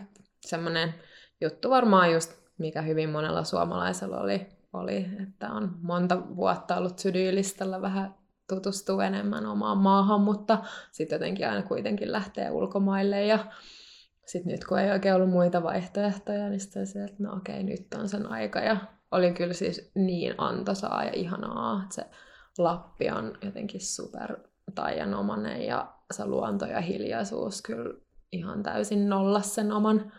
Semmoinen 0.45 0.93
juttu 1.41 1.69
varmaan 1.69 2.13
just 2.13 2.43
mikä 2.57 2.81
hyvin 2.81 3.09
monella 3.09 3.43
suomalaisella 3.43 4.19
oli, 4.19 4.47
oli 4.73 5.09
että 5.23 5.51
on 5.51 5.75
monta 5.81 6.35
vuotta 6.35 6.77
ollut 6.77 6.99
sydyylistalla 6.99 7.81
vähän 7.81 8.15
tutustuu 8.49 8.99
enemmän 8.99 9.45
omaan 9.45 9.77
maahan, 9.77 10.21
mutta 10.21 10.63
sitten 10.91 11.15
jotenkin 11.15 11.49
aina 11.49 11.61
kuitenkin 11.61 12.11
lähtee 12.11 12.51
ulkomaille 12.51 13.25
ja 13.25 13.39
sitten 14.25 14.51
nyt 14.51 14.63
kun 14.63 14.79
ei 14.79 14.91
oikein 14.91 15.15
ollut 15.15 15.29
muita 15.29 15.63
vaihtoehtoja, 15.63 16.49
niin 16.49 16.59
sitten 16.59 16.87
se, 16.87 17.03
että 17.03 17.23
no 17.23 17.35
okei, 17.35 17.63
nyt 17.63 17.93
on 17.93 18.09
sen 18.09 18.31
aika 18.31 18.59
ja 18.59 18.77
oli 19.13 19.33
kyllä 19.33 19.53
siis 19.53 19.91
niin 19.95 20.35
antoisaa 20.37 21.03
ja 21.03 21.11
ihanaa, 21.13 21.83
että 21.83 21.95
se 21.95 22.05
Lappi 22.57 23.09
on 23.09 23.37
jotenkin 23.41 23.81
super 23.81 24.37
taianomainen 24.75 25.65
ja 25.65 25.93
se 26.11 26.25
luonto 26.25 26.65
ja 26.65 26.81
hiljaisuus 26.81 27.61
kyllä 27.61 27.93
ihan 28.31 28.63
täysin 28.63 29.09
nollas 29.09 29.55
sen 29.55 29.71
oman 29.71 30.11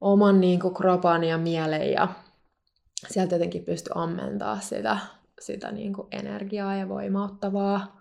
oman 0.00 0.40
niin 0.40 0.60
kuin, 0.60 0.74
kropan 0.74 1.24
ja 1.24 1.38
mielen 1.38 1.92
ja 1.92 2.08
sieltä 3.08 3.34
jotenkin 3.34 3.64
pysty 3.64 3.90
ammentaa 3.94 4.60
sitä, 4.60 4.98
sitä 5.40 5.72
niin 5.72 5.92
kuin, 5.92 6.08
energiaa 6.10 6.76
ja 6.76 6.88
voimauttavaa, 6.88 8.00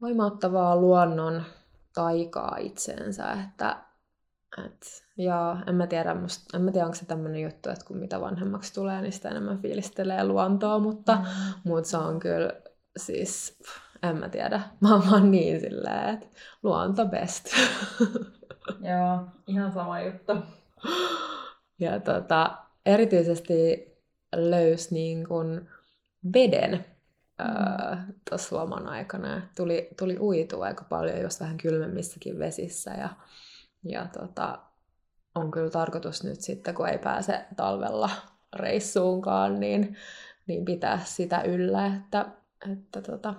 voimauttavaa 0.00 0.76
luonnon 0.76 1.42
taikaa 1.94 2.56
itseensä, 2.60 3.32
että 3.32 3.76
et, 4.64 5.04
ja 5.16 5.56
en 5.66 5.74
mä 5.74 5.86
tiedä, 5.86 6.14
musta, 6.14 6.56
en 6.56 6.62
mä 6.62 6.72
tiedä, 6.72 6.86
onko 6.86 6.94
se 6.94 7.06
tämmöinen 7.06 7.42
juttu, 7.42 7.70
että 7.70 7.84
kun 7.84 7.96
mitä 7.96 8.20
vanhemmaksi 8.20 8.74
tulee, 8.74 9.02
niin 9.02 9.12
sitä 9.12 9.28
enemmän 9.28 9.62
fiilistelee 9.62 10.24
luontoa, 10.24 10.78
mutta, 10.78 11.14
mm. 11.16 11.24
mutta 11.64 11.90
se 11.90 11.96
on 11.96 12.18
kyllä 12.18 12.52
siis, 12.96 13.58
en 14.02 14.16
mä 14.16 14.28
tiedä, 14.28 14.60
mä 14.80 14.94
oon 14.94 15.30
niin 15.30 15.60
silleen, 15.60 16.08
että 16.08 16.26
luonto 16.62 17.06
best. 17.06 17.46
Joo, 18.90 19.24
ihan 19.46 19.72
sama 19.72 20.00
juttu. 20.00 20.32
Ja 21.80 22.00
tota, 22.00 22.56
erityisesti 22.86 23.88
löysi 24.36 24.94
niin 24.94 25.28
kuin 25.28 25.68
veden 26.34 26.84
mm. 27.38 28.14
tuossa 28.28 28.56
loman 28.56 28.86
aikana. 28.88 29.42
Tuli, 29.56 29.88
tuli 29.98 30.18
uitua 30.18 30.64
aika 30.64 30.84
paljon 30.84 31.20
jos 31.20 31.40
vähän 31.40 31.56
kylmemmissäkin 31.56 32.38
vesissä. 32.38 32.90
Ja, 32.90 33.08
ja 33.84 34.06
tota, 34.06 34.58
on 35.34 35.50
kyllä 35.50 35.70
tarkoitus 35.70 36.24
nyt 36.24 36.40
sitten, 36.40 36.74
kun 36.74 36.88
ei 36.88 36.98
pääse 36.98 37.46
talvella 37.56 38.10
reissuunkaan, 38.56 39.60
niin, 39.60 39.96
niin 40.46 40.64
pitää 40.64 41.00
sitä 41.04 41.42
yllä, 41.42 41.86
että, 41.86 42.26
että 42.72 43.02
tota, 43.02 43.34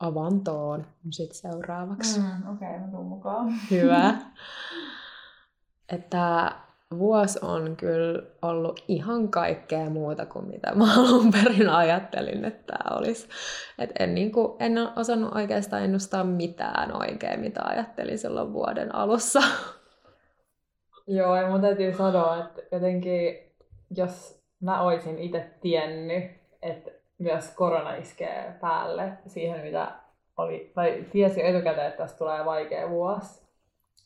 avantoon 0.00 0.86
sitten 1.10 1.38
seuraavaksi. 1.38 2.20
Mm, 2.20 2.52
Okei, 2.52 2.76
okay, 2.76 2.90
mä 2.90 3.02
mukaan. 3.02 3.54
Hyvä. 3.70 4.14
että 5.96 6.52
vuosi 6.98 7.38
on 7.42 7.76
kyllä 7.76 8.22
ollut 8.42 8.84
ihan 8.88 9.28
kaikkea 9.28 9.90
muuta 9.90 10.26
kuin 10.26 10.48
mitä 10.48 10.74
mä 10.74 10.84
alun 10.94 11.32
perin 11.32 11.68
ajattelin, 11.68 12.44
että 12.44 12.76
tämä 12.76 12.96
olisi. 12.96 13.28
Et 13.78 13.90
en, 13.98 14.14
niin 14.14 14.32
kuin, 14.32 14.56
en 14.60 14.72
osannut 14.96 15.34
oikeastaan 15.34 15.84
ennustaa 15.84 16.24
mitään 16.24 16.96
oikein, 16.96 17.40
mitä 17.40 17.60
ajattelin 17.64 18.18
silloin 18.18 18.52
vuoden 18.52 18.94
alussa. 18.94 19.40
Joo, 21.06 21.36
ja 21.36 21.48
mun 21.48 21.60
täytyy 21.60 21.92
sanoa, 21.92 22.38
että 22.38 22.62
jotenkin 22.72 23.52
jos 23.96 24.42
mä 24.60 24.82
olisin 24.82 25.18
itse 25.18 25.50
tiennyt, 25.60 26.24
että 26.62 26.90
myös 27.18 27.50
korona 27.50 27.94
iskee 27.94 28.54
päälle 28.60 29.12
siihen, 29.26 29.60
mitä 29.60 29.92
oli, 30.36 30.72
tai 30.74 31.04
tiesi 31.12 31.46
etukäteen, 31.46 31.86
että 31.86 32.02
tästä 32.02 32.18
tulee 32.18 32.44
vaikea 32.44 32.90
vuosi, 32.90 33.41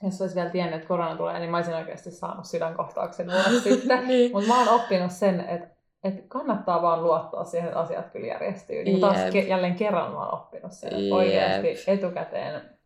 jos 0.03 0.21
olisi 0.21 0.37
vielä 0.37 0.51
tiennyt, 0.51 0.75
että 0.75 0.89
korona 0.89 1.17
tulee, 1.17 1.39
niin 1.39 1.51
mä 1.51 1.57
olisin 1.57 1.75
oikeasti 1.75 2.11
saanut 2.11 2.45
sydänkohtauksen 2.45 3.27
vuosi 3.27 3.61
sitten. 3.71 4.09
niin. 4.09 4.33
Mutta 4.33 4.49
mä 4.49 4.59
oon 4.59 4.81
oppinut 4.81 5.11
sen, 5.11 5.41
että, 5.41 5.69
että 6.05 6.23
kannattaa 6.29 6.83
vaan 6.83 7.03
luottaa 7.03 7.45
siihen, 7.45 7.69
että 7.69 7.81
asiat 7.81 8.11
kyllä 8.11 8.27
järjestyy. 8.27 8.85
Niin 8.85 9.01
taas 9.01 9.17
ke- 9.17 9.49
jälleen 9.49 9.77
kerran 9.77 10.13
mä 10.13 10.19
oon 10.19 10.35
oppinut 10.35 10.73
sen, 10.73 10.95
että 10.95 11.15
oikeasti 11.15 11.69
etukäteen 11.87 12.77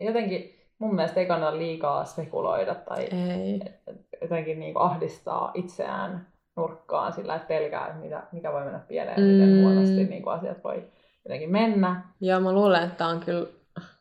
jotenkin 0.00 0.54
mun 0.78 0.94
mielestä 0.94 1.20
ei 1.20 1.26
kannata 1.26 1.58
liikaa 1.58 2.04
spekuloida 2.04 2.74
tai 2.74 3.04
ei. 3.04 3.60
jotenkin 4.22 4.60
niin 4.60 4.78
ahdistaa 4.78 5.50
itseään 5.54 6.26
nurkkaan 6.56 7.12
sillä, 7.12 7.34
että 7.34 7.48
pelkää, 7.48 7.86
että 7.86 7.98
mitä, 7.98 8.22
mikä 8.32 8.52
voi 8.52 8.64
mennä 8.64 8.78
pieleen, 8.78 9.20
mm. 9.20 9.26
miten 9.26 9.62
huonosti 9.62 10.04
niin 10.04 10.22
kuin 10.22 10.34
asiat 10.34 10.64
voi 10.64 10.84
jotenkin 11.24 11.50
mennä. 11.50 12.02
Joo, 12.20 12.40
mä 12.40 12.52
luulen, 12.52 12.82
että 12.82 13.06
on 13.06 13.20
kyllä 13.20 13.48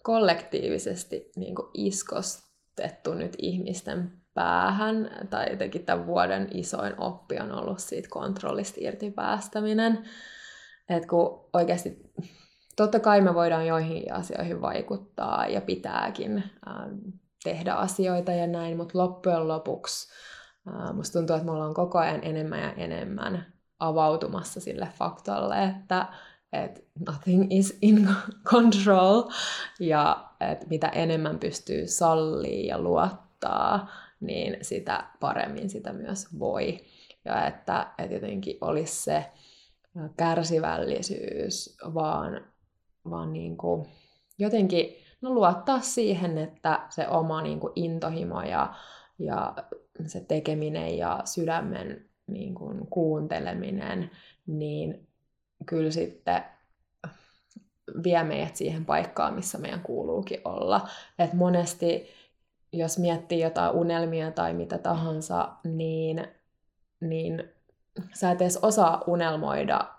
kollektiivisesti 0.05 1.31
niin 1.35 1.55
kuin 1.55 1.67
iskostettu 1.73 3.13
nyt 3.13 3.35
ihmisten 3.37 4.11
päähän, 4.33 5.09
tai 5.29 5.49
jotenkin 5.49 5.85
tämän 5.85 6.07
vuoden 6.07 6.47
isoin 6.53 6.93
oppi 6.97 7.39
on 7.39 7.51
ollut 7.51 7.79
siitä 7.79 8.09
kontrollista 8.11 8.77
irti 8.79 9.11
päästäminen. 9.11 10.05
Että 10.89 11.07
kun 11.07 11.49
oikeasti, 11.53 12.11
totta 12.75 12.99
kai 12.99 13.21
me 13.21 13.33
voidaan 13.33 13.67
joihin 13.67 14.13
asioihin 14.13 14.61
vaikuttaa 14.61 15.47
ja 15.47 15.61
pitääkin 15.61 16.43
ähm, 16.67 16.93
tehdä 17.43 17.73
asioita 17.73 18.31
ja 18.31 18.47
näin, 18.47 18.77
mutta 18.77 18.97
loppujen 18.97 19.47
lopuksi 19.47 20.13
äh, 20.67 20.93
musta 20.93 21.19
tuntuu, 21.19 21.35
että 21.35 21.45
me 21.45 21.51
ollaan 21.51 21.73
koko 21.73 21.99
ajan 21.99 22.23
enemmän 22.23 22.59
ja 22.59 22.73
enemmän 22.73 23.53
avautumassa 23.79 24.59
sille 24.59 24.87
faktalle, 24.97 25.63
että 25.63 26.05
että 26.53 26.81
nothing 27.09 27.47
is 27.49 27.77
in 27.81 28.09
control 28.51 29.23
ja 29.79 30.29
että 30.51 30.67
mitä 30.69 30.87
enemmän 30.87 31.39
pystyy 31.39 31.87
sallii 31.87 32.67
ja 32.67 32.81
luottaa, 32.81 33.89
niin 34.19 34.57
sitä 34.61 35.07
paremmin 35.19 35.69
sitä 35.69 35.93
myös 35.93 36.39
voi. 36.39 36.79
Ja 37.25 37.47
että, 37.47 37.87
että 37.97 38.15
jotenkin 38.15 38.57
olisi 38.61 39.03
se 39.03 39.25
kärsivällisyys, 40.17 41.77
vaan, 41.93 42.41
vaan 43.09 43.33
niin 43.33 43.57
kuin 43.57 43.85
jotenkin 44.39 44.95
no 45.21 45.33
luottaa 45.33 45.79
siihen, 45.79 46.37
että 46.37 46.79
se 46.89 47.07
oma 47.07 47.41
niin 47.41 47.59
kuin 47.59 47.73
intohimo 47.75 48.41
ja, 48.41 48.73
ja 49.19 49.55
se 50.05 50.19
tekeminen 50.19 50.97
ja 50.97 51.21
sydämen 51.25 52.05
niin 52.27 52.55
kuin 52.55 52.87
kuunteleminen, 52.87 54.11
niin 54.47 55.04
kyllä 55.65 55.91
sitten 55.91 56.43
vie 58.03 58.23
meidät 58.23 58.55
siihen 58.55 58.85
paikkaan, 58.85 59.33
missä 59.33 59.57
meidän 59.57 59.81
kuuluukin 59.81 60.41
olla. 60.45 60.87
Et 61.19 61.33
monesti, 61.33 62.07
jos 62.73 62.97
miettii 62.97 63.39
jotain 63.39 63.75
unelmia 63.75 64.31
tai 64.31 64.53
mitä 64.53 64.77
tahansa, 64.77 65.51
niin, 65.63 66.27
niin 66.99 67.43
sä 68.13 68.31
et 68.31 68.41
edes 68.41 68.59
osaa 68.61 69.03
unelmoida 69.07 69.95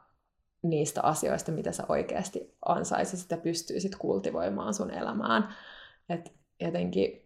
niistä 0.63 1.03
asioista, 1.03 1.53
mitä 1.53 1.73
sä 1.73 1.85
oikeasti 1.89 2.57
ansaisit 2.67 3.31
ja 3.31 3.37
pystyisit 3.37 3.97
kultivoimaan 3.97 4.75
sun 4.75 4.91
elämään. 4.91 5.55
Et 6.09 6.33
jotenkin 6.61 7.23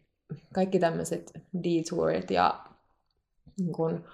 kaikki 0.55 0.79
tämmöiset 0.79 1.33
detourit 1.65 2.31
ja 2.31 2.65
niin 3.59 3.73
kun, 3.73 4.05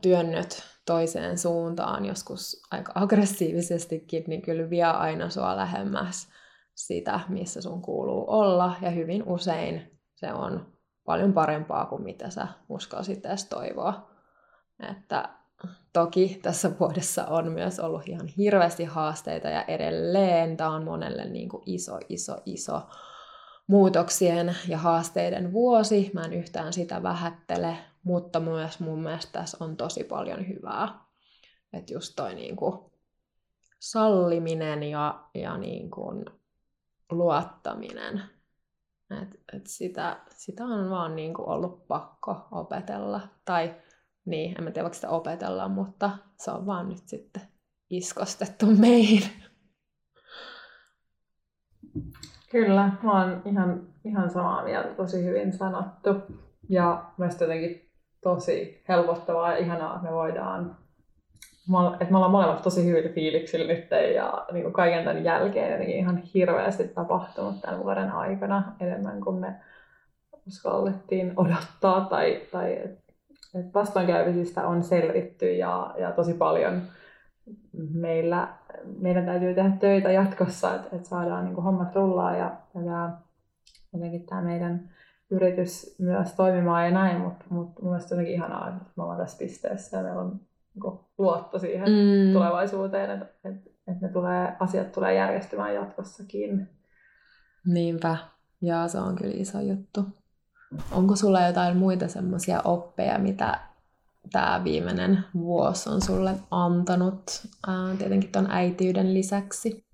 työnnöt 0.00 0.62
toiseen 0.86 1.38
suuntaan, 1.38 2.04
joskus 2.04 2.62
aika 2.70 2.92
aggressiivisestikin, 2.94 4.24
niin 4.26 4.42
kyllä 4.42 4.70
vie 4.70 4.84
aina 4.84 5.30
sua 5.30 5.56
lähemmäs 5.56 6.28
sitä, 6.74 7.20
missä 7.28 7.62
sun 7.62 7.82
kuuluu 7.82 8.24
olla. 8.28 8.74
Ja 8.82 8.90
hyvin 8.90 9.22
usein 9.26 9.98
se 10.14 10.32
on 10.32 10.72
paljon 11.04 11.32
parempaa 11.32 11.86
kuin 11.86 12.02
mitä 12.02 12.30
sä 12.30 12.48
uskalsit 12.68 13.26
edes 13.26 13.44
toivoa. 13.44 14.10
Että 14.90 15.28
toki 15.92 16.38
tässä 16.42 16.70
vuodessa 16.80 17.26
on 17.26 17.52
myös 17.52 17.80
ollut 17.80 18.08
ihan 18.08 18.26
hirveästi 18.26 18.84
haasteita 18.84 19.48
ja 19.48 19.62
edelleen 19.62 20.56
tämä 20.56 20.70
on 20.70 20.84
monelle 20.84 21.24
niin 21.24 21.48
kuin 21.48 21.62
iso, 21.66 21.98
iso, 22.08 22.36
iso 22.46 22.82
muutoksien 23.66 24.56
ja 24.68 24.78
haasteiden 24.78 25.52
vuosi. 25.52 26.10
Mä 26.14 26.24
en 26.24 26.32
yhtään 26.32 26.72
sitä 26.72 27.02
vähättele, 27.02 27.76
mutta 28.08 28.40
myös 28.40 28.80
mun 28.80 29.02
mielestä 29.02 29.32
tässä 29.32 29.64
on 29.64 29.76
tosi 29.76 30.04
paljon 30.04 30.48
hyvää. 30.48 31.00
Että 31.72 31.92
just 31.92 32.12
toi 32.16 32.34
niin 32.34 32.56
kuin 32.56 32.78
salliminen 33.78 34.82
ja, 34.82 35.24
ja 35.34 35.52
kuin 35.94 36.24
luottaminen. 37.10 38.22
Et, 39.22 39.40
et 39.52 39.66
sitä, 39.66 40.20
sitä 40.30 40.64
on 40.64 40.90
vaan 40.90 41.16
niin 41.16 41.34
kuin 41.34 41.48
ollut 41.48 41.88
pakko 41.88 42.48
opetella. 42.50 43.20
Tai 43.44 43.74
niin, 44.24 44.54
en 44.58 44.64
mä 44.64 44.70
tiedä, 44.70 44.92
sitä 44.92 45.08
opetellaan, 45.08 45.70
mutta 45.70 46.10
se 46.36 46.50
on 46.50 46.66
vaan 46.66 46.88
nyt 46.88 47.08
sitten 47.08 47.42
iskostettu 47.90 48.66
meihin. 48.80 49.22
Kyllä, 52.50 52.92
mä 53.02 53.12
oon 53.12 53.42
ihan, 53.44 53.94
ihan 54.04 54.30
samaa 54.30 54.64
mieltä, 54.64 54.94
tosi 54.94 55.24
hyvin 55.24 55.52
sanottu. 55.52 56.10
Ja 56.68 57.12
myös 57.18 57.40
jotenkin 57.40 57.87
tosi 58.22 58.82
helpottavaa 58.88 59.52
ja 59.52 59.58
ihanaa, 59.58 59.94
että 59.94 60.08
me 60.08 60.14
voidaan 60.14 60.76
että 61.92 62.10
me 62.10 62.16
ollaan 62.16 62.32
molemmat 62.32 62.62
tosi 62.62 62.86
hyvillä 62.86 63.08
fiiliksillä 63.08 63.72
nyt 63.72 63.88
ja 64.14 64.46
niin 64.52 64.62
kuin 64.62 64.72
kaiken 64.72 65.04
tämän 65.04 65.24
jälkeen 65.24 65.80
niin 65.80 65.98
ihan 65.98 66.16
hirveästi 66.16 66.88
tapahtunut 66.88 67.60
tämän 67.60 67.82
vuoden 67.82 68.10
aikana 68.10 68.72
enemmän 68.80 69.20
kuin 69.20 69.36
me 69.36 69.54
uskallettiin 70.46 71.32
odottaa 71.36 72.00
tai, 72.00 72.40
tai 72.52 72.72
että 73.54 73.70
vastoinkäymisistä 73.74 74.66
on 74.66 74.82
selvitty 74.82 75.52
ja, 75.52 75.94
ja 75.98 76.12
tosi 76.12 76.34
paljon 76.34 76.82
meillä, 77.94 78.48
meidän 79.00 79.26
täytyy 79.26 79.54
tehdä 79.54 79.70
töitä 79.80 80.12
jatkossa, 80.12 80.74
että, 80.74 80.96
että 80.96 81.08
saadaan 81.08 81.44
niin 81.44 81.54
kuin 81.54 81.64
hommat 81.64 81.94
rullaa 81.94 82.36
ja, 82.36 82.52
ja 82.74 82.82
tämä, 82.84 83.18
jotenkin 83.92 84.26
tämä 84.26 84.42
meidän 84.42 84.90
yritys 85.30 85.96
myös 85.98 86.32
toimimaan 86.32 86.84
ja 86.84 86.90
näin, 86.90 87.20
mutta, 87.20 87.44
mutta 87.50 87.82
mun 87.82 87.90
mielestä 87.90 88.14
on 88.14 88.26
ihanaa, 88.26 88.68
että 88.68 88.90
me 88.96 89.02
ollaan 89.02 89.18
tässä 89.18 89.38
pisteessä 89.38 89.96
ja 89.96 90.02
meillä 90.02 90.20
on 90.20 90.40
niin 90.74 91.00
luotto 91.18 91.58
siihen 91.58 91.88
mm. 91.88 92.32
tulevaisuuteen, 92.32 93.10
että, 93.10 93.26
että, 93.48 93.70
että 93.88 94.06
ne 94.06 94.12
tulee, 94.12 94.56
asiat 94.60 94.92
tulee 94.92 95.14
järjestymään 95.14 95.74
jatkossakin. 95.74 96.68
Niinpä, 97.66 98.16
ja 98.62 98.88
se 98.88 98.98
on 98.98 99.16
kyllä 99.16 99.34
iso 99.36 99.60
juttu. 99.60 100.04
Onko 100.92 101.16
sulla 101.16 101.46
jotain 101.46 101.76
muita 101.76 102.08
semmoisia 102.08 102.62
oppeja, 102.64 103.18
mitä 103.18 103.60
tämä 104.32 104.60
viimeinen 104.64 105.24
vuosi 105.34 105.90
on 105.90 106.02
sulle 106.02 106.34
antanut, 106.50 107.22
ää, 107.66 107.96
tietenkin 107.98 108.32
ton 108.32 108.50
äitiyden 108.50 109.14
lisäksi? 109.14 109.87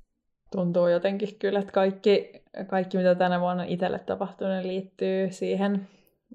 Tuntuu 0.54 0.88
jotenkin 0.88 1.38
kyllä, 1.38 1.58
että 1.58 1.72
kaikki, 1.72 2.32
kaikki 2.66 2.96
mitä 2.96 3.14
tänä 3.14 3.40
vuonna 3.40 3.64
itselle 3.64 3.98
tapahtunut, 3.98 4.64
liittyy 4.64 5.32
siihen 5.32 5.88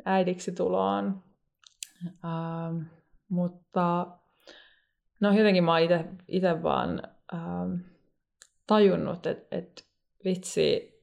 äidiksi 0.06 0.52
tuloon. 0.52 1.24
Ähm, 2.26 2.82
mutta 3.30 4.08
no 5.20 5.32
jotenkin 5.32 5.64
mä 5.64 5.72
oon 5.72 5.82
itse 6.28 6.64
vaan 6.64 7.02
ähm, 7.34 7.74
tajunnut, 8.68 9.26
että 9.26 9.58
et, 9.58 9.86
vitsi, 10.26 11.00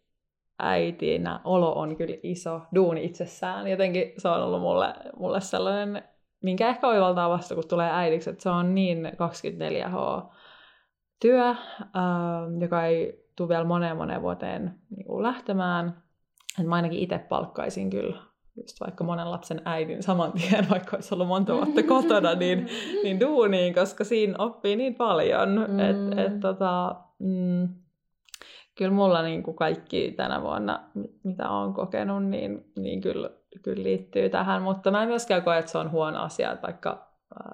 äitinä 0.59 1.41
olo 1.45 1.73
on 1.73 1.97
kyllä 1.97 2.17
iso 2.23 2.61
duuni 2.75 3.05
itsessään. 3.05 3.69
Jotenkin 3.69 4.13
se 4.19 4.29
on 4.29 4.43
ollut 4.43 4.61
mulle, 4.61 4.95
mulle 5.19 5.41
sellainen, 5.41 6.03
minkä 6.43 6.69
ehkä 6.69 6.87
oivaltaa 6.89 7.31
vasta, 7.31 7.55
kun 7.55 7.69
tulee 7.69 7.91
äidiksi, 7.93 8.31
että 8.31 8.43
se 8.43 8.51
on 8.51 8.75
niin 8.75 9.07
24H 9.07 10.33
työ, 11.21 11.49
äh, 11.51 11.57
joka 12.61 12.85
ei 12.85 13.27
tule 13.37 13.49
vielä 13.49 13.65
moneen 13.65 13.97
moneen 13.97 14.23
vuoteen 14.23 14.75
niin 14.97 15.07
kuin 15.07 15.23
lähtemään. 15.23 16.03
Et 16.61 16.67
mä 16.67 16.75
ainakin 16.75 16.99
itse 16.99 17.19
palkkaisin 17.19 17.91
kyllä 17.91 18.17
just 18.57 18.81
vaikka 18.81 19.05
monen 19.05 19.31
lapsen 19.31 19.63
äidin 19.65 20.03
saman 20.03 20.33
tien, 20.33 20.67
vaikka 20.71 20.97
olisi 20.97 21.15
ollut 21.15 21.29
monta 21.29 21.55
vuotta 21.55 21.83
kotona, 21.95 22.35
niin, 22.35 22.69
niin 23.03 23.21
duuniin, 23.21 23.75
koska 23.75 24.05
siinä 24.05 24.35
oppii 24.39 24.77
niin 24.77 24.95
paljon. 24.95 25.49
Mm. 25.69 25.81
Et, 25.81 26.19
et, 26.19 26.41
tota, 26.41 26.97
mm, 27.19 27.69
kyllä 28.79 28.93
mulla 28.93 29.23
niin 29.23 29.43
kuin 29.43 29.57
kaikki 29.57 30.15
tänä 30.17 30.43
vuonna, 30.43 30.81
mitä 31.23 31.51
olen 31.51 31.75
kokenut, 31.75 32.25
niin, 32.25 32.73
niin 32.79 33.01
kyllä, 33.01 33.31
kyllä 33.63 33.83
liittyy 33.83 34.29
tähän. 34.29 34.63
Mutta 34.63 34.91
mä 34.91 35.03
en 35.03 35.09
myöskään 35.09 35.43
koe, 35.43 35.59
että 35.59 35.71
se 35.71 35.79
on 35.79 35.91
huono 35.91 36.23
asia, 36.23 36.53
että 36.53 36.67
vaikka, 36.67 37.09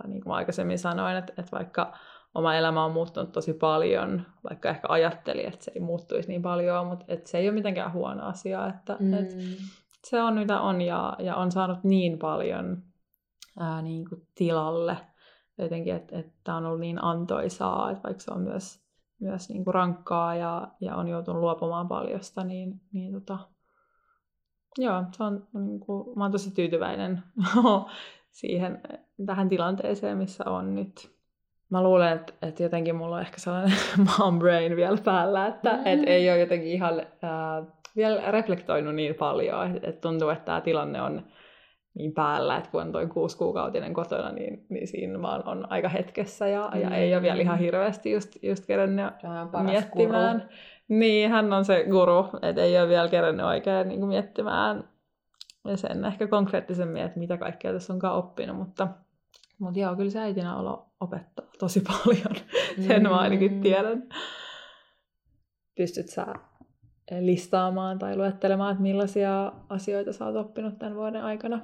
niin 0.07 0.23
kuin 0.23 0.31
mä 0.31 0.35
aikaisemmin 0.35 0.79
sanoin, 0.79 1.17
että, 1.17 1.33
että 1.39 1.57
vaikka 1.57 1.93
oma 2.35 2.55
elämä 2.55 2.85
on 2.85 2.93
muuttunut 2.93 3.33
tosi 3.33 3.53
paljon, 3.53 4.27
vaikka 4.49 4.69
ehkä 4.69 4.89
ajattelin, 4.89 5.47
että 5.47 5.65
se 5.65 5.73
ei 5.75 5.81
muuttuisi 5.81 6.29
niin 6.29 6.43
paljon, 6.43 6.87
mutta 6.87 7.05
että 7.09 7.31
se 7.31 7.39
ei 7.39 7.49
ole 7.49 7.55
mitenkään 7.55 7.93
huono 7.93 8.25
asia, 8.25 8.67
että, 8.67 8.97
mm. 9.01 9.15
että 9.15 9.35
se 10.05 10.23
on 10.23 10.39
mitä 10.39 10.61
on 10.61 10.81
ja, 10.81 11.17
ja 11.19 11.37
on 11.37 11.53
saanut 11.53 11.85
niin 11.85 12.19
paljon 12.19 12.83
ää, 13.59 13.83
niin 13.83 14.09
kuin 14.09 14.27
tilalle 14.35 14.97
jotenkin, 15.59 15.95
että, 15.95 16.19
että 16.19 16.55
on 16.55 16.67
ollut 16.67 16.81
niin 16.81 17.05
antoisaa, 17.05 17.91
että 17.91 18.03
vaikka 18.03 18.23
se 18.23 18.31
on 18.31 18.41
myös 18.41 18.83
myös 19.23 19.49
niin 19.49 19.65
kuin 19.65 19.75
rankkaa 19.75 20.35
ja, 20.35 20.69
ja 20.81 20.97
on 20.97 21.09
joutunut 21.09 21.41
luopumaan 21.41 21.89
paljosta, 21.89 22.45
niin, 22.45 22.81
niin 22.93 23.13
tota, 23.13 23.39
joo, 24.79 25.05
se 25.13 25.25
on, 25.25 25.47
niin 25.55 25.81
kuin, 25.81 26.19
mä 26.19 26.25
oon 26.25 26.33
tosi 26.33 26.51
tyytyväinen 26.51 27.23
siihen, 28.41 28.81
tähän 29.27 29.49
tilanteeseen, 29.49 30.19
missä 30.19 30.45
on 30.45 30.75
nyt. 30.75 31.22
Mä 31.73 31.83
luulen, 31.83 32.13
että, 32.13 32.33
että 32.43 32.63
jotenkin 32.63 32.97
mulla 32.97 33.17
on 33.17 33.23
ehkä 33.23 33.41
sellainen 33.41 33.79
mom 34.19 34.39
brain 34.39 34.77
vielä 34.77 34.99
päällä, 35.05 35.47
että 35.47 35.73
mm. 35.73 35.83
et 35.85 36.01
ei 36.07 36.31
ole 36.31 36.39
jotenkin 36.39 36.69
ihan 36.69 37.01
äh, 37.01 37.67
vielä 37.97 38.31
reflektoinut 38.31 38.95
niin 38.95 39.15
paljon, 39.15 39.67
että, 39.67 39.89
että 39.89 40.01
tuntuu, 40.01 40.29
että 40.29 40.45
tämä 40.45 40.61
tilanne 40.61 41.03
on 41.03 41.23
niin 41.95 42.13
päällä, 42.13 42.57
että 42.57 42.71
kun 42.71 42.83
on 42.83 42.93
toi 42.93 43.07
kuusi 43.07 43.37
kuukautinen 43.37 43.95
kotona, 43.95 44.33
niin, 44.33 44.67
niin 44.69 44.89
siinä 44.89 45.23
vaan 45.23 45.49
on 45.49 45.73
aika 45.73 45.89
hetkessä 45.89 46.49
ja, 46.49 46.71
mm. 46.75 46.81
ja 46.81 46.97
ei 46.97 47.15
ole 47.15 47.23
vielä 47.23 47.43
ihan 47.43 47.59
hirveästi 47.59 48.13
just, 48.13 48.37
just 48.43 48.67
kerännyt 48.67 49.07
miettimään. 49.63 50.37
Guru. 50.37 50.49
Niin, 50.89 51.31
hän 51.31 51.53
on 51.53 51.65
se 51.65 51.85
guru, 51.91 52.27
että 52.43 52.63
ei 52.63 52.81
ole 52.81 52.89
vielä 52.89 53.09
kerännyt 53.09 53.47
oikein 53.47 53.89
niin 53.89 54.07
miettimään 54.07 54.85
ja 55.65 55.77
sen 55.77 56.05
ehkä 56.05 56.27
konkreettisemmin, 56.27 57.03
että 57.03 57.19
mitä 57.19 57.37
kaikkea 57.37 57.73
tässä 57.73 57.93
onkaan 57.93 58.17
oppinut, 58.17 58.57
mutta, 58.57 58.89
mutta 59.59 59.81
joo, 59.81 59.97
kyllä 59.97 60.11
se 60.11 60.21
äitinä 60.21 60.57
olo 60.57 60.92
opettaa 61.03 61.47
tosi 61.59 61.81
paljon, 61.81 62.37
sen 62.87 63.03
mm. 63.03 63.09
mä 63.09 63.19
ainakin 63.19 63.53
mm. 63.53 63.61
tiedän. 63.61 64.09
Pystyt 65.77 66.09
sä 66.09 66.27
listaamaan 67.21 67.99
tai 67.99 68.17
luettelemaan, 68.17 68.73
että 68.73 68.83
millaisia 68.83 69.53
asioita 69.69 70.13
sä 70.13 70.27
oot 70.27 70.37
oppinut 70.37 70.79
tämän 70.79 70.95
vuoden 70.95 71.23
aikana? 71.23 71.61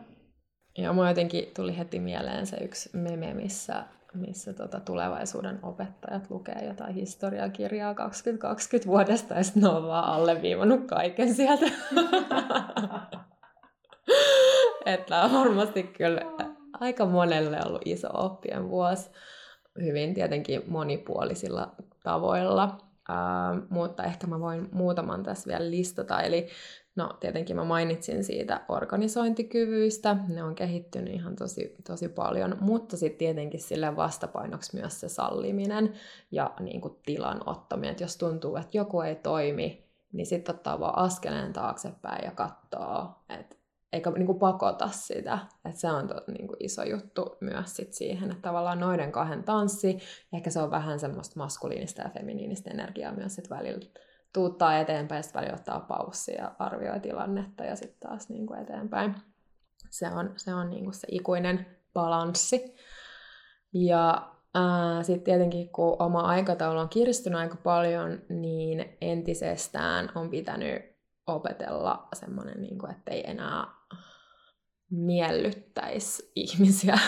Joo, 0.78 0.92
mulla 0.92 1.08
jotenkin 1.08 1.44
tuli 1.56 1.78
heti 1.78 2.00
mieleen 2.00 2.46
se 2.46 2.56
yksi 2.56 2.90
meme, 2.92 3.34
missä, 3.34 3.84
missä 4.14 4.52
tota 4.52 4.80
tulevaisuuden 4.80 5.58
opettajat 5.62 6.30
lukee 6.30 6.66
jotain 6.66 6.94
historiakirjaa 6.94 7.94
2020 7.94 8.88
vuodesta 8.88 9.34
ja 9.34 9.42
sitten 9.42 9.62
ne 9.62 9.68
on 9.68 9.88
vaan 9.88 10.04
alleviivannut 10.04 10.86
kaiken 10.86 11.34
sieltä. 11.34 11.66
Että 14.86 15.30
varmasti 15.32 15.82
kyllä 15.82 16.20
aika 16.72 17.06
monelle 17.06 17.58
ollut 17.66 17.82
iso 17.84 18.08
oppien 18.12 18.68
vuosi. 18.68 19.10
Hyvin 19.80 20.14
tietenkin 20.14 20.62
monipuolisilla 20.66 21.74
tavoilla. 22.04 22.78
Uh, 23.10 23.66
mutta 23.70 24.04
ehkä 24.04 24.26
mä 24.26 24.40
voin 24.40 24.68
muutaman 24.72 25.22
tässä 25.22 25.48
vielä 25.48 25.70
listata. 25.70 26.22
Eli 26.22 26.48
No 26.98 27.08
tietenkin 27.20 27.56
mä 27.56 27.64
mainitsin 27.64 28.24
siitä 28.24 28.60
organisointikyvyistä, 28.68 30.16
ne 30.28 30.42
on 30.42 30.54
kehittynyt 30.54 31.14
ihan 31.14 31.36
tosi, 31.36 31.76
tosi 31.86 32.08
paljon, 32.08 32.56
mutta 32.60 32.96
sitten 32.96 33.18
tietenkin 33.18 33.60
sille 33.60 33.96
vastapainoksi 33.96 34.76
myös 34.76 35.00
se 35.00 35.08
salliminen 35.08 35.92
ja 36.30 36.54
niin 36.60 36.80
kuin 36.80 36.96
tilan 37.06 37.48
ottaminen, 37.48 37.90
että 37.90 38.04
jos 38.04 38.16
tuntuu, 38.16 38.56
että 38.56 38.76
joku 38.76 39.00
ei 39.00 39.16
toimi, 39.16 39.84
niin 40.12 40.26
sitten 40.26 40.54
ottaa 40.54 40.80
vaan 40.80 40.98
askeleen 40.98 41.52
taaksepäin 41.52 42.24
ja 42.24 42.30
katsoo, 42.30 43.08
että 43.28 43.56
eikä 43.92 44.10
niin 44.10 44.26
kuin 44.26 44.38
pakota 44.38 44.88
sitä. 44.88 45.38
Että 45.64 45.80
se 45.80 45.90
on 45.90 46.08
to, 46.08 46.14
niin 46.26 46.46
kuin 46.46 46.56
iso 46.60 46.82
juttu 46.82 47.36
myös 47.40 47.76
sit 47.76 47.92
siihen, 47.92 48.30
että 48.30 48.42
tavallaan 48.42 48.80
noiden 48.80 49.12
kahden 49.12 49.44
tanssi, 49.44 49.98
ehkä 50.32 50.50
se 50.50 50.60
on 50.60 50.70
vähän 50.70 51.00
semmoista 51.00 51.34
maskuliinista 51.36 52.02
ja 52.02 52.10
feminiinistä 52.10 52.70
energiaa 52.70 53.12
myös 53.12 53.34
sit 53.34 53.50
välillä 53.50 53.86
tuuttaa 54.32 54.78
eteenpäin, 54.78 55.22
sitten 55.22 55.40
välillä 55.40 55.56
ottaa 55.56 55.80
paussi 55.80 56.34
ja 56.34 56.52
arvioi 56.58 57.00
tilannetta 57.00 57.64
ja 57.64 57.76
sitten 57.76 58.08
taas 58.08 58.28
niin 58.28 58.46
kuin 58.46 58.60
eteenpäin. 58.60 59.14
Se 59.90 60.08
on, 60.08 60.32
se 60.36 60.54
on 60.54 60.70
niin 60.70 60.84
kuin 60.84 60.94
se 60.94 61.06
ikuinen 61.10 61.66
balanssi. 61.94 62.74
Ja 63.72 64.32
sitten 65.02 65.24
tietenkin, 65.24 65.68
kun 65.68 65.96
oma 65.98 66.20
aikataulu 66.20 66.78
on 66.78 66.88
kiristynyt 66.88 67.38
aika 67.38 67.56
paljon, 67.56 68.22
niin 68.28 68.96
entisestään 69.00 70.12
on 70.14 70.30
pitänyt 70.30 70.98
opetella 71.26 72.08
semmoinen, 72.12 72.62
niin 72.62 72.78
kuin, 72.78 72.92
että 72.92 73.10
ei 73.10 73.30
enää 73.30 73.77
miellyttäisi 74.90 76.32
ihmisiä. 76.34 76.98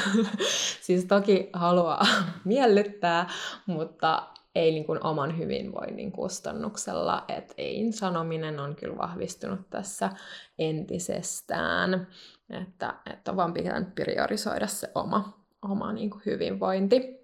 siis 0.87 1.05
toki 1.05 1.51
haluaa 1.53 2.07
miellyttää, 2.45 3.29
mutta 3.67 4.29
ei 4.55 4.73
niin 4.73 4.85
kuin 4.85 5.07
oman 5.07 5.39
hyvinvoinnin 5.39 6.13
kustannuksella. 6.13 7.25
Et 7.29 7.55
ei 7.59 7.93
sanominen 7.93 8.61
on 8.61 8.77
kyllä 8.77 8.99
vahvistunut 8.99 9.71
tässä 9.71 10.11
entisestään, 10.59 12.07
että, 12.51 12.95
että 13.13 13.31
on 13.31 13.37
vaan 13.37 13.55
pitänyt 13.55 13.95
priorisoida 13.95 14.67
se 14.67 14.91
oma, 14.95 15.47
oma 15.63 15.93
niin 15.93 16.11
kuin 16.11 16.23
hyvinvointi. 16.27 17.21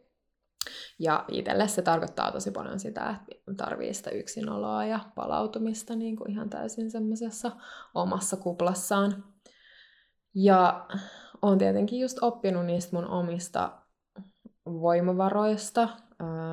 Ja 0.99 1.25
itselle 1.29 1.69
se 1.69 1.83
tarkoittaa 1.83 2.33
tosi 2.33 2.51
paljon 2.51 2.81
sitä, 2.81 3.17
että 3.31 3.55
tarvii 3.57 3.95
sitä 3.95 4.11
yksinoloa 4.11 4.85
ja 4.85 5.01
palautumista 5.15 5.97
niin 5.97 6.17
kuin 6.17 6.31
ihan 6.31 6.51
täysin 6.51 6.91
semmoisessa 6.91 7.51
omassa 7.95 8.37
kuplassaan. 8.37 9.25
Ja 10.39 10.87
on 11.43 11.59
tietenkin 11.59 12.01
just 12.01 12.19
oppinut 12.23 12.67
niistä 12.67 12.97
mun 12.97 13.07
omista 13.07 13.73
voimavaroista, 14.67 15.89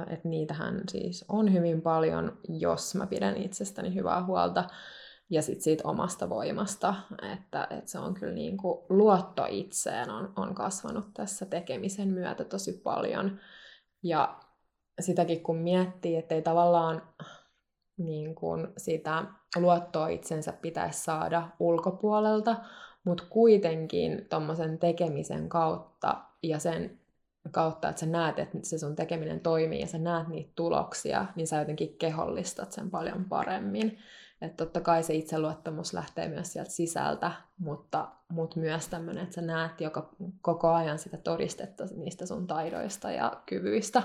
että 0.10 0.28
niitähän 0.28 0.82
siis 0.92 1.26
on 1.28 1.54
hyvin 1.54 1.82
paljon, 1.82 2.38
jos 2.50 2.96
mä 2.96 3.08
pidän 3.08 3.38
itsestäni 3.38 3.96
hyvää 3.96 4.26
huolta 4.26 4.64
ja 5.30 5.42
sitten 5.42 5.64
siitä 5.64 5.88
omasta 5.88 6.30
voimasta, 6.30 6.96
että, 7.34 7.68
että 7.70 7.92
se 7.92 8.00
on 8.00 8.14
kyllä 8.14 8.34
niin 8.34 8.58
kuin 8.58 8.86
luotto 8.90 9.46
itseen 9.50 10.10
on, 10.10 10.34
on 10.36 10.56
kasvanut 10.56 11.06
tässä 11.14 11.46
tekemisen 11.46 12.08
myötä 12.08 12.44
tosi 12.44 12.74
paljon. 12.74 13.40
Ja 14.04 14.40
sitäkin 15.00 15.44
kun 15.44 15.58
miettii, 15.58 16.16
että 16.16 16.36
ei 16.36 16.42
tavallaan 16.42 17.02
niin 17.98 18.36
kuin 18.36 18.68
sitä 18.78 19.26
luottoa 19.56 20.08
itsensä 20.08 20.54
pitäisi 20.54 21.04
saada 21.04 21.50
ulkopuolelta, 21.60 22.56
mutta 23.04 23.24
kuitenkin 23.30 24.26
tuommoisen 24.30 24.80
tekemisen 24.80 25.50
kautta 25.50 26.24
ja 26.44 26.60
sen 26.60 27.00
kautta, 27.52 27.90
että 27.90 28.00
sä 28.00 28.06
näet, 28.06 28.40
että 28.40 28.58
se 28.64 28.78
sun 28.78 28.96
tekeminen 28.96 29.40
toimii 29.40 29.80
ja 29.80 29.88
sä 29.88 29.98
näet 29.98 30.28
niitä 30.28 30.52
tuloksia, 30.56 31.26
niin 31.36 31.48
sä 31.48 31.60
jotenkin 31.60 31.98
kehollistat 31.98 32.72
sen 32.72 32.90
paljon 32.90 33.26
paremmin. 33.26 34.00
Että 34.42 34.66
totta 34.66 34.82
kai 34.82 35.04
se 35.04 35.14
itseluottamus 35.14 35.94
lähtee 35.94 36.28
myös 36.28 36.54
sieltä 36.54 36.72
sisältä, 36.72 37.32
mutta, 37.58 38.08
mutta 38.30 38.60
myös 38.60 38.88
tämmöinen, 38.88 39.24
että 39.24 39.36
sä 39.36 39.42
näet 39.42 39.82
joka, 39.82 40.10
koko 40.42 40.70
ajan 40.74 41.00
sitä 41.00 41.18
todistetta 41.18 41.84
niistä 41.96 42.26
sun 42.26 42.48
taidoista 42.48 43.12
ja 43.12 43.42
kyvyistä, 43.46 44.04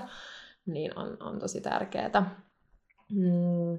niin 0.65 0.97
on, 0.97 1.17
on 1.19 1.39
tosi 1.39 1.61
tärkeää. 1.61 2.35
Mm. 3.11 3.77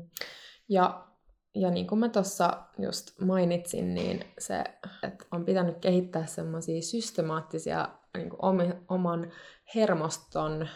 Ja, 0.68 1.09
ja 1.54 1.70
niin 1.70 1.86
kuin 1.86 1.98
mä 1.98 2.08
tuossa 2.08 2.62
just 2.78 3.20
mainitsin, 3.20 3.94
niin 3.94 4.24
se, 4.38 4.64
että 5.02 5.24
on 5.30 5.44
pitänyt 5.44 5.78
kehittää 5.78 6.26
semmoisia 6.26 6.82
systemaattisia 6.82 7.88
niin 8.16 8.30
kuin 8.30 8.40
oman 8.88 9.32
hermoston 9.74 10.68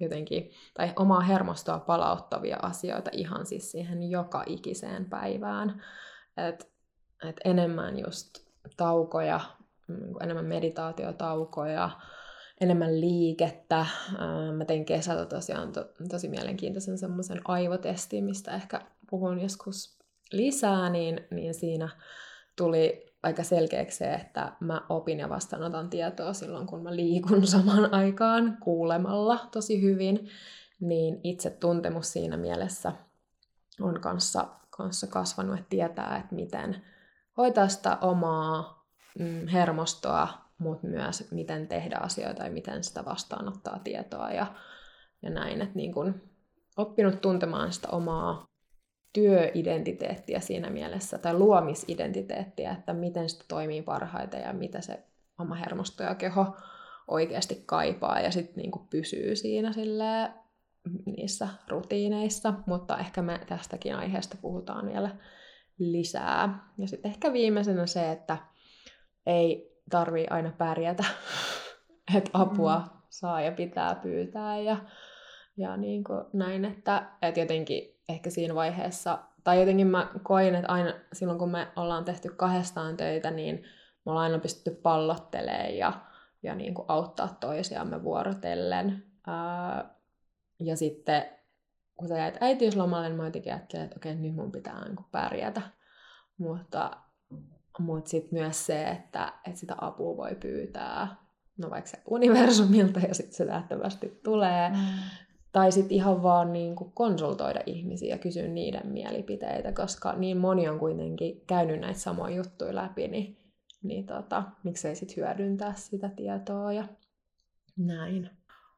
jotenkin, 0.00 0.50
tai 0.74 0.92
omaa 0.96 1.20
hermostoa 1.20 1.78
palauttavia 1.78 2.56
asioita 2.62 3.10
ihan 3.12 3.46
siis 3.46 3.70
siihen 3.70 4.10
joka 4.10 4.42
ikiseen 4.46 5.04
päivään. 5.04 5.82
että 6.36 6.64
et 7.24 7.40
enemmän 7.44 7.98
just 7.98 8.26
taukoja, 8.76 9.40
niin 9.88 10.22
enemmän 10.22 10.44
meditaatiotaukoja, 10.44 11.90
enemmän 12.60 13.00
liikettä. 13.00 13.86
Mä 14.56 14.64
tein 14.64 14.84
kesällä 14.84 15.26
tosiaan 15.26 15.72
to, 15.72 15.84
tosi 16.10 16.28
mielenkiintoisen 16.28 16.98
semmoisen 16.98 17.40
aivotestin, 17.44 18.24
mistä 18.24 18.54
ehkä 18.54 18.80
puhun 19.10 19.40
joskus 19.40 19.98
lisää, 20.32 20.90
niin, 20.90 21.20
niin 21.30 21.54
siinä 21.54 21.88
tuli 22.56 23.08
aika 23.22 23.42
selkeäksi 23.42 23.98
se, 23.98 24.14
että 24.14 24.52
mä 24.60 24.80
opin 24.88 25.18
ja 25.18 25.28
vastaanotan 25.28 25.90
tietoa 25.90 26.32
silloin, 26.32 26.66
kun 26.66 26.82
mä 26.82 26.96
liikun 26.96 27.46
samaan 27.56 27.94
aikaan 27.94 28.56
kuulemalla 28.60 29.48
tosi 29.52 29.82
hyvin, 29.82 30.28
niin 30.80 31.20
itse 31.22 31.50
tuntemus 31.50 32.12
siinä 32.12 32.36
mielessä 32.36 32.92
on 33.80 34.00
kanssa, 34.00 34.48
kanssa 34.70 35.06
kasvanut, 35.06 35.58
että 35.58 35.68
tietää, 35.68 36.16
että 36.16 36.34
miten 36.34 36.82
hoitaa 37.36 37.68
sitä 37.68 37.98
omaa 38.00 38.86
mm, 39.18 39.46
hermostoa, 39.46 40.28
mutta 40.58 40.86
myös 40.86 41.30
miten 41.30 41.68
tehdä 41.68 41.96
asioita 41.96 42.44
ja 42.44 42.50
miten 42.50 42.84
sitä 42.84 43.04
vastaanottaa 43.04 43.78
tietoa 43.78 44.30
ja, 44.30 44.46
ja 45.22 45.30
näin, 45.30 45.62
että 45.62 45.74
niin 45.74 45.94
kun 45.94 46.20
oppinut 46.76 47.20
tuntemaan 47.20 47.72
sitä 47.72 47.88
omaa 47.88 48.48
työidentiteettiä 49.12 50.40
siinä 50.40 50.70
mielessä, 50.70 51.18
tai 51.18 51.34
luomisidentiteettiä, 51.34 52.72
että 52.72 52.92
miten 52.92 53.28
sitä 53.28 53.44
toimii 53.48 53.82
parhaiten 53.82 54.40
ja 54.40 54.52
mitä 54.52 54.80
se 54.80 55.02
oma 55.38 55.54
hermosto 55.54 56.02
ja 56.02 56.14
keho 56.14 56.56
oikeasti 57.08 57.62
kaipaa, 57.66 58.20
ja 58.20 58.30
sitten 58.30 58.56
niinku 58.56 58.86
pysyy 58.90 59.36
siinä 59.36 59.72
silleen, 59.72 60.28
niissä 61.06 61.48
rutiineissa, 61.68 62.54
mutta 62.66 62.98
ehkä 62.98 63.22
me 63.22 63.40
tästäkin 63.46 63.96
aiheesta 63.96 64.36
puhutaan 64.40 64.86
vielä 64.86 65.16
lisää. 65.78 66.68
Ja 66.78 66.88
sitten 66.88 67.10
ehkä 67.10 67.32
viimeisenä 67.32 67.86
se, 67.86 68.12
että 68.12 68.38
ei 69.26 69.78
tarvii 69.90 70.26
aina 70.30 70.52
pärjätä, 70.58 71.04
että 72.16 72.30
apua 72.32 72.78
mm. 72.78 73.00
saa 73.08 73.40
ja 73.40 73.52
pitää 73.52 73.94
pyytää 73.94 74.58
ja, 74.58 74.76
ja 75.56 75.76
niin 75.76 76.04
kuin 76.04 76.24
näin, 76.32 76.64
että, 76.64 77.10
että 77.22 77.40
jotenkin 77.40 77.97
ehkä 78.08 78.30
siinä 78.30 78.54
vaiheessa, 78.54 79.18
tai 79.44 79.60
jotenkin 79.60 79.86
mä 79.86 80.10
koin, 80.22 80.54
että 80.54 80.72
aina 80.72 80.92
silloin 81.12 81.38
kun 81.38 81.50
me 81.50 81.68
ollaan 81.76 82.04
tehty 82.04 82.28
kahdestaan 82.28 82.96
töitä, 82.96 83.30
niin 83.30 83.64
me 84.06 84.12
ollaan 84.12 84.24
aina 84.24 84.38
pystytty 84.38 84.80
pallottelemaan 84.82 85.76
ja, 85.76 85.92
ja 86.42 86.54
niin 86.54 86.74
kuin 86.74 86.84
auttaa 86.88 87.36
toisiamme 87.40 88.02
vuorotellen. 88.02 89.04
Ää, 89.26 89.94
ja 90.60 90.76
sitten 90.76 91.24
kun 91.96 92.08
sä 92.08 92.18
jäit 92.18 92.36
äitiyslomalle, 92.40 93.08
niin 93.08 93.16
mä 93.16 93.24
jotenkin 93.24 93.52
ajattelin, 93.52 93.84
että 93.84 93.96
okei, 93.96 94.14
nyt 94.14 94.34
mun 94.34 94.52
pitää 94.52 94.84
niin 94.84 94.96
pärjätä. 95.12 95.62
Mutta, 96.38 96.90
mutta 97.78 98.10
sitten 98.10 98.38
myös 98.38 98.66
se, 98.66 98.88
että, 98.88 99.32
että 99.46 99.60
sitä 99.60 99.74
apua 99.80 100.16
voi 100.16 100.34
pyytää, 100.34 101.16
no 101.58 101.70
vaikka 101.70 101.90
se 101.90 102.02
universumilta 102.06 103.00
ja 103.00 103.14
sitten 103.14 103.36
se 103.36 103.44
nähtävästi 103.44 104.20
tulee, 104.24 104.68
mm. 104.68 104.76
Tai 105.58 105.72
sitten 105.72 105.96
ihan 105.96 106.22
vaan 106.22 106.52
niin 106.52 106.76
kuin 106.76 106.92
konsultoida 106.94 107.60
ihmisiä 107.66 108.14
ja 108.14 108.18
kysyä 108.18 108.48
niiden 108.48 108.86
mielipiteitä, 108.86 109.72
koska 109.72 110.12
niin 110.12 110.36
moni 110.36 110.68
on 110.68 110.78
kuitenkin 110.78 111.42
käynyt 111.46 111.80
näitä 111.80 111.98
samoja 111.98 112.36
juttuja 112.36 112.74
läpi, 112.74 113.08
niin, 113.08 113.36
niin 113.82 114.06
tota, 114.06 114.42
miksei 114.62 114.94
sitten 114.94 115.16
hyödyntää 115.16 115.72
sitä 115.74 116.08
tietoa 116.08 116.72
ja 116.72 116.84
näin. 117.76 118.30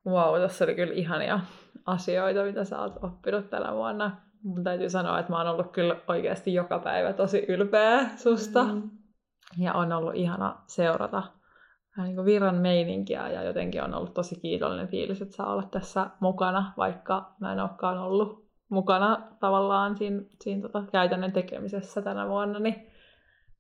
Wow, 0.07 0.41
tässä 0.41 0.65
oli 0.65 0.75
kyllä 0.75 0.95
ihania 0.95 1.41
asioita, 1.87 2.45
mitä 2.45 2.65
sä 2.65 2.81
oot 2.81 3.05
oppinut 3.05 3.51
tänä 3.51 3.75
vuonna. 3.75 4.17
Mun 4.43 4.65
täytyy 4.65 4.91
sanoa, 4.91 5.19
että 5.19 5.33
mä 5.33 5.39
oon 5.39 5.49
ollut 5.49 5.73
kyllä 5.73 5.97
oikeasti 6.09 6.55
joka 6.55 6.79
päivä 6.79 7.13
tosi 7.13 7.45
ylpeä 7.49 8.09
susta. 8.17 8.65
Mm. 8.65 8.91
Ja 9.59 9.75
on 9.75 9.93
ollut 9.93 10.15
ihana 10.15 10.63
seurata 10.67 11.23
niin 11.97 12.15
kuin 12.15 12.25
virran 12.25 12.57
meininkiä 12.57 13.29
ja 13.29 13.43
jotenkin 13.43 13.83
on 13.83 13.95
ollut 13.95 14.15
tosi 14.15 14.41
kiitollinen 14.41 14.89
fiilis, 14.89 15.23
että 15.23 15.37
saa 15.37 15.53
olla 15.53 15.63
tässä 15.63 16.11
mukana, 16.21 16.73
vaikka 16.77 17.35
mä 17.41 17.53
en 17.53 17.61
olekaan 17.61 17.99
ollut 17.99 18.51
mukana 18.69 19.29
tavallaan 19.41 19.97
siinä, 19.97 20.23
siinä 20.41 20.63
tota 20.63 20.85
käytännön 20.93 21.33
tekemisessä 21.33 22.03
tänä 22.03 22.29
vuonna. 22.29 22.59
Niin... 22.59 22.87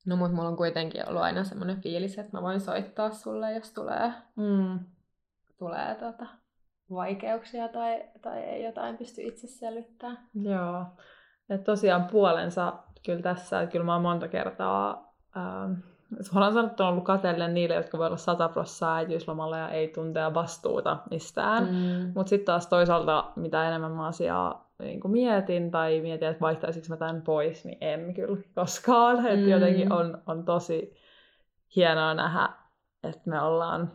No 0.06 0.16
mutta 0.16 0.36
mulla 0.36 0.48
on 0.48 0.56
kuitenkin 0.56 1.08
ollut 1.08 1.22
aina 1.22 1.44
semmoinen 1.44 1.80
fiilis, 1.80 2.18
että 2.18 2.36
mä 2.36 2.42
voin 2.42 2.60
soittaa 2.60 3.10
sulle, 3.10 3.52
jos 3.52 3.72
tulee, 3.72 4.12
mm. 4.36 4.78
tulee 5.58 5.94
tota, 5.94 6.26
vaikeuksia 6.90 7.68
tai, 7.68 8.04
tai 8.22 8.38
ei 8.38 8.64
jotain 8.64 8.96
pysty 8.96 9.22
itse 9.22 9.46
selvittämään. 9.46 10.18
Joo. 10.34 10.84
Et 11.50 11.64
tosiaan 11.64 12.04
puolensa 12.04 12.72
kyllä 13.06 13.22
tässä, 13.22 13.60
että 13.60 13.72
kyllä 13.72 13.84
mä 13.84 13.92
oon 13.92 14.02
monta 14.02 14.28
kertaa 14.28 15.14
ähm, 15.36 15.72
suoraan 16.20 16.52
sanottuna 16.52 16.88
ollut 16.88 17.04
katelle 17.04 17.48
niille, 17.48 17.74
jotka 17.74 17.98
voi 17.98 18.06
olla 18.06 18.16
100 18.16 18.48
prosenttia 18.48 18.94
äitiyslomalla 18.94 19.58
ja 19.58 19.68
ei 19.68 19.88
tuntea 19.88 20.34
vastuuta 20.34 20.98
mistään. 21.11 21.64
Mm. 21.64 22.12
Mutta 22.14 22.30
sitten 22.30 22.46
taas 22.46 22.66
toisaalta, 22.66 23.32
mitä 23.36 23.68
enemmän 23.68 23.92
mä 23.92 24.06
asiaa 24.06 24.70
niin 24.78 25.00
kuin 25.00 25.12
mietin 25.12 25.70
tai 25.70 26.00
mietin, 26.00 26.28
että 26.28 26.40
vaihtaisinko 26.40 26.86
mä 26.88 26.96
tämän 26.96 27.22
pois, 27.22 27.64
niin 27.64 27.78
en 27.80 28.14
kyllä 28.14 28.36
koskaan. 28.54 29.18
Mm. 29.18 29.26
Että 29.26 29.50
jotenkin 29.50 29.92
on, 29.92 30.22
on 30.26 30.44
tosi 30.44 30.96
hienoa 31.76 32.14
nähdä, 32.14 32.48
että 33.04 33.30
me 33.30 33.40
ollaan 33.40 33.92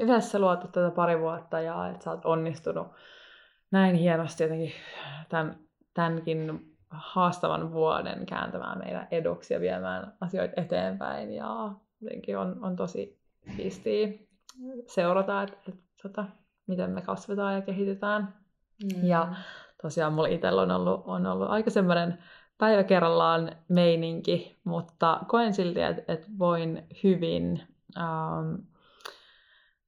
yhdessä 0.00 0.38
luotu 0.38 0.68
tätä 0.68 0.90
pari 0.90 1.20
vuotta 1.20 1.60
ja 1.60 1.88
että 1.88 2.04
sä 2.04 2.10
oot 2.10 2.24
onnistunut 2.24 2.86
näin 3.70 3.94
hienosti 3.94 4.42
jotenkin 4.42 4.72
tämän, 5.28 5.58
tämänkin 5.94 6.71
haastavan 6.92 7.72
vuoden 7.72 8.26
kääntämään 8.26 8.78
meidän 8.78 9.08
eduksi 9.10 9.54
ja 9.54 9.60
viemään 9.60 10.12
asioita 10.20 10.60
eteenpäin. 10.60 11.34
Ja 11.34 11.72
jotenkin 12.00 12.38
on, 12.38 12.64
on 12.64 12.76
tosi 12.76 13.18
siistiä 13.56 14.08
seurata, 14.86 15.42
että, 15.42 15.56
että, 15.68 15.82
tota, 16.02 16.24
miten 16.66 16.90
me 16.90 17.02
kasvetaan 17.02 17.54
ja 17.54 17.62
kehitetään. 17.62 18.34
Mm. 18.84 19.04
Ja 19.04 19.34
tosiaan 19.82 20.12
mulla 20.12 20.28
itsellä 20.28 20.62
on 20.62 20.70
ollut, 20.70 21.02
on 21.06 21.26
ollut 21.26 21.50
aika 21.50 21.70
semmoinen 21.70 22.18
päivä 22.58 22.84
kerrallaan 22.84 23.52
meininki, 23.68 24.60
mutta 24.64 25.20
koen 25.26 25.54
silti, 25.54 25.82
että, 25.82 26.12
että 26.12 26.26
voin 26.38 26.86
hyvin 27.02 27.62
ähm, 27.98 28.54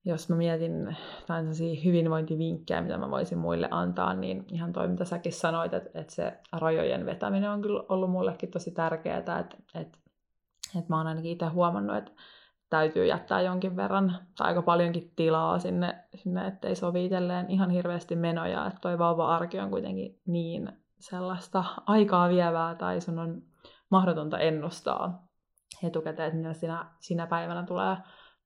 jos 0.05 0.29
mä 0.29 0.37
mietin 0.37 0.97
jotain 1.21 1.47
hyvinvointivinkkejä, 1.85 2.81
mitä 2.81 2.99
mä 2.99 3.11
voisin 3.11 3.39
muille 3.39 3.69
antaa, 3.71 4.15
niin 4.15 4.47
ihan 4.53 4.73
toi, 4.73 4.89
mitä 4.89 5.05
säkin 5.05 5.33
sanoit, 5.33 5.75
että, 5.75 6.01
että 6.01 6.15
se 6.15 6.41
rajojen 6.53 7.07
vetäminen 7.07 7.51
on 7.51 7.63
kyllä 7.63 7.85
ollut 7.89 8.11
mullekin 8.11 8.51
tosi 8.51 8.71
tärkeää, 8.71 9.19
että, 9.19 9.39
että, 9.41 9.99
että 10.79 10.89
mä 10.89 10.97
oon 10.97 11.07
ainakin 11.07 11.31
itse 11.31 11.47
huomannut, 11.47 11.97
että 11.97 12.13
täytyy 12.71 13.07
jättää 13.07 13.41
jonkin 13.41 13.77
verran 13.77 14.19
tai 14.39 14.49
aika 14.49 14.63
paljonkin 14.63 15.13
tilaa 15.17 15.59
sinne, 15.59 16.05
sinne 16.15 16.47
ettei 16.47 16.75
sovi 16.75 17.05
itselleen 17.05 17.51
ihan 17.51 17.71
hirveästi 17.71 18.17
menoja, 18.17 18.67
että 18.67 18.79
toi 18.81 18.99
vauva-arki 18.99 19.61
on 19.61 19.71
kuitenkin 19.71 20.21
niin 20.27 20.73
sellaista 20.99 21.65
aikaa 21.87 22.29
vievää 22.29 22.75
tai 22.75 23.01
sun 23.01 23.19
on 23.19 23.43
mahdotonta 23.91 24.39
ennustaa 24.39 25.27
etukäteen, 25.83 26.27
että 26.27 26.39
mitä 26.39 26.53
sinä, 26.53 26.87
sinä 27.01 27.27
päivänä 27.27 27.63
tulee 27.63 27.97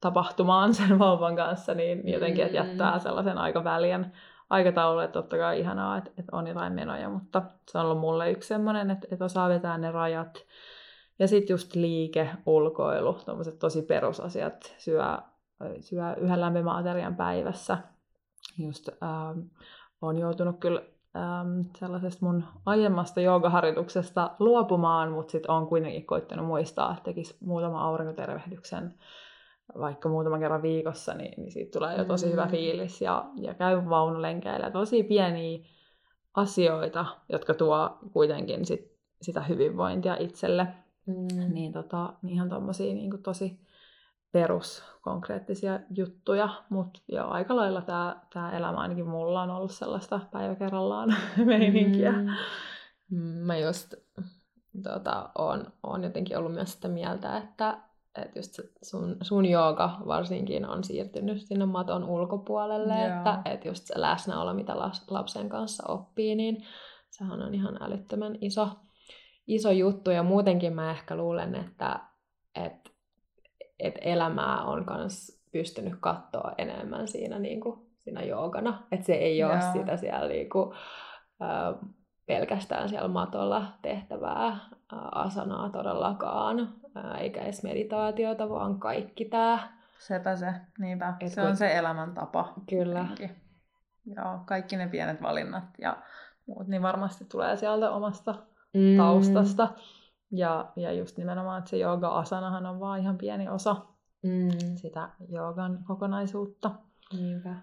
tapahtumaan 0.01 0.75
sen 0.75 0.99
vauvan 1.05 1.37
kanssa, 1.37 1.75
niin 1.75 2.09
jotenkin, 2.09 2.45
että 2.45 2.57
jättää 2.57 2.93
mm. 2.93 3.01
sellaisen 3.01 3.39
aika 3.39 3.65
välien 3.65 4.13
aikataulu, 4.51 5.01
että 5.01 5.13
totta 5.13 5.39
kai 5.39 5.61
ihanaa, 5.61 5.97
että, 5.97 6.11
että 6.19 6.37
on 6.37 6.47
jotain 6.47 6.73
menoja, 6.73 7.09
mutta 7.09 7.43
se 7.71 7.79
on 7.79 7.85
ollut 7.85 7.99
mulle 7.99 8.31
yksi 8.31 8.49
semmoinen, 8.49 8.91
että, 8.91 9.09
että 9.13 9.25
osaa 9.25 9.49
vetää 9.49 9.79
ne 9.79 9.91
rajat. 9.91 10.45
Ja 11.19 11.29
sitten 11.29 11.55
just 11.55 11.75
liike, 11.75 12.31
ulkoilu, 12.47 13.13
tuommoiset 13.13 13.59
tosi 13.59 13.83
perusasiat, 13.83 14.75
syö, 14.79 15.03
syö 15.81 16.15
yhden 16.17 16.41
lämpimän 16.41 16.77
aterian 16.77 17.17
päivässä. 17.17 17.79
Just 18.59 18.89
ähm, 18.89 19.39
on 20.03 20.19
joutunut 20.19 20.61
kyllä 20.61 20.83
ähm, 21.17 21.61
sellaisesta 21.79 22.27
mun 22.27 22.45
aiemmasta 22.67 23.21
joogaharjoituksesta 23.21 24.31
luopumaan, 24.39 25.13
mutta 25.13 25.31
sitten 25.31 25.51
on 25.51 25.67
kuitenkin 25.67 26.07
koittanut 26.07 26.47
muistaa, 26.47 26.93
että 26.93 27.05
tekisi 27.05 27.37
muutama 27.41 27.83
aurinkotervehdyksen 27.83 28.95
vaikka 29.79 30.09
muutaman 30.09 30.41
kerran 30.41 30.63
viikossa, 30.63 31.15
niin, 31.15 31.35
niin 31.37 31.53
siitä 31.53 31.79
tulee 31.79 31.97
jo 31.97 32.05
tosi 32.05 32.27
mm. 32.27 32.33
hyvä 32.33 32.47
fiilis 32.47 33.01
ja, 33.01 33.25
ja 33.37 33.55
käy 33.55 33.89
vaunulenkeillä. 33.89 34.71
Tosi 34.71 35.03
pieniä 35.03 35.59
asioita, 36.35 37.07
jotka 37.29 37.55
tuo 37.55 37.99
kuitenkin 38.13 38.65
sit, 38.65 38.99
sitä 39.23 39.43
hyvinvointia 39.43 40.17
itselle. 40.17 40.67
Mm. 41.07 41.55
Niin, 41.55 41.73
tota, 41.73 42.13
ihan 42.29 42.49
tommosia 42.49 42.95
niin 42.95 43.23
tosi 43.23 43.61
perus 44.33 44.85
konkreettisia 45.01 45.81
juttuja, 45.91 46.49
mutta 46.69 47.01
jo 47.09 47.29
aika 47.29 47.57
lailla 47.57 47.83
tämä 47.83 48.21
tää 48.33 48.57
elämä 48.57 48.79
ainakin 48.79 49.07
mulla 49.07 49.43
on 49.43 49.51
ollut 49.51 49.73
sellaista 49.73 50.21
päivä 50.33 50.55
kerrallaan 50.55 51.15
meininkiä. 51.45 52.13
Mm. 52.13 52.29
mm. 53.11 53.47
Mä 53.47 53.59
just 53.59 53.95
tota, 54.83 55.31
on, 55.35 55.67
on 55.83 56.05
jotenkin 56.05 56.39
ollut 56.39 56.53
myös 56.53 56.73
sitä 56.73 56.89
mieltä, 56.89 57.37
että 57.37 57.79
että 58.23 58.39
just 58.39 58.61
sun, 58.83 59.17
sun 59.23 59.47
jooga 59.47 59.99
varsinkin 60.07 60.67
on 60.67 60.85
siirtynyt 60.85 61.43
sinne 61.43 61.67
maton 61.67 62.05
ulkopuolelle, 62.05 62.95
Joo. 62.95 63.17
että, 63.17 63.43
että 63.45 63.69
just 63.69 63.87
se 63.87 64.01
läsnäolo, 64.01 64.55
mitä 64.55 64.75
lapsen 65.11 65.49
kanssa 65.49 65.89
oppii, 65.89 66.35
niin 66.35 66.65
sehän 67.11 67.43
on 67.43 67.55
ihan 67.55 67.83
älyttömän 67.83 68.39
iso, 68.41 68.69
iso 69.47 69.71
juttu. 69.71 70.11
Ja 70.11 70.23
muutenkin 70.23 70.73
mä 70.73 70.91
ehkä 70.91 71.17
luulen, 71.17 71.55
että, 71.55 72.01
että, 72.55 72.91
että 73.79 74.01
elämää 74.03 74.65
on 74.65 74.85
myös 74.97 75.43
pystynyt 75.53 75.95
katsoa 76.01 76.53
enemmän 76.59 77.09
siinä, 77.09 77.39
niin 77.39 77.61
kuin, 77.61 77.81
siinä 77.99 78.23
joogana. 78.23 78.83
Että 78.93 79.07
se 79.07 79.15
ei 79.15 79.45
ole 79.45 79.53
Joo. 79.53 79.73
sitä 79.73 79.97
siellä 79.97 80.29
niin 80.29 80.51
kuin, 80.51 80.75
äh, 81.43 81.91
pelkästään 82.27 82.89
siellä 82.89 83.09
matolla 83.09 83.67
tehtävää 83.83 84.59
asanaa 85.13 85.71
todellakaan, 85.71 86.75
eikä 87.21 87.43
edes 87.43 87.63
meditaatiota, 87.63 88.49
vaan 88.49 88.81
kaikki 88.81 89.25
tämä. 89.25 89.79
Sepä 89.99 90.37
se, 90.37 90.55
niinpä. 90.79 91.15
Et 91.21 91.33
se 91.33 91.41
kun... 91.41 91.51
on 91.51 91.57
se 91.57 91.77
elämäntapa. 91.77 92.53
Kyllä. 92.69 93.07
Joo, 94.07 94.39
kaikki 94.47 94.77
ne 94.77 94.89
pienet 94.89 95.23
valinnat 95.23 95.65
ja 95.79 95.97
muut, 96.47 96.69
niin 96.69 96.83
varmasti 96.83 97.25
tulee 97.25 97.57
sieltä 97.57 97.91
omasta 97.91 98.35
mm. 98.75 98.97
taustasta. 98.97 99.69
Ja, 100.31 100.73
ja 100.77 100.93
just 100.93 101.17
nimenomaan, 101.17 101.59
että 101.59 101.71
se 101.71 101.77
jooga-asanahan 101.77 102.67
on 102.67 102.81
vaan 102.81 103.01
ihan 103.01 103.19
pieni 103.19 103.49
osa 103.49 103.77
mm. 104.23 104.77
sitä 104.77 105.09
joogan 105.29 105.79
kokonaisuutta. 105.87 106.71
Niinpä. 107.13 107.55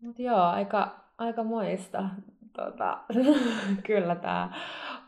Mut 0.00 0.18
joo, 0.18 0.40
aika, 0.40 1.04
aika 1.18 1.44
moista 1.44 2.04
tota, 2.52 2.98
kyllä 3.86 4.16
tämä 4.16 4.52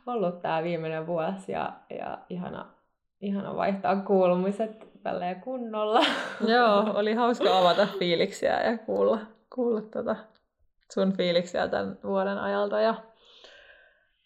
ollut 0.07 0.43
tämä 0.43 0.63
viimeinen 0.63 1.07
vuosi 1.07 1.53
ja, 1.53 1.73
ja 1.91 2.19
ihana, 2.29 2.67
ihana 3.25 3.57
vaihtaa 3.57 3.97
kuulumiset 3.97 4.89
tälleen 5.03 5.41
kunnolla. 5.41 6.01
Joo, 6.55 6.93
oli 6.95 7.15
hauska 7.15 7.59
avata 7.59 7.89
fiiliksiä 7.99 8.63
ja 8.63 8.79
kuulla, 8.79 9.19
kuulla 9.55 9.81
tota 9.81 10.17
sun 10.93 11.13
fiiliksiä 11.17 11.69
tämän 11.69 11.99
vuoden 12.05 12.39
ajalta. 12.39 12.81
Ja, 12.81 12.95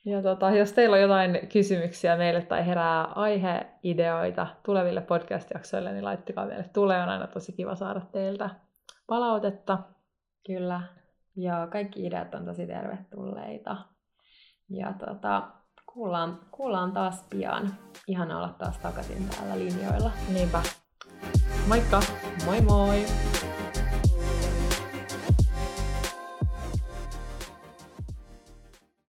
ja 0.05 0.23
tota, 0.23 0.51
jos 0.51 0.73
teillä 0.73 0.95
on 0.95 1.03
jotain 1.03 1.49
kysymyksiä 1.53 2.17
meille 2.17 2.43
tai 2.43 2.67
herää 2.67 3.05
aiheideoita 3.05 4.47
tuleville 4.63 5.01
podcast-jaksoille, 5.01 5.93
niin 5.93 6.05
laittakaa 6.05 6.47
meille 6.47 6.71
tulee. 6.73 7.03
On 7.03 7.09
aina 7.09 7.27
tosi 7.27 7.53
kiva 7.53 7.75
saada 7.75 8.01
teiltä 8.13 8.51
palautetta. 9.07 9.79
Kyllä. 10.47 10.81
Ja 11.37 11.69
kaikki 11.71 12.07
ideat 12.07 12.35
on 12.35 12.45
tosi 12.45 12.67
tervetulleita. 12.67 13.77
Ja 14.71 14.93
tota, 15.07 15.43
kuullaan, 15.95 16.41
kuullaan 16.51 16.93
taas 16.93 17.25
pian. 17.31 17.75
Ihana 18.07 18.39
olla 18.39 18.55
taas 18.59 18.79
takaisin 18.79 19.29
täällä 19.29 19.59
linjoilla. 19.59 20.11
Niinpä. 20.33 20.63
Moikka! 21.67 22.03
Moi 22.45 22.61
moi! 22.61 23.07